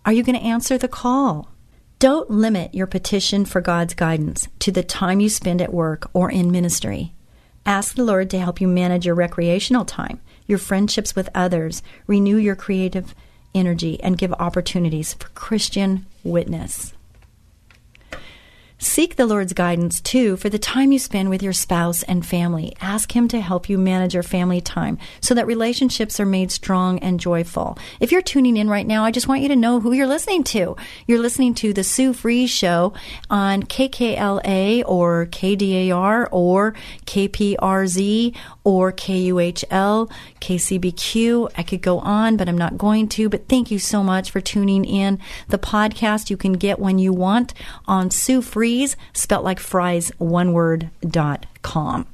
Are 0.05 0.13
you 0.13 0.23
going 0.23 0.37
to 0.37 0.45
answer 0.45 0.77
the 0.77 0.87
call? 0.87 1.51
Don't 1.97 2.29
limit 2.29 2.73
your 2.73 2.87
petition 2.87 3.43
for 3.43 3.59
God's 3.59 3.93
guidance 3.93 4.47
to 4.59 4.71
the 4.71 4.83
time 4.83 5.19
you 5.19 5.27
spend 5.27 5.61
at 5.61 5.73
work 5.73 6.09
or 6.13 6.31
in 6.31 6.51
ministry. 6.51 7.13
Ask 7.69 7.93
the 7.93 8.03
Lord 8.03 8.31
to 8.31 8.39
help 8.39 8.59
you 8.59 8.67
manage 8.67 9.05
your 9.05 9.13
recreational 9.13 9.85
time, 9.85 10.19
your 10.47 10.57
friendships 10.57 11.15
with 11.15 11.29
others, 11.35 11.83
renew 12.07 12.37
your 12.37 12.55
creative 12.55 13.13
energy, 13.53 14.01
and 14.01 14.17
give 14.17 14.33
opportunities 14.33 15.13
for 15.13 15.27
Christian 15.35 16.07
witness. 16.23 16.93
Seek 18.81 19.17
the 19.17 19.25
Lord's 19.25 19.51
guidance 19.51 19.99
too 19.99 20.37
for 20.37 20.47
the 20.47 20.57
time 20.57 20.93
you 20.93 20.99
spend 20.99 21.29
with 21.29 21.43
your 21.43 21.51
spouse 21.51 22.01
and 22.03 22.25
family. 22.25 22.73
Ask 22.79 23.13
Him 23.13 23.27
to 23.27 23.41
help 23.41 23.67
you 23.67 23.77
manage 23.77 24.13
your 24.13 24.23
family 24.23 24.61
time 24.61 24.97
so 25.19 25.33
that 25.33 25.45
relationships 25.45 26.17
are 26.17 26.25
made 26.25 26.49
strong 26.49 26.97
and 26.99 27.19
joyful. 27.19 27.77
If 27.99 28.13
you're 28.13 28.21
tuning 28.21 28.55
in 28.55 28.69
right 28.69 28.87
now, 28.87 29.03
I 29.03 29.11
just 29.11 29.27
want 29.27 29.41
you 29.41 29.49
to 29.49 29.55
know 29.57 29.81
who 29.81 29.91
you're 29.91 30.07
listening 30.07 30.45
to. 30.45 30.77
You're 31.07 31.19
listening 31.19 31.55
to 31.55 31.73
the 31.73 31.83
Sue 31.83 32.13
Fries 32.13 32.49
Show 32.51 32.93
on 33.29 33.63
KKLA 33.63 34.83
or 34.85 35.25
KDAR 35.25 36.29
or 36.31 36.73
KPRZ 37.05 38.33
or 38.63 38.93
KUHL, 38.93 40.11
KCBQ. 40.39 41.51
I 41.57 41.63
could 41.63 41.81
go 41.81 41.99
on, 41.99 42.37
but 42.37 42.47
I'm 42.47 42.57
not 42.57 42.77
going 42.77 43.09
to. 43.09 43.27
But 43.27 43.49
thank 43.49 43.71
you 43.71 43.79
so 43.79 44.03
much 44.03 44.31
for 44.31 44.39
tuning 44.39 44.85
in. 44.85 45.19
The 45.49 45.57
podcast 45.57 46.29
you 46.29 46.37
can 46.37 46.53
get 46.53 46.79
when 46.79 46.97
you 46.97 47.11
want 47.11 47.53
on 47.85 48.09
Sue 48.09 48.41
Fries, 48.69 48.95
spelt 49.13 49.43
like 49.43 49.59
fries, 49.59 50.11
one 50.19 50.53
word, 50.53 50.91
dot 51.01 51.47
com. 51.63 52.05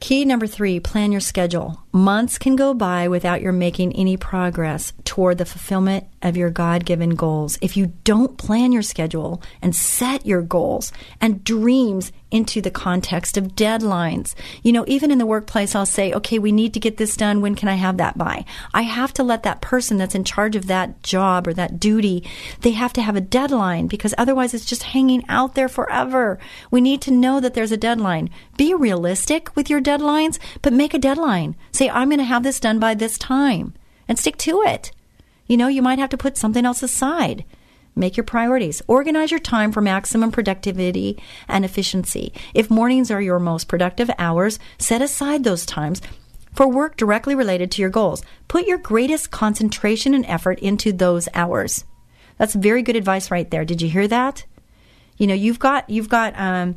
Key 0.00 0.26
number 0.26 0.46
three 0.46 0.80
plan 0.80 1.12
your 1.12 1.20
schedule. 1.22 1.82
Months 1.90 2.36
can 2.36 2.54
go 2.54 2.74
by 2.74 3.08
without 3.08 3.40
your 3.40 3.52
making 3.52 3.94
any 3.94 4.16
progress 4.16 4.92
toward 5.04 5.38
the 5.38 5.46
fulfillment 5.46 6.06
of 6.20 6.36
your 6.36 6.50
God 6.50 6.84
given 6.84 7.14
goals. 7.14 7.58
If 7.62 7.76
you 7.76 7.92
don't 8.04 8.36
plan 8.36 8.72
your 8.72 8.82
schedule 8.82 9.42
and 9.62 9.74
set 9.74 10.26
your 10.26 10.42
goals 10.42 10.92
and 11.20 11.42
dreams 11.44 12.12
into 12.30 12.60
the 12.60 12.70
context 12.70 13.36
of 13.36 13.54
deadlines. 13.54 14.34
You 14.62 14.72
know, 14.72 14.84
even 14.86 15.10
in 15.10 15.18
the 15.18 15.26
workplace, 15.26 15.74
I'll 15.74 15.86
say, 15.86 16.12
okay, 16.12 16.38
we 16.38 16.52
need 16.52 16.74
to 16.74 16.80
get 16.80 16.98
this 16.98 17.16
done. 17.16 17.40
When 17.40 17.54
can 17.54 17.68
I 17.68 17.74
have 17.74 17.96
that 17.96 18.18
by? 18.18 18.44
I 18.74 18.82
have 18.82 19.14
to 19.14 19.22
let 19.22 19.44
that 19.44 19.60
person 19.60 19.96
that's 19.96 20.14
in 20.14 20.24
charge 20.24 20.54
of 20.56 20.66
that 20.66 21.02
job 21.02 21.46
or 21.46 21.54
that 21.54 21.80
duty, 21.80 22.28
they 22.60 22.72
have 22.72 22.92
to 22.94 23.02
have 23.02 23.16
a 23.16 23.20
deadline 23.22 23.86
because 23.86 24.14
otherwise 24.18 24.52
it's 24.52 24.66
just 24.66 24.82
hanging 24.82 25.24
out 25.28 25.54
there 25.54 25.68
forever. 25.68 26.38
We 26.70 26.80
need 26.80 27.00
to 27.02 27.10
know 27.10 27.40
that 27.40 27.54
there's 27.54 27.72
a 27.72 27.76
deadline. 27.78 28.30
Be 28.56 28.74
realistic 28.74 29.54
with 29.56 29.70
your 29.70 29.80
deadlines, 29.80 30.38
but 30.60 30.72
make 30.72 30.92
a 30.92 30.98
deadline. 30.98 31.56
Say, 31.78 31.88
I'm 31.88 32.08
going 32.08 32.18
to 32.18 32.24
have 32.24 32.42
this 32.42 32.60
done 32.60 32.78
by 32.78 32.94
this 32.94 33.16
time 33.18 33.74
and 34.06 34.18
stick 34.18 34.36
to 34.38 34.62
it. 34.62 34.92
You 35.46 35.56
know, 35.56 35.68
you 35.68 35.80
might 35.80 35.98
have 35.98 36.10
to 36.10 36.18
put 36.18 36.36
something 36.36 36.66
else 36.66 36.82
aside 36.82 37.44
Make 37.98 38.16
your 38.16 38.24
priorities. 38.24 38.80
Organize 38.86 39.32
your 39.32 39.40
time 39.40 39.72
for 39.72 39.80
maximum 39.80 40.30
productivity 40.30 41.20
and 41.48 41.64
efficiency. 41.64 42.32
If 42.54 42.70
mornings 42.70 43.10
are 43.10 43.20
your 43.20 43.40
most 43.40 43.66
productive 43.66 44.08
hours, 44.20 44.60
set 44.78 45.02
aside 45.02 45.42
those 45.42 45.66
times 45.66 46.00
for 46.54 46.68
work 46.68 46.96
directly 46.96 47.34
related 47.34 47.72
to 47.72 47.82
your 47.82 47.90
goals. 47.90 48.22
Put 48.46 48.68
your 48.68 48.78
greatest 48.78 49.32
concentration 49.32 50.14
and 50.14 50.24
effort 50.26 50.60
into 50.60 50.92
those 50.92 51.28
hours. 51.34 51.84
That's 52.36 52.54
very 52.54 52.82
good 52.82 52.94
advice 52.94 53.32
right 53.32 53.50
there. 53.50 53.64
Did 53.64 53.82
you 53.82 53.90
hear 53.90 54.06
that? 54.06 54.44
You 55.16 55.26
know, 55.26 55.34
you've 55.34 55.58
got 55.58 55.90
you've 55.90 56.08
got 56.08 56.38
um, 56.38 56.76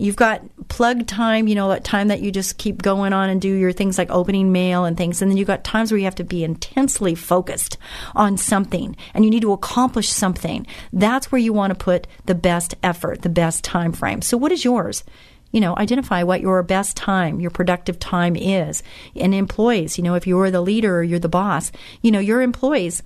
you've 0.00 0.16
got 0.16 0.42
plug 0.68 1.06
time, 1.06 1.46
you 1.46 1.54
know, 1.54 1.68
that 1.68 1.84
time 1.84 2.08
that 2.08 2.20
you 2.20 2.32
just 2.32 2.56
keep 2.56 2.80
going 2.80 3.12
on 3.12 3.28
and 3.28 3.40
do 3.40 3.52
your 3.52 3.72
things 3.72 3.98
like 3.98 4.10
opening 4.10 4.50
mail 4.50 4.86
and 4.86 4.96
things. 4.96 5.20
And 5.20 5.30
then 5.30 5.36
you've 5.36 5.46
got 5.46 5.62
times 5.62 5.92
where 5.92 5.98
you 5.98 6.04
have 6.04 6.14
to 6.16 6.24
be 6.24 6.42
intensely 6.42 7.14
focused 7.14 7.76
on 8.14 8.38
something 8.38 8.96
and 9.12 9.24
you 9.24 9.30
need 9.30 9.42
to 9.42 9.52
accomplish 9.52 10.08
something. 10.08 10.66
That's 10.92 11.30
where 11.30 11.38
you 11.38 11.52
want 11.52 11.72
to 11.72 11.84
put 11.84 12.06
the 12.24 12.34
best 12.34 12.74
effort, 12.82 13.22
the 13.22 13.28
best 13.28 13.62
time 13.62 13.92
frame. 13.92 14.22
So 14.22 14.38
what 14.38 14.52
is 14.52 14.64
yours? 14.64 15.04
You 15.52 15.60
know, 15.60 15.76
identify 15.76 16.22
what 16.22 16.40
your 16.40 16.62
best 16.62 16.96
time, 16.96 17.40
your 17.40 17.50
productive 17.50 17.98
time 17.98 18.36
is. 18.36 18.82
And 19.14 19.34
employees, 19.34 19.98
you 19.98 20.04
know, 20.04 20.14
if 20.14 20.26
you're 20.26 20.50
the 20.50 20.62
leader 20.62 20.98
or 20.98 21.02
you're 21.02 21.18
the 21.18 21.28
boss, 21.28 21.72
you 22.00 22.10
know, 22.10 22.20
your 22.20 22.40
employees, 22.40 23.02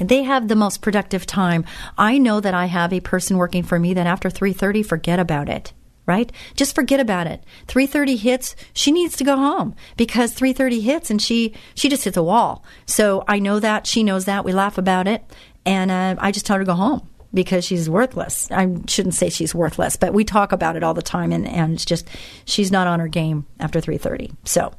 they 0.00 0.22
have 0.22 0.48
the 0.48 0.56
most 0.56 0.82
productive 0.82 1.26
time. 1.26 1.64
I 1.98 2.18
know 2.18 2.40
that 2.40 2.54
I 2.54 2.66
have 2.66 2.92
a 2.92 3.00
person 3.00 3.36
working 3.36 3.62
for 3.62 3.78
me 3.78 3.94
that 3.94 4.06
after 4.06 4.30
3:30 4.30 4.82
forget 4.82 5.18
about 5.18 5.48
it. 5.48 5.72
Right? 6.10 6.32
Just 6.56 6.74
forget 6.74 6.98
about 6.98 7.28
it. 7.28 7.44
3:30 7.68 8.16
hits, 8.16 8.56
she 8.72 8.90
needs 8.90 9.16
to 9.18 9.22
go 9.22 9.36
home 9.36 9.76
because 9.96 10.34
3:30 10.34 10.80
hits 10.82 11.08
and 11.08 11.22
she 11.22 11.54
she 11.76 11.88
just 11.88 12.02
hits 12.02 12.16
a 12.16 12.22
wall. 12.22 12.64
So 12.84 13.22
I 13.28 13.38
know 13.38 13.60
that, 13.60 13.86
she 13.86 14.02
knows 14.02 14.24
that. 14.24 14.44
We 14.44 14.52
laugh 14.52 14.76
about 14.76 15.06
it 15.06 15.22
and 15.64 15.88
uh, 15.88 16.16
I 16.18 16.32
just 16.32 16.46
tell 16.46 16.56
her 16.56 16.64
to 16.64 16.66
go 16.66 16.74
home 16.74 17.02
because 17.32 17.64
she's 17.64 17.88
worthless. 17.88 18.50
I 18.50 18.74
shouldn't 18.88 19.14
say 19.14 19.28
she's 19.30 19.54
worthless, 19.54 19.94
but 19.94 20.12
we 20.12 20.24
talk 20.24 20.50
about 20.50 20.74
it 20.74 20.82
all 20.82 20.94
the 20.94 21.10
time 21.16 21.30
and 21.30 21.46
and 21.46 21.74
it's 21.74 21.84
just 21.84 22.08
she's 22.44 22.72
not 22.72 22.88
on 22.88 22.98
her 22.98 23.08
game 23.08 23.46
after 23.60 23.80
3:30. 23.80 24.34
So 24.44 24.72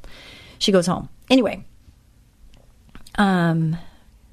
she 0.60 0.74
goes 0.74 0.86
home. 0.86 1.08
Anyway, 1.30 1.64
um 3.18 3.78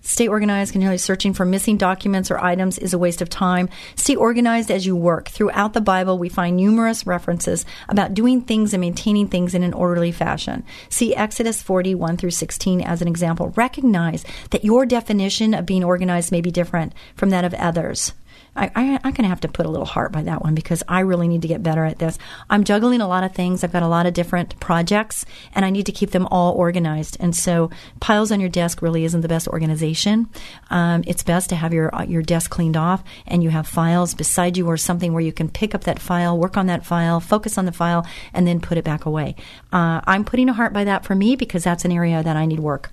Stay 0.09 0.27
organized. 0.27 0.73
Continually 0.73 0.97
searching 0.97 1.35
for 1.35 1.45
missing 1.45 1.77
documents 1.77 2.31
or 2.31 2.43
items 2.43 2.79
is 2.79 2.95
a 2.95 2.99
waste 2.99 3.21
of 3.21 3.29
time. 3.29 3.69
Stay 3.95 4.17
organized 4.17 4.71
as 4.71 4.87
you 4.87 4.97
work. 4.97 5.29
Throughout 5.29 5.75
the 5.75 5.83
Bible, 5.83 6.17
we 6.17 6.31
find 6.31 6.57
numerous 6.57 7.07
references 7.07 7.67
about 7.91 8.15
doing 8.15 8.41
things 8.41 8.73
and 8.73 8.81
maintaining 8.81 9.29
things 9.29 9.55
in 9.55 9.63
an 9.63 9.75
orderly 9.75 10.11
fashion. 10.11 10.65
See 10.89 11.15
Exodus 11.15 11.61
41 11.61 12.17
through 12.17 12.31
16 12.31 12.81
as 12.81 13.03
an 13.03 13.09
example. 13.09 13.51
Recognize 13.51 14.25
that 14.51 14.65
your 14.65 14.87
definition 14.87 15.53
of 15.53 15.67
being 15.67 15.85
organized 15.85 16.33
may 16.33 16.41
be 16.41 16.51
different 16.51 16.95
from 17.15 17.29
that 17.29 17.45
of 17.45 17.53
others. 17.53 18.15
I, 18.59 18.71
I, 18.75 18.83
am 18.83 19.01
going 19.03 19.23
to 19.23 19.29
have 19.29 19.41
to 19.43 19.49
put 19.49 19.67
a 19.67 19.69
little 19.69 19.87
heart 19.87 20.11
by 20.11 20.23
that 20.23 20.43
one 20.43 20.55
because 20.55 20.83
I 20.89 21.01
really 21.01 21.29
need 21.29 21.43
to 21.43 21.49
get 21.49 21.63
better 21.63 21.85
at 21.85 22.01
this. 22.01 22.19
I'm 22.51 22.65
juggling 22.65 23.01
a 23.01 23.07
lot 23.07 23.23
of 23.23 23.33
things. 23.33 23.63
I've 23.63 23.73
got 23.73 23.85
a 23.85 23.89
lot 23.89 24.07
of 24.07 24.15
different 24.15 24.59
projects 24.59 25.25
and 25.55 25.65
I 25.65 25.71
need 25.71 25.87
to 25.87 25.93
keep 25.93 26.11
them 26.11 26.27
all 26.27 26.55
organized. 26.55 27.17
And 27.21 27.37
so 27.37 27.71
piles 28.01 28.33
on 28.33 28.41
your 28.41 28.49
desk 28.49 28.83
really 28.83 29.05
isn't 29.05 29.21
the 29.21 29.29
best 29.29 29.47
organization. 29.47 30.29
Um, 30.71 31.05
it's 31.07 31.23
best 31.23 31.49
to 31.51 31.57
have 31.57 31.73
your, 31.73 31.95
uh, 31.95 32.03
your 32.03 32.23
desk 32.23 32.51
cleaned 32.51 32.77
off 32.77 33.05
and 33.27 33.45
you 33.45 33.51
have 33.51 33.69
files 33.69 34.15
beside 34.15 34.57
you 34.57 34.67
or 34.67 34.77
something 34.77 35.13
where 35.13 35.23
you 35.23 35.33
can 35.33 35.49
pick 35.49 35.75
up 35.75 35.85
that 35.85 36.01
file, 36.01 36.37
work 36.37 36.57
on 36.57 36.67
that 36.67 36.85
file, 36.85 37.21
focus 37.21 37.59
on 37.59 37.65
the 37.65 37.73
file, 37.73 38.05
and 38.33 38.47
then 38.47 38.61
put 38.61 38.77
it 38.77 38.85
back 38.85 39.07
away. 39.07 39.37
Uh, 39.73 40.01
I'm 40.05 40.25
putting 40.25 40.49
a 40.49 40.53
heart 40.53 40.73
by 40.73 40.83
that 40.83 41.05
for 41.05 41.15
me 41.15 41.37
because 41.37 41.63
that's 41.63 41.85
an 41.85 41.93
area 41.93 42.25
that 42.25 42.37
I 42.37 42.45
need 42.45 42.61
work. 42.61 42.91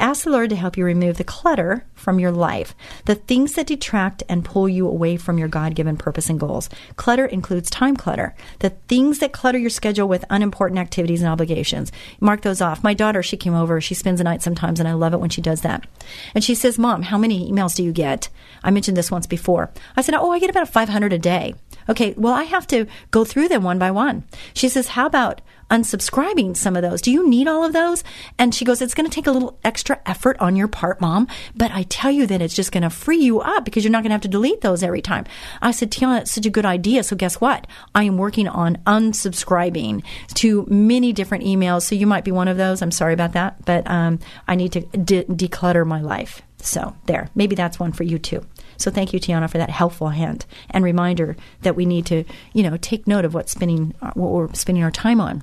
Ask 0.00 0.24
the 0.24 0.30
Lord 0.30 0.48
to 0.48 0.56
help 0.56 0.78
you 0.78 0.86
remove 0.86 1.18
the 1.18 1.24
clutter 1.24 1.84
from 1.92 2.18
your 2.18 2.32
life, 2.32 2.74
the 3.04 3.14
things 3.14 3.52
that 3.52 3.66
detract 3.66 4.22
and 4.30 4.42
pull 4.42 4.66
you 4.66 4.88
away 4.88 5.18
from 5.18 5.36
your 5.36 5.46
God 5.46 5.74
given 5.74 5.98
purpose 5.98 6.30
and 6.30 6.40
goals. 6.40 6.70
Clutter 6.96 7.26
includes 7.26 7.68
time 7.68 7.96
clutter, 7.96 8.34
the 8.60 8.70
things 8.70 9.18
that 9.18 9.34
clutter 9.34 9.58
your 9.58 9.68
schedule 9.68 10.08
with 10.08 10.24
unimportant 10.30 10.78
activities 10.78 11.20
and 11.20 11.30
obligations. 11.30 11.92
Mark 12.18 12.40
those 12.40 12.62
off. 12.62 12.82
My 12.82 12.94
daughter, 12.94 13.22
she 13.22 13.36
came 13.36 13.54
over, 13.54 13.78
she 13.78 13.92
spends 13.92 14.20
the 14.20 14.24
night 14.24 14.40
sometimes, 14.40 14.80
and 14.80 14.88
I 14.88 14.94
love 14.94 15.12
it 15.12 15.20
when 15.20 15.28
she 15.28 15.42
does 15.42 15.60
that. 15.60 15.86
And 16.34 16.42
she 16.42 16.54
says, 16.54 16.78
Mom, 16.78 17.02
how 17.02 17.18
many 17.18 17.52
emails 17.52 17.76
do 17.76 17.84
you 17.84 17.92
get? 17.92 18.30
I 18.64 18.70
mentioned 18.70 18.96
this 18.96 19.10
once 19.10 19.26
before. 19.26 19.70
I 19.96 20.00
said, 20.00 20.14
Oh, 20.14 20.30
I 20.30 20.38
get 20.38 20.48
about 20.48 20.70
500 20.70 21.12
a 21.12 21.18
day. 21.18 21.54
Okay, 21.90 22.14
well, 22.16 22.32
I 22.32 22.44
have 22.44 22.66
to 22.68 22.86
go 23.10 23.26
through 23.26 23.48
them 23.48 23.64
one 23.64 23.78
by 23.78 23.90
one. 23.90 24.24
She 24.54 24.70
says, 24.70 24.88
How 24.88 25.04
about 25.04 25.42
unsubscribing 25.70 26.56
some 26.56 26.76
of 26.76 26.82
those. 26.82 27.00
Do 27.00 27.10
you 27.10 27.28
need 27.28 27.48
all 27.48 27.64
of 27.64 27.72
those? 27.72 28.04
And 28.38 28.54
she 28.54 28.64
goes, 28.64 28.82
It's 28.82 28.94
going 28.94 29.08
to 29.08 29.14
take 29.14 29.26
a 29.26 29.32
little 29.32 29.58
extra 29.64 30.00
effort 30.06 30.36
on 30.40 30.56
your 30.56 30.68
part, 30.68 31.00
mom, 31.00 31.28
but 31.54 31.70
I 31.70 31.84
tell 31.84 32.10
you 32.10 32.26
that 32.26 32.42
it's 32.42 32.54
just 32.54 32.72
going 32.72 32.82
to 32.82 32.90
free 32.90 33.18
you 33.18 33.40
up 33.40 33.64
because 33.64 33.84
you're 33.84 33.92
not 33.92 34.02
going 34.02 34.10
to 34.10 34.14
have 34.14 34.20
to 34.22 34.28
delete 34.28 34.60
those 34.60 34.82
every 34.82 35.02
time. 35.02 35.24
I 35.62 35.70
said, 35.70 35.90
Tiana, 35.90 36.22
it's 36.22 36.32
such 36.32 36.46
a 36.46 36.50
good 36.50 36.66
idea. 36.66 37.02
So 37.02 37.16
guess 37.16 37.40
what? 37.40 37.66
I 37.94 38.04
am 38.04 38.18
working 38.18 38.48
on 38.48 38.76
unsubscribing 38.86 40.02
to 40.34 40.66
many 40.68 41.12
different 41.12 41.44
emails. 41.44 41.82
So 41.82 41.94
you 41.94 42.06
might 42.06 42.24
be 42.24 42.32
one 42.32 42.48
of 42.48 42.56
those. 42.56 42.82
I'm 42.82 42.90
sorry 42.90 43.14
about 43.14 43.32
that, 43.32 43.64
but 43.64 43.88
um, 43.90 44.18
I 44.48 44.54
need 44.54 44.72
to 44.72 44.80
de- 44.80 45.24
declutter 45.24 45.86
my 45.86 46.00
life. 46.00 46.42
So 46.62 46.94
there, 47.06 47.30
maybe 47.34 47.54
that's 47.54 47.80
one 47.80 47.92
for 47.92 48.02
you 48.02 48.18
too. 48.18 48.44
So 48.76 48.90
thank 48.90 49.12
you, 49.12 49.20
Tiana, 49.20 49.50
for 49.50 49.58
that 49.58 49.70
helpful 49.70 50.08
hint 50.08 50.46
and 50.70 50.84
reminder 50.84 51.36
that 51.62 51.76
we 51.76 51.84
need 51.84 52.06
to, 52.06 52.24
you 52.52 52.62
know, 52.62 52.76
take 52.78 53.06
note 53.06 53.24
of 53.24 53.34
what's 53.34 53.52
spending 53.52 53.94
what 54.14 54.30
we're 54.30 54.52
spending 54.54 54.84
our 54.84 54.90
time 54.90 55.20
on. 55.20 55.42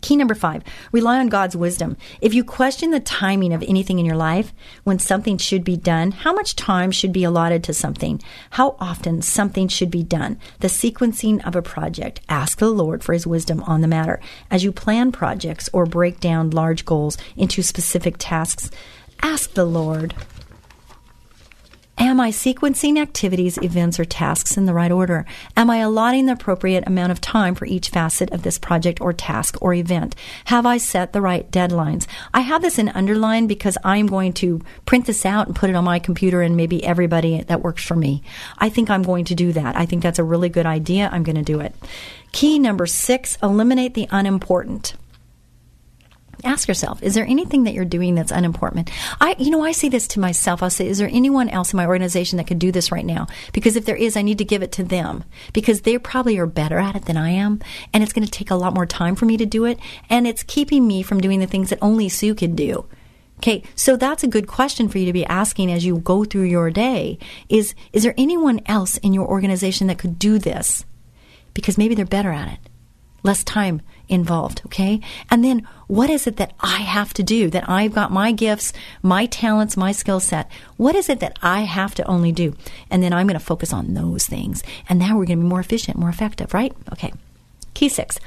Key 0.00 0.16
number 0.16 0.34
five, 0.34 0.62
rely 0.92 1.18
on 1.18 1.28
God's 1.28 1.56
wisdom. 1.56 1.96
If 2.20 2.34
you 2.34 2.44
question 2.44 2.90
the 2.90 3.00
timing 3.00 3.52
of 3.52 3.62
anything 3.62 3.98
in 3.98 4.06
your 4.06 4.16
life, 4.16 4.52
when 4.84 4.98
something 4.98 5.38
should 5.38 5.64
be 5.64 5.76
done, 5.76 6.12
how 6.12 6.32
much 6.32 6.56
time 6.56 6.90
should 6.90 7.12
be 7.12 7.24
allotted 7.24 7.64
to 7.64 7.74
something, 7.74 8.20
how 8.50 8.76
often 8.78 9.22
something 9.22 9.68
should 9.68 9.90
be 9.90 10.02
done, 10.02 10.38
the 10.60 10.68
sequencing 10.68 11.44
of 11.46 11.56
a 11.56 11.62
project, 11.62 12.20
ask 12.28 12.58
the 12.58 12.70
Lord 12.70 13.02
for 13.02 13.12
his 13.12 13.26
wisdom 13.26 13.62
on 13.64 13.80
the 13.80 13.88
matter. 13.88 14.20
As 14.50 14.64
you 14.64 14.72
plan 14.72 15.12
projects 15.12 15.68
or 15.72 15.86
break 15.86 16.20
down 16.20 16.50
large 16.50 16.84
goals 16.84 17.16
into 17.36 17.62
specific 17.62 18.16
tasks, 18.18 18.70
ask 19.22 19.54
the 19.54 19.64
Lord 19.64 20.14
Am 21.98 22.20
I 22.20 22.30
sequencing 22.30 23.00
activities, 23.00 23.56
events, 23.62 23.98
or 23.98 24.04
tasks 24.04 24.58
in 24.58 24.66
the 24.66 24.74
right 24.74 24.92
order? 24.92 25.24
Am 25.56 25.70
I 25.70 25.78
allotting 25.78 26.26
the 26.26 26.34
appropriate 26.34 26.86
amount 26.86 27.10
of 27.10 27.22
time 27.22 27.54
for 27.54 27.64
each 27.64 27.88
facet 27.88 28.30
of 28.32 28.42
this 28.42 28.58
project 28.58 29.00
or 29.00 29.14
task 29.14 29.56
or 29.62 29.72
event? 29.72 30.14
Have 30.44 30.66
I 30.66 30.76
set 30.76 31.14
the 31.14 31.22
right 31.22 31.50
deadlines? 31.50 32.06
I 32.34 32.40
have 32.40 32.60
this 32.60 32.78
in 32.78 32.90
underline 32.90 33.46
because 33.46 33.78
I'm 33.82 34.08
going 34.08 34.34
to 34.34 34.60
print 34.84 35.06
this 35.06 35.24
out 35.24 35.46
and 35.46 35.56
put 35.56 35.70
it 35.70 35.76
on 35.76 35.84
my 35.84 35.98
computer 35.98 36.42
and 36.42 36.54
maybe 36.54 36.84
everybody 36.84 37.42
that 37.44 37.62
works 37.62 37.82
for 37.82 37.96
me. 37.96 38.22
I 38.58 38.68
think 38.68 38.90
I'm 38.90 39.02
going 39.02 39.24
to 39.26 39.34
do 39.34 39.52
that. 39.52 39.74
I 39.74 39.86
think 39.86 40.02
that's 40.02 40.18
a 40.18 40.24
really 40.24 40.50
good 40.50 40.66
idea. 40.66 41.08
I'm 41.10 41.22
going 41.22 41.36
to 41.36 41.42
do 41.42 41.60
it. 41.60 41.74
Key 42.32 42.58
number 42.58 42.84
six, 42.84 43.38
eliminate 43.42 43.94
the 43.94 44.06
unimportant 44.10 44.92
ask 46.44 46.68
yourself 46.68 47.02
is 47.02 47.14
there 47.14 47.26
anything 47.26 47.64
that 47.64 47.74
you're 47.74 47.84
doing 47.84 48.14
that's 48.14 48.30
unimportant? 48.30 48.90
I 49.20 49.36
you 49.38 49.50
know 49.50 49.62
i 49.62 49.72
say 49.72 49.88
this 49.88 50.06
to 50.08 50.20
myself. 50.20 50.62
I'll 50.62 50.70
say 50.70 50.86
is 50.86 50.98
there 50.98 51.10
anyone 51.12 51.48
else 51.48 51.72
in 51.72 51.76
my 51.76 51.86
organization 51.86 52.36
that 52.36 52.46
could 52.46 52.58
do 52.58 52.72
this 52.72 52.92
right 52.92 53.04
now? 53.04 53.26
Because 53.52 53.76
if 53.76 53.84
there 53.84 53.96
is 53.96 54.16
i 54.16 54.22
need 54.22 54.38
to 54.38 54.44
give 54.44 54.62
it 54.62 54.72
to 54.72 54.84
them. 54.84 55.24
Because 55.52 55.82
they 55.82 55.98
probably 55.98 56.38
are 56.38 56.46
better 56.46 56.78
at 56.78 56.96
it 56.96 57.04
than 57.06 57.16
i 57.16 57.30
am 57.30 57.60
and 57.92 58.02
it's 58.02 58.12
going 58.12 58.24
to 58.24 58.30
take 58.30 58.50
a 58.50 58.56
lot 58.56 58.74
more 58.74 58.86
time 58.86 59.14
for 59.14 59.24
me 59.26 59.36
to 59.36 59.46
do 59.46 59.64
it 59.64 59.78
and 60.08 60.26
it's 60.26 60.42
keeping 60.42 60.86
me 60.86 61.02
from 61.02 61.20
doing 61.20 61.40
the 61.40 61.46
things 61.46 61.70
that 61.70 61.78
only 61.82 62.08
sue 62.08 62.34
can 62.34 62.54
do. 62.54 62.86
Okay, 63.38 63.62
so 63.74 63.96
that's 63.96 64.24
a 64.24 64.28
good 64.28 64.46
question 64.46 64.88
for 64.88 64.98
you 64.98 65.06
to 65.06 65.12
be 65.12 65.26
asking 65.26 65.70
as 65.70 65.84
you 65.84 65.98
go 65.98 66.24
through 66.24 66.44
your 66.44 66.70
day 66.70 67.18
is 67.48 67.74
is 67.92 68.02
there 68.02 68.14
anyone 68.16 68.60
else 68.66 68.96
in 68.98 69.12
your 69.12 69.26
organization 69.26 69.88
that 69.88 69.98
could 69.98 70.18
do 70.18 70.38
this? 70.38 70.84
Because 71.52 71.78
maybe 71.78 71.94
they're 71.94 72.06
better 72.06 72.32
at 72.32 72.52
it. 72.52 72.58
Less 73.22 73.44
time 73.44 73.82
involved, 74.08 74.62
okay? 74.66 75.00
And 75.30 75.44
then 75.44 75.66
what 75.86 76.10
is 76.10 76.26
it 76.26 76.36
that 76.36 76.52
I 76.60 76.78
have 76.78 77.14
to 77.14 77.22
do? 77.22 77.50
That 77.50 77.68
I've 77.68 77.94
got 77.94 78.10
my 78.10 78.32
gifts, 78.32 78.72
my 79.02 79.26
talents, 79.26 79.76
my 79.76 79.92
skill 79.92 80.20
set. 80.20 80.50
What 80.76 80.94
is 80.94 81.08
it 81.08 81.20
that 81.20 81.38
I 81.42 81.62
have 81.62 81.94
to 81.96 82.04
only 82.04 82.32
do? 82.32 82.54
And 82.90 83.02
then 83.02 83.12
I'm 83.12 83.26
going 83.26 83.38
to 83.38 83.44
focus 83.44 83.72
on 83.72 83.94
those 83.94 84.26
things. 84.26 84.62
And 84.88 84.98
now 84.98 85.16
we're 85.16 85.26
going 85.26 85.38
to 85.38 85.44
be 85.44 85.48
more 85.48 85.60
efficient, 85.60 85.98
more 85.98 86.08
effective, 86.08 86.54
right? 86.54 86.72
Okay. 86.92 87.12
Key 87.74 87.88
six. 87.88 88.18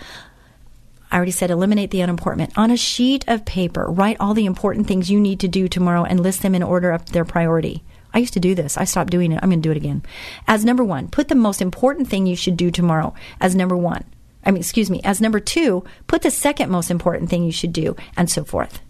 I 1.11 1.15
already 1.15 1.31
said 1.31 1.49
eliminate 1.49 1.89
the 1.89 2.01
unimportant. 2.01 2.55
On 2.55 2.69
a 2.69 2.77
sheet 2.77 3.25
of 3.27 3.45
paper, 3.45 3.85
write 3.89 4.17
all 4.19 4.35
the 4.35 4.45
important 4.45 4.87
things 4.87 5.09
you 5.09 5.19
need 5.19 5.39
to 5.39 5.47
do 5.47 5.67
tomorrow 5.67 6.03
and 6.03 6.19
list 6.19 6.43
them 6.43 6.53
in 6.53 6.61
order 6.61 6.91
of 6.91 7.07
their 7.13 7.25
priority. 7.25 7.83
I 8.13 8.19
used 8.19 8.33
to 8.33 8.39
do 8.39 8.53
this. 8.53 8.77
I 8.77 8.83
stopped 8.83 9.11
doing 9.11 9.31
it. 9.31 9.39
I'm 9.41 9.49
going 9.49 9.61
to 9.61 9.67
do 9.67 9.71
it 9.71 9.77
again. 9.77 10.03
As 10.47 10.65
number 10.65 10.83
one, 10.83 11.07
put 11.07 11.27
the 11.27 11.35
most 11.35 11.61
important 11.61 12.07
thing 12.09 12.25
you 12.25 12.35
should 12.35 12.57
do 12.57 12.69
tomorrow 12.69 13.13
as 13.39 13.55
number 13.55 13.75
one. 13.75 14.03
I 14.45 14.51
mean, 14.51 14.61
excuse 14.61 14.89
me, 14.89 15.01
as 15.03 15.21
number 15.21 15.39
two, 15.39 15.83
put 16.07 16.21
the 16.21 16.31
second 16.31 16.69
most 16.69 16.91
important 16.91 17.29
thing 17.29 17.43
you 17.43 17.51
should 17.51 17.73
do, 17.73 17.95
and 18.15 18.29
so 18.29 18.43
forth. 18.43 18.81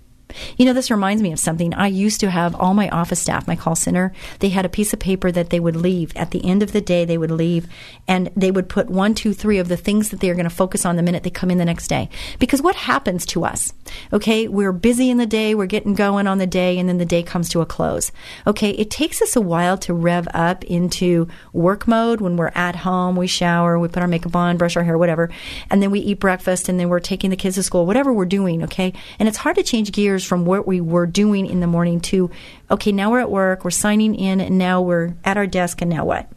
You 0.57 0.65
know, 0.65 0.73
this 0.73 0.91
reminds 0.91 1.23
me 1.23 1.31
of 1.31 1.39
something. 1.39 1.73
I 1.73 1.87
used 1.87 2.19
to 2.19 2.29
have 2.29 2.55
all 2.55 2.73
my 2.73 2.89
office 2.89 3.19
staff, 3.19 3.47
my 3.47 3.55
call 3.55 3.75
center, 3.75 4.13
they 4.39 4.49
had 4.49 4.65
a 4.65 4.69
piece 4.69 4.93
of 4.93 4.99
paper 4.99 5.31
that 5.31 5.49
they 5.49 5.59
would 5.59 5.75
leave. 5.75 6.15
At 6.15 6.31
the 6.31 6.45
end 6.45 6.61
of 6.61 6.71
the 6.71 6.81
day, 6.81 7.05
they 7.05 7.17
would 7.17 7.31
leave 7.31 7.67
and 8.07 8.29
they 8.35 8.51
would 8.51 8.69
put 8.69 8.89
one, 8.89 9.15
two, 9.15 9.33
three 9.33 9.57
of 9.57 9.67
the 9.67 9.77
things 9.77 10.09
that 10.09 10.19
they 10.19 10.29
are 10.29 10.35
going 10.35 10.49
to 10.49 10.49
focus 10.49 10.85
on 10.85 10.95
the 10.95 11.03
minute 11.03 11.23
they 11.23 11.29
come 11.29 11.51
in 11.51 11.57
the 11.57 11.65
next 11.65 11.87
day. 11.87 12.09
Because 12.37 12.61
what 12.61 12.75
happens 12.75 13.25
to 13.27 13.43
us? 13.43 13.73
Okay, 14.13 14.47
we're 14.47 14.71
busy 14.71 15.09
in 15.09 15.17
the 15.17 15.25
day, 15.25 15.55
we're 15.55 15.65
getting 15.65 15.95
going 15.95 16.27
on 16.27 16.37
the 16.37 16.47
day, 16.47 16.77
and 16.77 16.87
then 16.87 16.97
the 16.97 17.05
day 17.05 17.23
comes 17.23 17.49
to 17.49 17.61
a 17.61 17.65
close. 17.65 18.11
Okay, 18.45 18.71
it 18.71 18.89
takes 18.89 19.21
us 19.21 19.35
a 19.35 19.41
while 19.41 19.77
to 19.79 19.93
rev 19.93 20.27
up 20.33 20.63
into 20.65 21.27
work 21.53 21.87
mode 21.87 22.21
when 22.21 22.37
we're 22.37 22.51
at 22.55 22.75
home, 22.75 23.15
we 23.15 23.27
shower, 23.27 23.79
we 23.79 23.87
put 23.87 24.01
our 24.01 24.07
makeup 24.07 24.35
on, 24.35 24.57
brush 24.57 24.77
our 24.77 24.83
hair, 24.83 24.97
whatever, 24.97 25.29
and 25.69 25.81
then 25.81 25.91
we 25.91 25.99
eat 25.99 26.19
breakfast, 26.19 26.69
and 26.69 26.79
then 26.79 26.89
we're 26.89 26.99
taking 26.99 27.29
the 27.29 27.35
kids 27.35 27.55
to 27.55 27.63
school, 27.63 27.85
whatever 27.85 28.13
we're 28.13 28.25
doing, 28.25 28.63
okay? 28.63 28.93
And 29.17 29.27
it's 29.27 29.37
hard 29.37 29.55
to 29.55 29.63
change 29.63 29.91
gears 29.91 30.18
from 30.23 30.45
what 30.45 30.67
we 30.67 30.81
were 30.81 31.05
doing 31.05 31.45
in 31.45 31.59
the 31.59 31.67
morning 31.67 31.99
to, 32.01 32.29
okay, 32.69 32.91
now 32.91 33.11
we're 33.11 33.19
at 33.19 33.31
work, 33.31 33.63
we're 33.63 33.71
signing 33.71 34.15
in, 34.15 34.41
and 34.41 34.57
now 34.57 34.81
we're 34.81 35.15
at 35.23 35.37
our 35.37 35.47
desk, 35.47 35.81
and 35.81 35.89
now 35.89 36.05
what? 36.05 36.29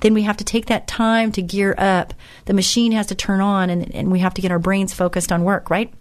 Then 0.00 0.14
we 0.14 0.22
have 0.22 0.36
to 0.38 0.44
take 0.44 0.66
that 0.66 0.86
time 0.86 1.32
to 1.32 1.42
gear 1.42 1.74
up. 1.78 2.14
The 2.46 2.54
machine 2.54 2.92
has 2.92 3.06
to 3.06 3.14
turn 3.14 3.40
on, 3.40 3.70
and, 3.70 3.94
and 3.94 4.10
we 4.10 4.18
have 4.20 4.34
to 4.34 4.42
get 4.42 4.50
our 4.50 4.58
brains 4.58 4.92
focused 4.92 5.32
on 5.32 5.44
work, 5.44 5.70
right? 5.70 5.92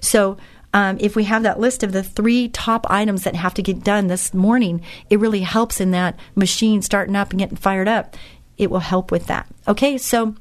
So, 0.00 0.36
um, 0.74 0.96
if 1.00 1.14
we 1.14 1.24
have 1.24 1.42
that 1.42 1.60
list 1.60 1.82
of 1.82 1.92
the 1.92 2.02
three 2.02 2.48
top 2.48 2.86
items 2.88 3.24
that 3.24 3.34
have 3.34 3.52
to 3.54 3.62
get 3.62 3.84
done 3.84 4.06
this 4.06 4.32
morning, 4.32 4.80
it 5.10 5.20
really 5.20 5.42
helps 5.42 5.80
in 5.80 5.90
that 5.90 6.18
machine 6.34 6.80
starting 6.80 7.14
up 7.14 7.30
and 7.30 7.38
getting 7.38 7.58
fired 7.58 7.88
up. 7.88 8.16
It 8.56 8.70
will 8.70 8.80
help 8.80 9.10
with 9.10 9.26
that. 9.26 9.46
Okay, 9.68 9.98
so 9.98 10.34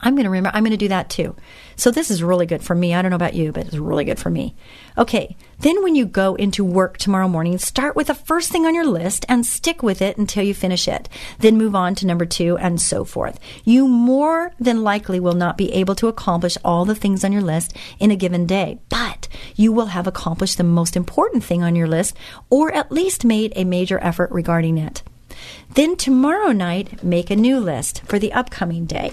I'm 0.00 0.14
going 0.14 0.24
to 0.24 0.30
remember, 0.30 0.50
I'm 0.54 0.62
going 0.62 0.70
to 0.70 0.78
do 0.78 0.88
that 0.88 1.10
too. 1.10 1.36
So 1.76 1.90
this 1.90 2.10
is 2.10 2.22
really 2.22 2.46
good 2.46 2.62
for 2.62 2.74
me. 2.74 2.94
I 2.94 3.02
don't 3.02 3.10
know 3.10 3.16
about 3.16 3.34
you, 3.34 3.52
but 3.52 3.66
it's 3.66 3.76
really 3.76 4.04
good 4.04 4.18
for 4.18 4.30
me. 4.30 4.54
Okay, 4.96 5.36
then 5.58 5.82
when 5.82 5.94
you 5.94 6.06
go 6.06 6.34
into 6.34 6.64
work 6.64 6.98
tomorrow 6.98 7.28
morning, 7.28 7.58
start 7.58 7.96
with 7.96 8.08
the 8.08 8.14
first 8.14 8.50
thing 8.50 8.66
on 8.66 8.74
your 8.74 8.86
list 8.86 9.24
and 9.28 9.44
stick 9.44 9.82
with 9.82 10.00
it 10.00 10.16
until 10.16 10.44
you 10.44 10.54
finish 10.54 10.86
it. 10.86 11.08
Then 11.38 11.58
move 11.58 11.74
on 11.74 11.94
to 11.96 12.06
number 12.06 12.26
two 12.26 12.56
and 12.58 12.80
so 12.80 13.04
forth. 13.04 13.38
You 13.64 13.88
more 13.88 14.52
than 14.58 14.82
likely 14.82 15.20
will 15.20 15.34
not 15.34 15.58
be 15.58 15.72
able 15.72 15.94
to 15.96 16.08
accomplish 16.08 16.56
all 16.64 16.84
the 16.84 16.94
things 16.94 17.24
on 17.24 17.32
your 17.32 17.42
list 17.42 17.76
in 17.98 18.10
a 18.10 18.16
given 18.16 18.46
day, 18.46 18.78
but 18.88 19.28
you 19.56 19.72
will 19.72 19.86
have 19.86 20.06
accomplished 20.06 20.58
the 20.58 20.64
most 20.64 20.96
important 20.96 21.44
thing 21.44 21.62
on 21.62 21.76
your 21.76 21.88
list 21.88 22.16
or 22.50 22.72
at 22.72 22.92
least 22.92 23.24
made 23.24 23.52
a 23.56 23.64
major 23.64 23.98
effort 24.02 24.30
regarding 24.30 24.78
it. 24.78 25.02
Then 25.74 25.96
tomorrow 25.96 26.52
night, 26.52 27.02
make 27.02 27.30
a 27.30 27.36
new 27.36 27.58
list 27.58 28.02
for 28.02 28.18
the 28.18 28.32
upcoming 28.32 28.86
day. 28.86 29.12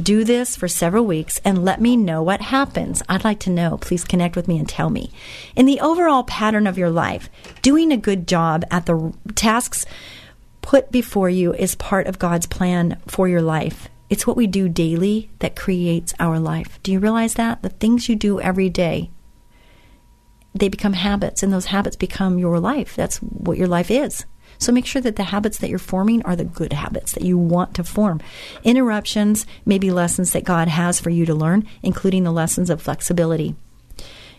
Do 0.00 0.24
this 0.24 0.56
for 0.56 0.66
several 0.66 1.06
weeks 1.06 1.40
and 1.44 1.64
let 1.64 1.80
me 1.80 1.96
know 1.96 2.20
what 2.22 2.40
happens. 2.40 3.02
I'd 3.08 3.22
like 3.22 3.38
to 3.40 3.50
know. 3.50 3.78
Please 3.78 4.02
connect 4.02 4.34
with 4.34 4.48
me 4.48 4.58
and 4.58 4.68
tell 4.68 4.90
me. 4.90 5.10
In 5.54 5.66
the 5.66 5.80
overall 5.80 6.24
pattern 6.24 6.66
of 6.66 6.76
your 6.76 6.90
life, 6.90 7.30
doing 7.62 7.92
a 7.92 7.96
good 7.96 8.26
job 8.26 8.64
at 8.72 8.86
the 8.86 9.14
tasks 9.36 9.86
put 10.62 10.90
before 10.90 11.30
you 11.30 11.54
is 11.54 11.76
part 11.76 12.08
of 12.08 12.18
God's 12.18 12.46
plan 12.46 13.00
for 13.06 13.28
your 13.28 13.42
life. 13.42 13.88
It's 14.10 14.26
what 14.26 14.36
we 14.36 14.46
do 14.46 14.68
daily 14.68 15.30
that 15.38 15.56
creates 15.56 16.12
our 16.18 16.40
life. 16.40 16.80
Do 16.82 16.90
you 16.90 16.98
realize 16.98 17.34
that? 17.34 17.62
The 17.62 17.68
things 17.68 18.08
you 18.08 18.16
do 18.16 18.40
every 18.40 18.68
day, 18.68 19.10
they 20.54 20.68
become 20.68 20.92
habits, 20.92 21.42
and 21.42 21.52
those 21.52 21.66
habits 21.66 21.96
become 21.96 22.38
your 22.38 22.58
life. 22.58 22.96
That's 22.96 23.18
what 23.18 23.58
your 23.58 23.66
life 23.68 23.90
is. 23.90 24.24
So 24.58 24.72
make 24.72 24.86
sure 24.86 25.02
that 25.02 25.16
the 25.16 25.24
habits 25.24 25.58
that 25.58 25.70
you're 25.70 25.78
forming 25.78 26.22
are 26.24 26.36
the 26.36 26.44
good 26.44 26.72
habits 26.72 27.12
that 27.12 27.24
you 27.24 27.36
want 27.36 27.74
to 27.74 27.84
form. 27.84 28.20
Interruptions 28.62 29.46
may 29.64 29.78
be 29.78 29.90
lessons 29.90 30.32
that 30.32 30.44
God 30.44 30.68
has 30.68 31.00
for 31.00 31.10
you 31.10 31.26
to 31.26 31.34
learn, 31.34 31.66
including 31.82 32.24
the 32.24 32.32
lessons 32.32 32.70
of 32.70 32.82
flexibility. 32.82 33.54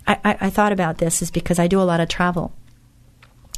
I, 0.07 0.19
I, 0.23 0.37
I 0.41 0.49
thought 0.49 0.71
about 0.71 0.97
this 0.97 1.21
is 1.21 1.31
because 1.31 1.59
I 1.59 1.67
do 1.67 1.81
a 1.81 1.83
lot 1.83 1.99
of 1.99 2.09
travel. 2.09 2.53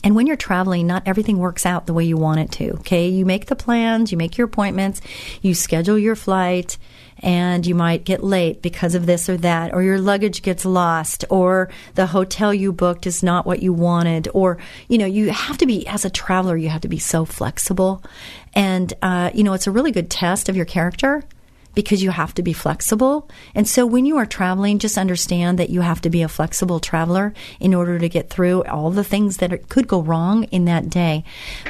And 0.04 0.16
when 0.16 0.28
you're 0.28 0.38
traveling, 0.38 0.88
not 0.88 1.04
everything 1.06 1.38
works 1.38 1.66
out 1.66 1.86
the 1.86 1.94
way 1.94 2.04
you 2.06 2.18
want 2.18 2.40
it 2.40 2.52
to. 2.54 2.72
Okay. 2.80 3.08
You 3.10 3.26
make 3.26 3.48
the 3.48 3.56
plans, 3.56 4.12
you 4.12 4.18
make 4.18 4.38
your 4.38 4.46
appointments, 4.46 5.02
you 5.42 5.54
schedule 5.54 5.98
your 5.98 6.16
flight, 6.16 6.78
and 7.20 7.66
you 7.66 7.76
might 7.76 8.06
get 8.06 8.24
late 8.24 8.62
because 8.62 8.96
of 8.96 9.06
this 9.06 9.30
or 9.30 9.38
that, 9.38 9.74
or 9.74 9.84
your 9.84 10.00
luggage 10.00 10.42
gets 10.42 10.66
lost, 10.66 11.26
or 11.30 11.70
the 11.96 12.08
hotel 12.08 12.54
you 12.54 12.72
booked 12.72 13.08
is 13.08 13.24
not 13.24 13.46
what 13.46 13.62
you 13.62 13.74
wanted, 13.74 14.28
or, 14.34 14.58
you 14.88 14.98
know, 14.98 15.06
you 15.06 15.32
have 15.32 15.58
to 15.58 15.66
be, 15.66 15.88
as 15.88 16.06
a 16.06 16.10
traveler, 16.10 16.58
you 16.58 16.70
have 16.70 16.82
to 16.82 16.88
be 16.88 17.00
so 17.00 17.26
flexible. 17.26 18.04
And, 18.54 18.94
uh, 19.02 19.32
you 19.34 19.44
know, 19.44 19.54
it's 19.54 19.68
a 19.68 19.72
really 19.72 19.92
good 19.92 20.10
test 20.10 20.50
of 20.50 20.56
your 20.56 20.66
character 20.66 21.24
because 21.78 22.02
you 22.02 22.10
have 22.10 22.34
to 22.34 22.42
be 22.42 22.54
flexible. 22.54 23.30
And 23.54 23.68
so 23.68 23.86
when 23.86 24.08
you 24.08 24.18
are 24.18 24.26
traveling, 24.26 24.80
just 24.80 24.98
understand 24.98 25.60
that 25.60 25.70
you 25.70 25.82
have 25.82 26.02
to 26.02 26.10
be 26.10 26.24
a 26.24 26.28
flexible 26.28 26.80
traveler 26.80 27.36
in 27.60 27.76
order 27.76 28.00
to 28.00 28.10
get 28.10 28.32
through 28.32 28.64
all 28.64 28.90
the 28.90 29.04
things 29.04 29.38
that 29.38 29.54
are, 29.54 29.60
could 29.60 29.88
go 29.88 30.02
wrong 30.02 30.46
in 30.46 30.66
that 30.66 30.90
day. 30.90 31.24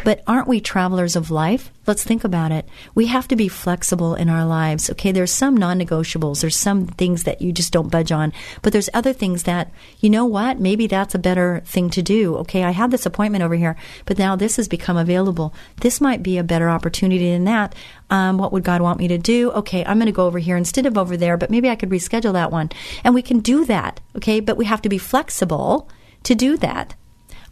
But 0.06 0.24
aren't 0.26 0.48
we 0.48 0.62
travelers 0.62 1.18
of 1.18 1.30
life? 1.30 1.74
Let's 1.88 2.04
think 2.04 2.26
about 2.26 2.52
it. 2.52 2.68
We 2.96 3.08
have 3.08 3.30
to 3.30 3.38
be 3.38 3.48
flexible 3.48 4.14
in 4.16 4.30
our 4.30 4.46
lives. 4.46 4.90
Okay, 4.90 5.14
there's 5.14 5.32
some 5.32 5.56
non 5.56 5.80
negotiables, 5.80 6.42
there's 6.42 6.58
some 6.58 6.86
things 6.86 7.24
that 7.24 7.42
you 7.42 7.54
just 7.54 7.72
don't 7.72 7.92
budge 7.92 8.12
on, 8.12 8.34
but 8.62 8.74
there's 8.74 8.90
other 8.94 9.14
things 9.14 9.44
that, 9.44 9.72
you 10.00 10.10
know 10.10 10.26
what, 10.26 10.60
maybe 10.60 10.88
that's 10.88 11.16
a 11.16 11.20
better 11.20 11.62
thing 11.66 11.90
to 11.92 12.02
do. 12.02 12.36
Okay, 12.38 12.64
I 12.64 12.72
had 12.72 12.92
this 12.92 13.06
appointment 13.06 13.44
over 13.44 13.56
here, 13.56 13.78
but 14.06 14.18
now 14.18 14.36
this 14.36 14.58
has 14.58 14.68
become 14.68 14.98
available. 14.98 15.54
This 15.80 16.02
might 16.02 16.24
be 16.24 16.38
a 16.38 16.44
better 16.44 16.70
opportunity 16.70 17.32
than 17.32 17.46
that. 17.46 17.74
Um, 18.10 18.38
what 18.38 18.54
would 18.54 18.64
God 18.64 18.82
want 18.82 19.00
me 19.00 19.08
to 19.10 19.18
do? 19.18 19.52
Okay, 19.52 19.84
I'm 19.84 19.98
going 19.98 20.06
to 20.06 20.12
go 20.12 20.26
over 20.26 20.40
here 20.40 20.56
instead 20.58 20.86
of 20.86 20.98
over 20.98 21.18
there, 21.18 21.38
but 21.38 21.50
maybe 21.50 21.70
I 21.70 21.76
could 21.76 21.90
reschedule 21.90 22.34
that 22.34 22.52
one. 22.52 22.70
And 23.04 23.14
we 23.14 23.22
can 23.22 23.40
do 23.40 23.66
that. 23.66 24.00
Okay, 24.16 24.40
but 24.40 24.58
we 24.58 24.66
have 24.66 24.82
to 24.84 24.90
be 24.90 24.98
flexible 24.98 25.90
to 26.24 26.36
do 26.36 26.58
that. 26.58 26.96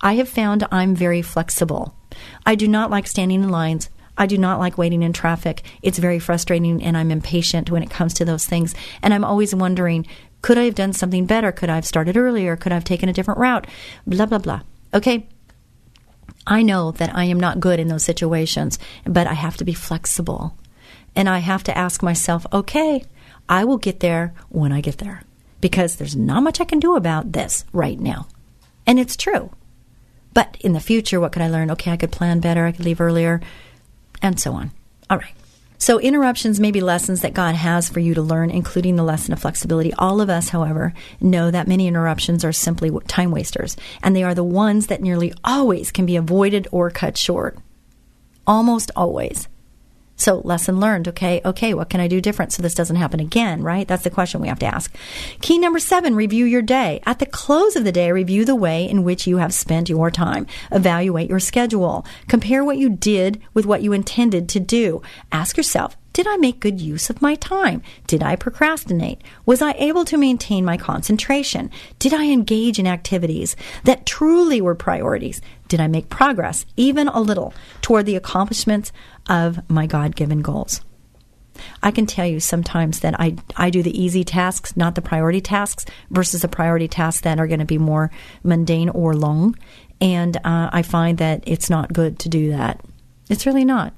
I 0.02 0.16
have 0.16 0.30
found 0.30 0.68
I'm 0.72 0.96
very 0.96 1.22
flexible. 1.22 1.96
I 2.46 2.56
do 2.56 2.68
not 2.68 2.92
like 2.92 3.08
standing 3.08 3.44
in 3.44 3.50
lines. 3.50 3.90
I 4.18 4.28
do 4.28 4.38
not 4.38 4.60
like 4.60 4.78
waiting 4.78 5.04
in 5.04 5.14
traffic. 5.14 5.64
It's 5.82 6.00
very 6.00 6.20
frustrating 6.20 6.82
and 6.82 6.96
I'm 6.98 7.12
impatient 7.12 7.70
when 7.70 7.84
it 7.84 7.90
comes 7.90 8.14
to 8.16 8.26
those 8.26 8.46
things. 8.46 8.74
And 9.02 9.14
I'm 9.14 9.26
always 9.26 9.54
wondering, 9.54 10.08
could 10.42 10.58
I 10.58 10.66
have 10.66 10.76
done 10.76 10.94
something 10.94 11.26
better? 11.26 11.52
Could 11.52 11.70
I 11.70 11.76
have 11.76 11.86
started 11.86 12.16
earlier? 12.16 12.56
Could 12.56 12.72
I 12.72 12.76
have 12.76 12.84
taken 12.84 13.10
a 13.10 13.14
different 13.14 13.40
route? 13.40 13.68
Blah, 14.08 14.28
blah, 14.28 14.38
blah. 14.38 14.62
Okay. 14.94 15.28
I 16.48 16.62
know 16.62 16.92
that 16.92 17.16
I 17.16 17.26
am 17.26 17.40
not 17.40 17.60
good 17.60 17.80
in 17.80 17.88
those 17.88 18.04
situations, 18.04 18.78
but 19.04 19.28
I 19.28 19.34
have 19.34 19.58
to 19.58 19.66
be 19.66 19.74
flexible. 19.74 20.58
And 21.16 21.28
I 21.30 21.40
have 21.40 21.64
to 21.64 21.78
ask 21.78 22.04
myself, 22.04 22.46
okay, 22.52 23.04
I 23.48 23.64
will 23.64 23.78
get 23.78 24.00
there 24.00 24.34
when 24.50 24.72
I 24.72 24.82
get 24.82 24.98
there 24.98 25.24
because 25.62 25.96
there's 25.96 26.16
not 26.16 26.44
much 26.44 26.62
I 26.62 26.66
can 26.66 26.80
do 26.80 26.96
about 26.96 27.32
this 27.32 27.66
right 27.74 28.00
now. 28.00 28.28
And 28.86 29.00
it's 29.00 29.16
true. 29.16 29.52
But 30.34 30.58
in 30.60 30.74
the 30.74 30.80
future, 30.80 31.20
what 31.20 31.32
could 31.32 31.42
I 31.42 31.50
learn? 31.50 31.72
Okay, 31.72 31.92
I 31.92 31.98
could 31.98 32.12
plan 32.12 32.40
better. 32.40 32.66
I 32.66 32.72
could 32.72 32.86
leave 32.86 33.02
earlier 33.02 33.42
and 34.22 34.40
so 34.40 34.54
on. 34.54 34.72
All 35.10 35.18
right. 35.18 35.34
So, 35.78 36.00
interruptions 36.00 36.60
may 36.60 36.72
be 36.72 36.82
lessons 36.82 37.22
that 37.22 37.34
God 37.34 37.56
has 37.56 37.90
for 37.90 38.00
you 38.00 38.14
to 38.14 38.22
learn, 38.22 38.50
including 38.50 38.96
the 38.96 39.04
lesson 39.04 39.34
of 39.34 39.40
flexibility. 39.40 39.94
All 39.94 40.22
of 40.22 40.30
us, 40.30 40.50
however, 40.50 40.94
know 41.20 41.52
that 41.52 41.68
many 41.68 41.88
interruptions 41.88 42.46
are 42.46 42.54
simply 42.54 42.92
time 43.08 43.32
wasters, 43.32 43.76
and 44.02 44.16
they 44.16 44.24
are 44.24 44.36
the 44.36 44.44
ones 44.44 44.88
that 44.88 45.02
nearly 45.02 45.34
always 45.44 45.92
can 45.92 46.06
be 46.06 46.16
avoided 46.16 46.68
or 46.72 46.90
cut 46.90 47.18
short. 47.18 47.58
Almost 48.48 48.92
always. 48.96 49.48
So, 50.18 50.42
lesson 50.46 50.80
learned. 50.80 51.10
Okay, 51.10 51.42
okay, 51.44 51.74
what 51.74 51.90
can 51.90 52.00
I 52.00 52.08
do 52.08 52.22
different 52.22 52.54
so 52.54 52.62
this 52.62 52.74
doesn't 52.74 52.96
happen 52.96 53.20
again, 53.20 53.62
right? 53.62 53.88
That's 53.88 54.04
the 54.04 54.10
question 54.10 54.42
we 54.42 54.48
have 54.48 54.60
to 54.60 54.66
ask. 54.66 54.96
Key 55.42 55.58
number 55.58 55.80
seven 55.80 56.16
review 56.16 56.46
your 56.46 56.62
day. 56.62 57.02
At 57.06 57.20
the 57.20 57.26
close 57.26 57.76
of 57.76 57.84
the 57.84 57.92
day, 57.92 58.12
review 58.12 58.46
the 58.46 58.56
way 58.56 58.88
in 58.88 59.04
which 59.04 59.28
you 59.28 59.38
have 59.38 59.54
spent 59.54 59.90
your 59.90 60.10
time. 60.10 60.48
Evaluate 60.72 61.30
your 61.30 61.40
schedule. 61.40 62.06
Compare 62.28 62.64
what 62.64 62.78
you 62.78 62.90
did 62.90 63.42
with 63.54 63.66
what 63.66 63.82
you 63.82 63.92
intended 63.92 64.48
to 64.50 64.60
do. 64.60 65.02
Ask 65.32 65.58
yourself, 65.58 65.98
did 66.16 66.28
I 66.28 66.38
make 66.38 66.62
good 66.62 66.80
use 66.80 67.10
of 67.10 67.22
my 67.22 67.36
time? 67.36 67.82
Did 68.08 68.24
I 68.24 68.38
procrastinate? 68.38 69.22
Was 69.46 69.62
I 69.62 69.74
able 69.74 70.06
to 70.06 70.18
maintain 70.18 70.64
my 70.64 70.78
concentration? 70.78 71.70
Did 72.00 72.14
I 72.14 72.28
engage 72.32 72.80
in 72.80 72.88
activities 72.88 73.58
that 73.84 74.06
truly 74.06 74.62
were 74.62 74.76
priorities? 74.76 75.42
Did 75.68 75.82
I 75.82 75.88
make 75.88 76.08
progress, 76.08 76.66
even 76.78 77.10
a 77.10 77.20
little, 77.20 77.54
toward 77.82 78.06
the 78.06 78.16
accomplishments 78.16 78.94
of 79.28 79.70
my 79.70 79.88
God 79.88 80.16
given 80.16 80.42
goals? 80.42 80.82
I 81.82 81.92
can 81.92 82.06
tell 82.06 82.26
you 82.26 82.40
sometimes 82.40 83.00
that 83.00 83.20
I, 83.20 83.36
I 83.56 83.70
do 83.70 83.82
the 83.82 84.02
easy 84.02 84.24
tasks, 84.24 84.76
not 84.76 84.96
the 84.96 85.02
priority 85.02 85.42
tasks, 85.42 85.86
versus 86.10 86.42
the 86.42 86.48
priority 86.48 86.88
tasks 86.88 87.22
that 87.22 87.40
are 87.40 87.48
going 87.48 87.60
to 87.60 87.66
be 87.66 87.78
more 87.78 88.12
mundane 88.44 88.90
or 88.90 89.14
long. 89.14 89.56
And 90.02 90.36
uh, 90.38 90.70
I 90.72 90.82
find 90.82 91.18
that 91.20 91.44
it's 91.46 91.70
not 91.70 91.94
good 91.94 92.20
to 92.20 92.30
do 92.30 92.52
that. 92.52 92.84
It's 93.30 93.46
really 93.46 93.66
not. 93.66 93.94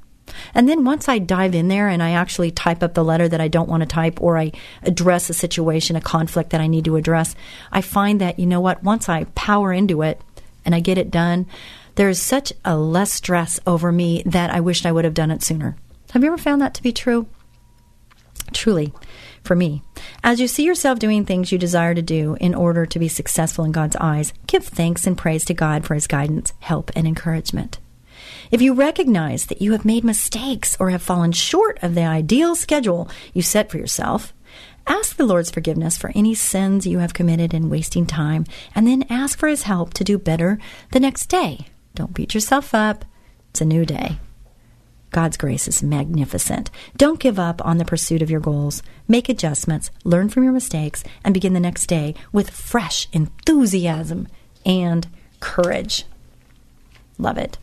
And 0.53 0.67
then 0.67 0.83
once 0.83 1.07
I 1.07 1.19
dive 1.19 1.55
in 1.55 1.69
there 1.69 1.87
and 1.87 2.03
I 2.03 2.11
actually 2.11 2.51
type 2.51 2.83
up 2.83 2.93
the 2.93 3.03
letter 3.03 3.27
that 3.29 3.41
I 3.41 3.47
don't 3.47 3.69
want 3.69 3.81
to 3.81 3.87
type 3.87 4.21
or 4.21 4.37
I 4.37 4.51
address 4.83 5.29
a 5.29 5.33
situation, 5.33 5.95
a 5.95 6.01
conflict 6.01 6.49
that 6.49 6.61
I 6.61 6.67
need 6.67 6.85
to 6.85 6.97
address, 6.97 7.33
I 7.71 7.81
find 7.81 8.21
that, 8.21 8.37
you 8.37 8.45
know 8.45 8.59
what, 8.59 8.83
once 8.83 9.07
I 9.07 9.23
power 9.35 9.71
into 9.71 10.01
it 10.01 10.21
and 10.65 10.75
I 10.75 10.81
get 10.81 10.97
it 10.97 11.09
done, 11.09 11.47
there's 11.97 12.19
such 12.19 12.53
a 12.63 12.77
less 12.77 13.11
stress 13.11 13.59
over 13.67 13.91
me 13.91 14.23
that 14.25 14.51
I 14.51 14.59
wished 14.61 14.85
I 14.85 14.91
would 14.91 15.03
have 15.03 15.13
done 15.13 15.31
it 15.31 15.43
sooner. 15.43 15.75
Have 16.11 16.23
you 16.23 16.27
ever 16.27 16.37
found 16.37 16.61
that 16.61 16.73
to 16.75 16.83
be 16.83 16.93
true? 16.93 17.27
Truly, 18.53 18.93
for 19.43 19.55
me. 19.55 19.81
As 20.23 20.39
you 20.39 20.47
see 20.47 20.63
yourself 20.63 20.99
doing 20.99 21.25
things 21.25 21.51
you 21.51 21.57
desire 21.57 21.95
to 21.95 22.01
do 22.01 22.37
in 22.39 22.55
order 22.55 22.85
to 22.85 22.99
be 22.99 23.07
successful 23.07 23.65
in 23.65 23.71
God's 23.71 23.95
eyes, 23.97 24.31
give 24.45 24.63
thanks 24.63 25.05
and 25.05 25.17
praise 25.17 25.43
to 25.45 25.53
God 25.53 25.85
for 25.85 25.95
his 25.95 26.07
guidance, 26.07 26.53
help, 26.59 26.91
and 26.95 27.07
encouragement. 27.07 27.79
If 28.51 28.61
you 28.61 28.73
recognize 28.73 29.47
that 29.47 29.61
you 29.61 29.71
have 29.73 29.83
made 29.83 30.03
mistakes 30.03 30.77
or 30.79 30.91
have 30.91 31.01
fallen 31.01 31.31
short 31.31 31.79
of 31.81 31.95
the 31.95 32.03
ideal 32.03 32.55
schedule 32.55 33.09
you 33.33 33.41
set 33.41 33.69
for 33.69 33.77
yourself, 33.77 34.33
ask 34.85 35.17
the 35.17 35.25
Lord's 35.25 35.51
forgiveness 35.51 35.97
for 35.97 36.11
any 36.15 36.35
sins 36.35 36.87
you 36.87 36.99
have 36.99 37.13
committed 37.13 37.53
in 37.53 37.69
wasting 37.69 38.05
time, 38.05 38.45
and 38.75 38.87
then 38.87 39.03
ask 39.09 39.37
for 39.37 39.47
his 39.47 39.63
help 39.63 39.93
to 39.95 40.03
do 40.03 40.17
better 40.17 40.59
the 40.91 40.99
next 40.99 41.25
day. 41.25 41.67
Don't 41.97 42.13
beat 42.13 42.35
yourself 42.35 42.75
up. 42.75 43.05
It's 43.49 43.61
a 43.61 43.65
new 43.65 43.83
day. 43.83 44.19
God's 45.09 45.35
grace 45.35 45.67
is 45.67 45.81
magnificent. 45.81 46.69
Don't 46.95 47.19
give 47.19 47.39
up 47.39 47.59
on 47.65 47.79
the 47.79 47.85
pursuit 47.85 48.21
of 48.21 48.29
your 48.29 48.39
goals. 48.39 48.83
Make 49.07 49.29
adjustments, 49.29 49.89
learn 50.03 50.29
from 50.29 50.43
your 50.43 50.53
mistakes, 50.53 51.03
and 51.23 51.33
begin 51.33 51.53
the 51.53 51.59
next 51.59 51.87
day 51.87 52.13
with 52.31 52.51
fresh 52.51 53.07
enthusiasm 53.13 54.27
and 54.63 55.07
courage. 55.39 56.03
Love 57.17 57.39
it. 57.39 57.57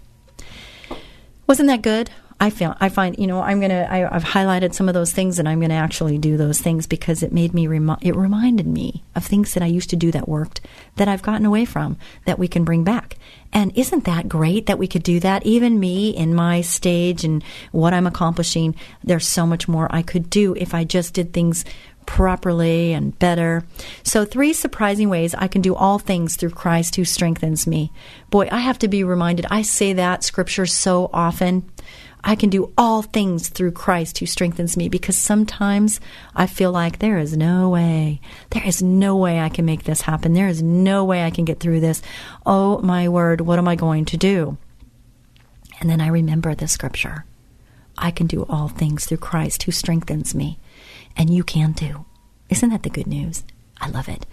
Wasn't 1.47 1.69
that 1.69 1.83
good? 1.83 2.11
I 2.45 2.51
feel 2.51 2.77
I 2.79 2.91
find 2.91 3.19
you 3.19 3.27
know 3.27 3.41
I'm 3.41 3.59
gonna 3.59 3.89
I, 3.89 4.01
have 4.01 4.23
highlighted 4.23 4.75
some 4.75 4.87
of 4.87 4.93
those 4.93 5.15
things 5.15 5.39
and 5.39 5.49
I'm 5.49 5.63
gonna 5.63 5.73
actually 5.73 6.19
do 6.19 6.37
those 6.37 6.61
things 6.61 6.87
because 6.87 7.23
it 7.23 7.33
made 7.33 7.55
me 7.55 7.67
remi- 7.67 7.97
it 8.03 8.15
reminded 8.15 8.67
me 8.67 9.03
of 9.17 9.25
things 9.25 9.55
that 9.55 9.63
I 9.63 9.67
used 9.67 9.89
to 9.91 9.97
do 9.97 10.13
that 10.13 10.29
worked 10.29 10.61
that 10.97 11.09
I've 11.09 11.23
gotten 11.23 11.47
away 11.47 11.65
from 11.65 11.97
that 12.27 12.39
we 12.39 12.47
can 12.47 12.63
bring 12.63 12.85
back 12.85 13.17
and 13.51 13.73
isn't 13.75 14.05
that 14.05 14.29
great 14.29 14.67
that 14.67 14.79
we 14.79 14.87
could 14.87 15.03
do 15.03 15.21
that 15.21 15.47
even 15.47 15.81
me 15.81 16.11
in 16.11 16.35
my 16.35 16.61
stage 16.61 17.25
and 17.25 17.43
what 17.73 17.95
I'm 17.95 18.07
accomplishing 18.07 18.75
there's 19.03 19.27
so 19.27 19.47
much 19.47 19.67
more 19.67 19.89
I 19.89 20.03
could 20.03 20.29
do 20.29 20.55
if 20.55 20.75
I 20.75 20.85
just 20.85 21.15
did 21.15 21.33
things 21.33 21.65
properly 22.07 22.93
and 22.93 23.19
better. 23.19 23.65
So, 24.03 24.25
three 24.25 24.53
surprising 24.53 25.09
ways 25.09 25.35
I 25.35 25.49
can 25.49 25.63
do 25.63 25.75
all 25.75 25.99
things 25.99 26.37
through 26.37 26.51
Christ 26.51 26.97
who 26.97 27.05
strengthens 27.07 27.67
me. 27.67 27.93
Boy, 28.31 28.49
I 28.51 28.61
have 28.61 28.79
to 28.81 28.89
be 28.89 29.05
reminded. 29.05 29.47
I 29.51 29.63
say 29.63 29.95
that 29.95 30.25
scripture 30.25 30.67
so 30.67 31.11
often. 31.13 31.65
I 32.27 32.37
can 32.37 32.49
do 32.49 32.73
all 32.79 33.03
things 33.03 33.51
through 33.51 33.73
Christ 33.73 34.19
who 34.19 34.25
strengthens 34.25 34.79
me 34.79 34.89
because 34.89 35.17
sometimes 35.17 36.01
I 36.35 36.47
feel 36.47 36.73
like 36.73 36.99
there 36.99 37.19
is 37.19 37.37
no 37.37 37.69
way. 37.69 38.23
There 38.51 38.65
is 38.67 38.83
no 38.83 39.15
way 39.15 39.39
I 39.39 39.51
can 39.51 39.67
make 39.67 39.85
this 39.85 40.01
happen. 40.01 40.33
There 40.33 40.49
is 40.49 40.63
no 40.63 41.05
way 41.05 41.23
I 41.23 41.31
can 41.31 41.45
get 41.45 41.61
through 41.61 41.81
this. 41.81 42.01
Oh 42.47 42.79
my 42.79 43.11
word, 43.11 43.43
what 43.43 43.59
am 43.59 43.69
I 43.69 43.77
going 43.77 44.07
to 44.07 44.17
do? 44.17 44.57
And 45.81 45.91
then 45.91 46.01
I 46.01 46.07
remember 46.07 46.55
the 46.55 46.67
scripture. 46.67 47.27
I 47.99 48.11
can 48.11 48.27
do 48.27 48.47
all 48.49 48.69
things 48.69 49.05
through 49.05 49.19
Christ 49.19 49.65
who 49.65 49.73
strengthens 49.73 50.35
me 50.35 50.59
and 51.19 51.29
you 51.29 51.45
can 51.45 51.75
too. 51.75 52.07
Isn't 52.49 52.71
that 52.71 52.85
the 52.85 52.91
good 52.91 53.07
news? 53.07 53.45
I 53.83 53.91
love 53.91 54.09
it. 54.09 54.25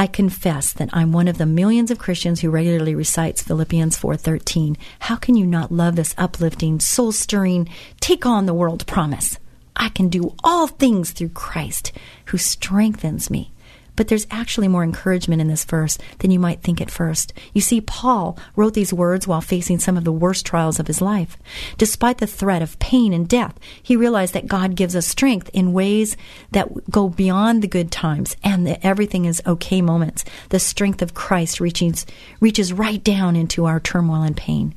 I 0.00 0.06
confess 0.06 0.72
that 0.74 0.90
I'm 0.92 1.10
one 1.10 1.26
of 1.26 1.38
the 1.38 1.44
millions 1.44 1.90
of 1.90 1.98
Christians 1.98 2.40
who 2.40 2.50
regularly 2.50 2.94
recites 2.94 3.42
Philippians 3.42 3.96
4:13. 3.96 4.76
How 5.00 5.16
can 5.16 5.34
you 5.34 5.44
not 5.44 5.72
love 5.72 5.96
this 5.96 6.14
uplifting, 6.16 6.78
soul-stirring, 6.78 7.68
take 8.00 8.24
on 8.24 8.46
the 8.46 8.54
world 8.54 8.86
promise? 8.86 9.38
I 9.74 9.88
can 9.88 10.08
do 10.08 10.34
all 10.44 10.68
things 10.68 11.10
through 11.10 11.30
Christ 11.30 11.90
who 12.26 12.38
strengthens 12.38 13.28
me. 13.28 13.50
But 13.98 14.06
there's 14.06 14.28
actually 14.30 14.68
more 14.68 14.84
encouragement 14.84 15.40
in 15.40 15.48
this 15.48 15.64
verse 15.64 15.98
than 16.20 16.30
you 16.30 16.38
might 16.38 16.62
think 16.62 16.80
at 16.80 16.88
first. 16.88 17.32
You 17.52 17.60
see, 17.60 17.80
Paul 17.80 18.38
wrote 18.54 18.74
these 18.74 18.92
words 18.92 19.26
while 19.26 19.40
facing 19.40 19.80
some 19.80 19.96
of 19.96 20.04
the 20.04 20.12
worst 20.12 20.46
trials 20.46 20.78
of 20.78 20.86
his 20.86 21.00
life. 21.00 21.36
Despite 21.78 22.18
the 22.18 22.26
threat 22.28 22.62
of 22.62 22.78
pain 22.78 23.12
and 23.12 23.28
death, 23.28 23.58
he 23.82 23.96
realized 23.96 24.34
that 24.34 24.46
God 24.46 24.76
gives 24.76 24.94
us 24.94 25.04
strength 25.04 25.50
in 25.52 25.72
ways 25.72 26.16
that 26.52 26.88
go 26.88 27.08
beyond 27.08 27.60
the 27.60 27.66
good 27.66 27.90
times 27.90 28.36
and 28.44 28.64
the 28.64 28.86
everything 28.86 29.24
is 29.24 29.42
okay 29.44 29.82
moments. 29.82 30.24
The 30.50 30.60
strength 30.60 31.02
of 31.02 31.14
Christ 31.14 31.58
reaches, 31.58 32.06
reaches 32.38 32.72
right 32.72 33.02
down 33.02 33.34
into 33.34 33.64
our 33.64 33.80
turmoil 33.80 34.22
and 34.22 34.36
pain. 34.36 34.76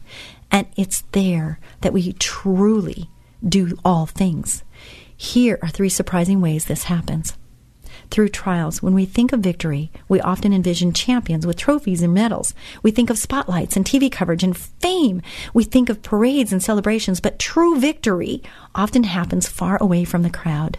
And 0.49 0.65
it's 0.75 1.03
there 1.11 1.59
that 1.81 1.93
we 1.93 2.13
truly 2.13 3.07
do 3.47 3.77
all 3.85 4.07
things. 4.07 4.63
Here 5.15 5.59
are 5.61 5.69
three 5.69 5.89
surprising 5.89 6.41
ways 6.41 6.65
this 6.65 6.85
happens 6.85 7.37
through 8.11 8.29
trials. 8.29 8.83
When 8.83 8.93
we 8.93 9.05
think 9.05 9.33
of 9.33 9.39
victory, 9.39 9.91
we 10.07 10.21
often 10.21 10.53
envision 10.53 10.93
champions 10.93 11.47
with 11.47 11.57
trophies 11.57 12.01
and 12.01 12.13
medals. 12.13 12.53
We 12.83 12.91
think 12.91 13.09
of 13.09 13.17
spotlights 13.17 13.75
and 13.75 13.85
TV 13.85 14.11
coverage 14.11 14.43
and 14.43 14.55
fame. 14.55 15.21
We 15.53 15.63
think 15.63 15.89
of 15.89 16.03
parades 16.03 16.51
and 16.51 16.61
celebrations, 16.61 17.19
but 17.19 17.39
true 17.39 17.79
victory 17.79 18.43
often 18.75 19.05
happens 19.05 19.47
far 19.47 19.77
away 19.81 20.03
from 20.03 20.23
the 20.23 20.29
crowd. 20.29 20.77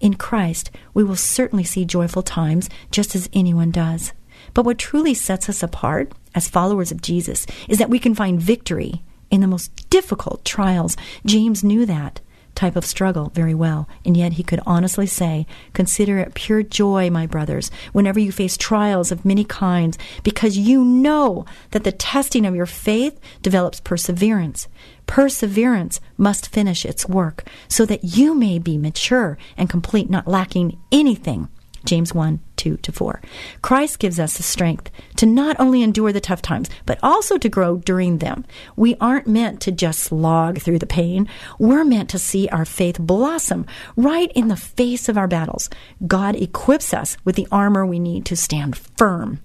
In 0.00 0.14
Christ, 0.14 0.70
we 0.92 1.04
will 1.04 1.16
certainly 1.16 1.64
see 1.64 1.84
joyful 1.84 2.22
times 2.22 2.68
just 2.90 3.14
as 3.14 3.28
anyone 3.32 3.70
does. 3.70 4.12
But 4.52 4.64
what 4.64 4.78
truly 4.78 5.14
sets 5.14 5.48
us 5.48 5.62
apart 5.62 6.12
as 6.34 6.48
followers 6.48 6.90
of 6.90 7.02
Jesus 7.02 7.46
is 7.68 7.78
that 7.78 7.90
we 7.90 7.98
can 7.98 8.14
find 8.14 8.40
victory 8.40 9.02
in 9.30 9.40
the 9.40 9.46
most 9.46 9.88
difficult 9.90 10.44
trials. 10.44 10.96
James 11.24 11.64
knew 11.64 11.86
that 11.86 12.20
type 12.54 12.76
of 12.76 12.84
struggle 12.84 13.30
very 13.34 13.54
well, 13.54 13.88
and 14.04 14.16
yet 14.16 14.34
he 14.34 14.42
could 14.42 14.60
honestly 14.66 15.06
say, 15.06 15.46
Consider 15.72 16.18
it 16.18 16.34
pure 16.34 16.62
joy, 16.62 17.10
my 17.10 17.26
brothers, 17.26 17.70
whenever 17.92 18.20
you 18.20 18.32
face 18.32 18.56
trials 18.56 19.10
of 19.10 19.24
many 19.24 19.44
kinds, 19.44 19.98
because 20.22 20.56
you 20.56 20.84
know 20.84 21.44
that 21.70 21.84
the 21.84 21.92
testing 21.92 22.46
of 22.46 22.54
your 22.54 22.66
faith 22.66 23.18
develops 23.42 23.80
perseverance. 23.80 24.68
Perseverance 25.06 26.00
must 26.16 26.48
finish 26.48 26.84
its 26.84 27.08
work, 27.08 27.44
so 27.68 27.84
that 27.86 28.16
you 28.16 28.34
may 28.34 28.58
be 28.58 28.78
mature 28.78 29.36
and 29.56 29.68
complete, 29.68 30.08
not 30.08 30.28
lacking 30.28 30.78
anything. 30.90 31.48
James 31.84 32.14
1 32.14 32.40
2 32.56 32.76
to 32.78 32.92
4. 32.92 33.20
Christ 33.62 33.98
gives 33.98 34.18
us 34.18 34.36
the 34.36 34.42
strength 34.42 34.90
to 35.16 35.26
not 35.26 35.56
only 35.58 35.82
endure 35.82 36.12
the 36.12 36.20
tough 36.20 36.40
times, 36.40 36.70
but 36.86 36.98
also 37.02 37.36
to 37.36 37.48
grow 37.48 37.76
during 37.78 38.18
them. 38.18 38.44
We 38.76 38.96
aren't 39.00 39.26
meant 39.26 39.60
to 39.62 39.72
just 39.72 40.00
slog 40.00 40.58
through 40.58 40.78
the 40.78 40.86
pain. 40.86 41.28
We're 41.58 41.84
meant 41.84 42.08
to 42.10 42.18
see 42.18 42.48
our 42.48 42.64
faith 42.64 42.98
blossom 42.98 43.66
right 43.96 44.32
in 44.34 44.48
the 44.48 44.56
face 44.56 45.08
of 45.08 45.18
our 45.18 45.28
battles. 45.28 45.68
God 46.06 46.36
equips 46.36 46.94
us 46.94 47.16
with 47.24 47.36
the 47.36 47.48
armor 47.52 47.84
we 47.84 47.98
need 47.98 48.24
to 48.26 48.36
stand 48.36 48.76
firm. 48.76 49.40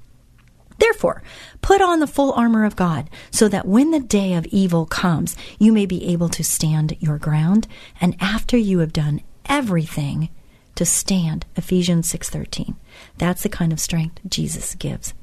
Therefore, 0.80 1.22
put 1.62 1.82
on 1.82 2.00
the 2.00 2.08
full 2.08 2.32
armor 2.34 2.64
of 2.64 2.78
God, 2.78 3.10
so 3.32 3.50
that 3.50 3.68
when 3.68 3.92
the 3.92 4.00
day 4.00 4.34
of 4.34 4.46
evil 4.46 4.86
comes, 4.86 5.36
you 5.60 5.74
may 5.74 5.86
be 5.86 6.06
able 6.06 6.30
to 6.30 6.44
stand 6.44 6.96
your 7.02 7.18
ground, 7.18 7.68
and 8.00 8.16
after 8.22 8.56
you 8.56 8.80
have 8.80 8.94
done 8.94 9.22
everything, 9.46 10.30
to 10.80 10.86
stand 10.86 11.46
ephesians 11.58 12.10
6.13 12.10 12.74
that's 13.18 13.44
the 13.44 13.50
kind 13.50 13.74
of 13.74 13.82
strength 13.82 14.18
jesus 14.26 14.76
gives. 14.76 15.14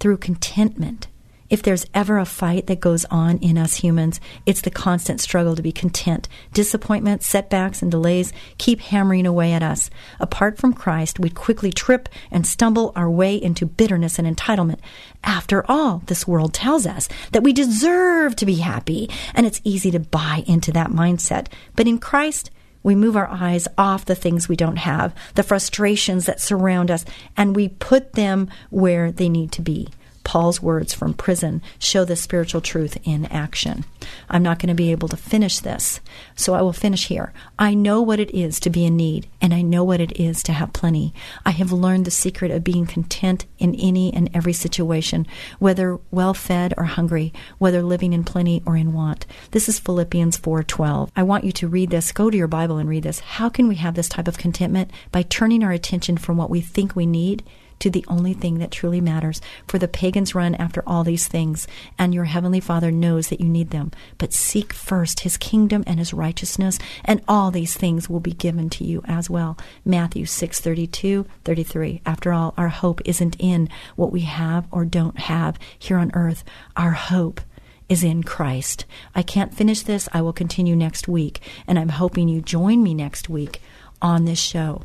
Through 0.00 0.16
contentment 0.16 1.08
if 1.50 1.62
there's 1.62 1.84
ever 1.92 2.16
a 2.16 2.24
fight 2.24 2.68
that 2.68 2.80
goes 2.80 3.04
on 3.10 3.36
in 3.38 3.58
us 3.58 3.74
humans 3.74 4.18
it's 4.46 4.62
the 4.62 4.70
constant 4.70 5.20
struggle 5.20 5.54
to 5.54 5.60
be 5.60 5.72
content. 5.72 6.26
Disappointments 6.54 7.26
setbacks 7.26 7.82
and 7.82 7.90
delays 7.90 8.32
keep 8.56 8.80
hammering 8.80 9.26
away 9.26 9.52
at 9.52 9.62
us. 9.62 9.90
Apart 10.20 10.56
from 10.56 10.72
christ 10.72 11.20
we'd 11.20 11.34
quickly 11.34 11.70
trip 11.70 12.08
and 12.30 12.46
stumble 12.46 12.90
our 12.96 13.10
way 13.10 13.36
into 13.36 13.66
bitterness 13.66 14.18
and 14.18 14.26
entitlement. 14.26 14.80
After 15.22 15.70
all 15.70 16.02
this 16.06 16.26
world 16.26 16.54
tells 16.54 16.86
us 16.86 17.10
that 17.32 17.42
we 17.42 17.52
deserve 17.52 18.36
to 18.36 18.46
be 18.46 18.54
happy 18.54 19.10
and 19.34 19.44
it's 19.44 19.60
easy 19.64 19.90
to 19.90 20.00
buy 20.00 20.44
into 20.46 20.72
that 20.72 20.92
mindset. 20.92 21.48
But 21.76 21.86
in 21.86 21.98
christ 21.98 22.50
we 22.82 22.94
move 22.94 23.16
our 23.16 23.28
eyes 23.28 23.68
off 23.76 24.04
the 24.04 24.14
things 24.14 24.48
we 24.48 24.56
don't 24.56 24.76
have, 24.76 25.14
the 25.34 25.42
frustrations 25.42 26.26
that 26.26 26.40
surround 26.40 26.90
us, 26.90 27.04
and 27.36 27.56
we 27.56 27.68
put 27.68 28.12
them 28.12 28.48
where 28.70 29.12
they 29.12 29.28
need 29.28 29.52
to 29.52 29.62
be. 29.62 29.88
Paul's 30.28 30.60
words 30.60 30.92
from 30.92 31.14
prison 31.14 31.62
show 31.78 32.04
the 32.04 32.14
spiritual 32.14 32.60
truth 32.60 32.98
in 33.02 33.24
action. 33.24 33.86
I'm 34.28 34.42
not 34.42 34.58
going 34.58 34.68
to 34.68 34.74
be 34.74 34.90
able 34.90 35.08
to 35.08 35.16
finish 35.16 35.58
this, 35.58 36.00
so 36.36 36.52
I 36.52 36.60
will 36.60 36.74
finish 36.74 37.08
here. 37.08 37.32
I 37.58 37.72
know 37.72 38.02
what 38.02 38.20
it 38.20 38.34
is 38.34 38.60
to 38.60 38.68
be 38.68 38.84
in 38.84 38.94
need, 38.94 39.26
and 39.40 39.54
I 39.54 39.62
know 39.62 39.84
what 39.84 40.02
it 40.02 40.20
is 40.20 40.42
to 40.42 40.52
have 40.52 40.74
plenty. 40.74 41.14
I 41.46 41.52
have 41.52 41.72
learned 41.72 42.04
the 42.04 42.10
secret 42.10 42.50
of 42.50 42.62
being 42.62 42.84
content 42.84 43.46
in 43.58 43.74
any 43.76 44.12
and 44.12 44.28
every 44.34 44.52
situation, 44.52 45.26
whether 45.60 45.98
well 46.10 46.34
fed 46.34 46.74
or 46.76 46.84
hungry, 46.84 47.32
whether 47.56 47.82
living 47.82 48.12
in 48.12 48.22
plenty 48.22 48.62
or 48.66 48.76
in 48.76 48.92
want. 48.92 49.24
This 49.52 49.66
is 49.66 49.78
Philippians 49.78 50.36
4:12. 50.36 51.08
I 51.16 51.22
want 51.22 51.44
you 51.44 51.52
to 51.52 51.68
read 51.68 51.88
this. 51.88 52.12
Go 52.12 52.28
to 52.28 52.36
your 52.36 52.48
Bible 52.48 52.76
and 52.76 52.86
read 52.86 53.04
this. 53.04 53.20
How 53.20 53.48
can 53.48 53.66
we 53.66 53.76
have 53.76 53.94
this 53.94 54.10
type 54.10 54.28
of 54.28 54.36
contentment 54.36 54.90
by 55.10 55.22
turning 55.22 55.64
our 55.64 55.72
attention 55.72 56.18
from 56.18 56.36
what 56.36 56.50
we 56.50 56.60
think 56.60 56.94
we 56.94 57.06
need 57.06 57.44
to 57.80 57.90
the 57.90 58.04
only 58.08 58.34
thing 58.34 58.58
that 58.58 58.70
truly 58.70 59.00
matters. 59.00 59.40
For 59.66 59.78
the 59.78 59.88
pagans 59.88 60.34
run 60.34 60.54
after 60.54 60.82
all 60.86 61.04
these 61.04 61.28
things, 61.28 61.66
and 61.98 62.14
your 62.14 62.24
heavenly 62.24 62.60
Father 62.60 62.90
knows 62.90 63.28
that 63.28 63.40
you 63.40 63.48
need 63.48 63.70
them. 63.70 63.90
But 64.18 64.32
seek 64.32 64.72
first 64.72 65.20
his 65.20 65.36
kingdom 65.36 65.84
and 65.86 65.98
his 65.98 66.14
righteousness, 66.14 66.78
and 67.04 67.22
all 67.28 67.50
these 67.50 67.76
things 67.76 68.08
will 68.08 68.20
be 68.20 68.32
given 68.32 68.70
to 68.70 68.84
you 68.84 69.02
as 69.06 69.30
well. 69.30 69.58
Matthew 69.84 70.26
6 70.26 70.60
32, 70.60 71.26
33. 71.44 72.02
After 72.04 72.32
all, 72.32 72.54
our 72.56 72.68
hope 72.68 73.00
isn't 73.04 73.36
in 73.38 73.68
what 73.96 74.12
we 74.12 74.22
have 74.22 74.66
or 74.70 74.84
don't 74.84 75.18
have 75.18 75.58
here 75.78 75.98
on 75.98 76.10
earth. 76.14 76.44
Our 76.76 76.92
hope 76.92 77.40
is 77.88 78.04
in 78.04 78.22
Christ. 78.22 78.84
I 79.14 79.22
can't 79.22 79.54
finish 79.54 79.82
this. 79.82 80.08
I 80.12 80.20
will 80.20 80.32
continue 80.32 80.76
next 80.76 81.08
week, 81.08 81.40
and 81.66 81.78
I'm 81.78 81.88
hoping 81.88 82.28
you 82.28 82.40
join 82.40 82.82
me 82.82 82.94
next 82.94 83.28
week 83.28 83.62
on 84.02 84.24
this 84.24 84.38
show. 84.38 84.82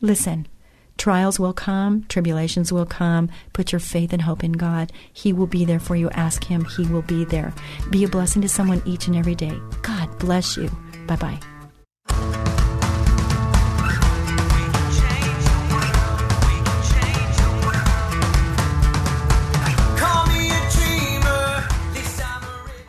Listen, 0.00 0.46
trials 0.96 1.38
will 1.40 1.52
come, 1.52 2.04
tribulations 2.08 2.72
will 2.72 2.86
come. 2.86 3.30
Put 3.52 3.72
your 3.72 3.80
faith 3.80 4.12
and 4.12 4.22
hope 4.22 4.44
in 4.44 4.52
God. 4.52 4.92
He 5.12 5.32
will 5.32 5.46
be 5.46 5.64
there 5.64 5.80
for 5.80 5.96
you. 5.96 6.10
Ask 6.10 6.44
Him, 6.44 6.64
He 6.64 6.86
will 6.86 7.02
be 7.02 7.24
there. 7.24 7.52
Be 7.90 8.04
a 8.04 8.08
blessing 8.08 8.42
to 8.42 8.48
someone 8.48 8.82
each 8.84 9.06
and 9.06 9.16
every 9.16 9.34
day. 9.34 9.58
God 9.82 10.18
bless 10.18 10.56
you. 10.56 10.70
Bye 11.06 11.16
bye. 11.16 11.40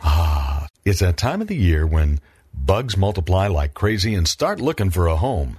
Ah, 0.02 0.68
it's 0.84 1.00
that 1.00 1.16
time 1.16 1.40
of 1.40 1.48
the 1.48 1.56
year 1.56 1.86
when 1.86 2.20
bugs 2.54 2.96
multiply 2.96 3.46
like 3.48 3.74
crazy 3.74 4.14
and 4.14 4.26
start 4.26 4.60
looking 4.60 4.90
for 4.90 5.06
a 5.06 5.16
home. 5.16 5.58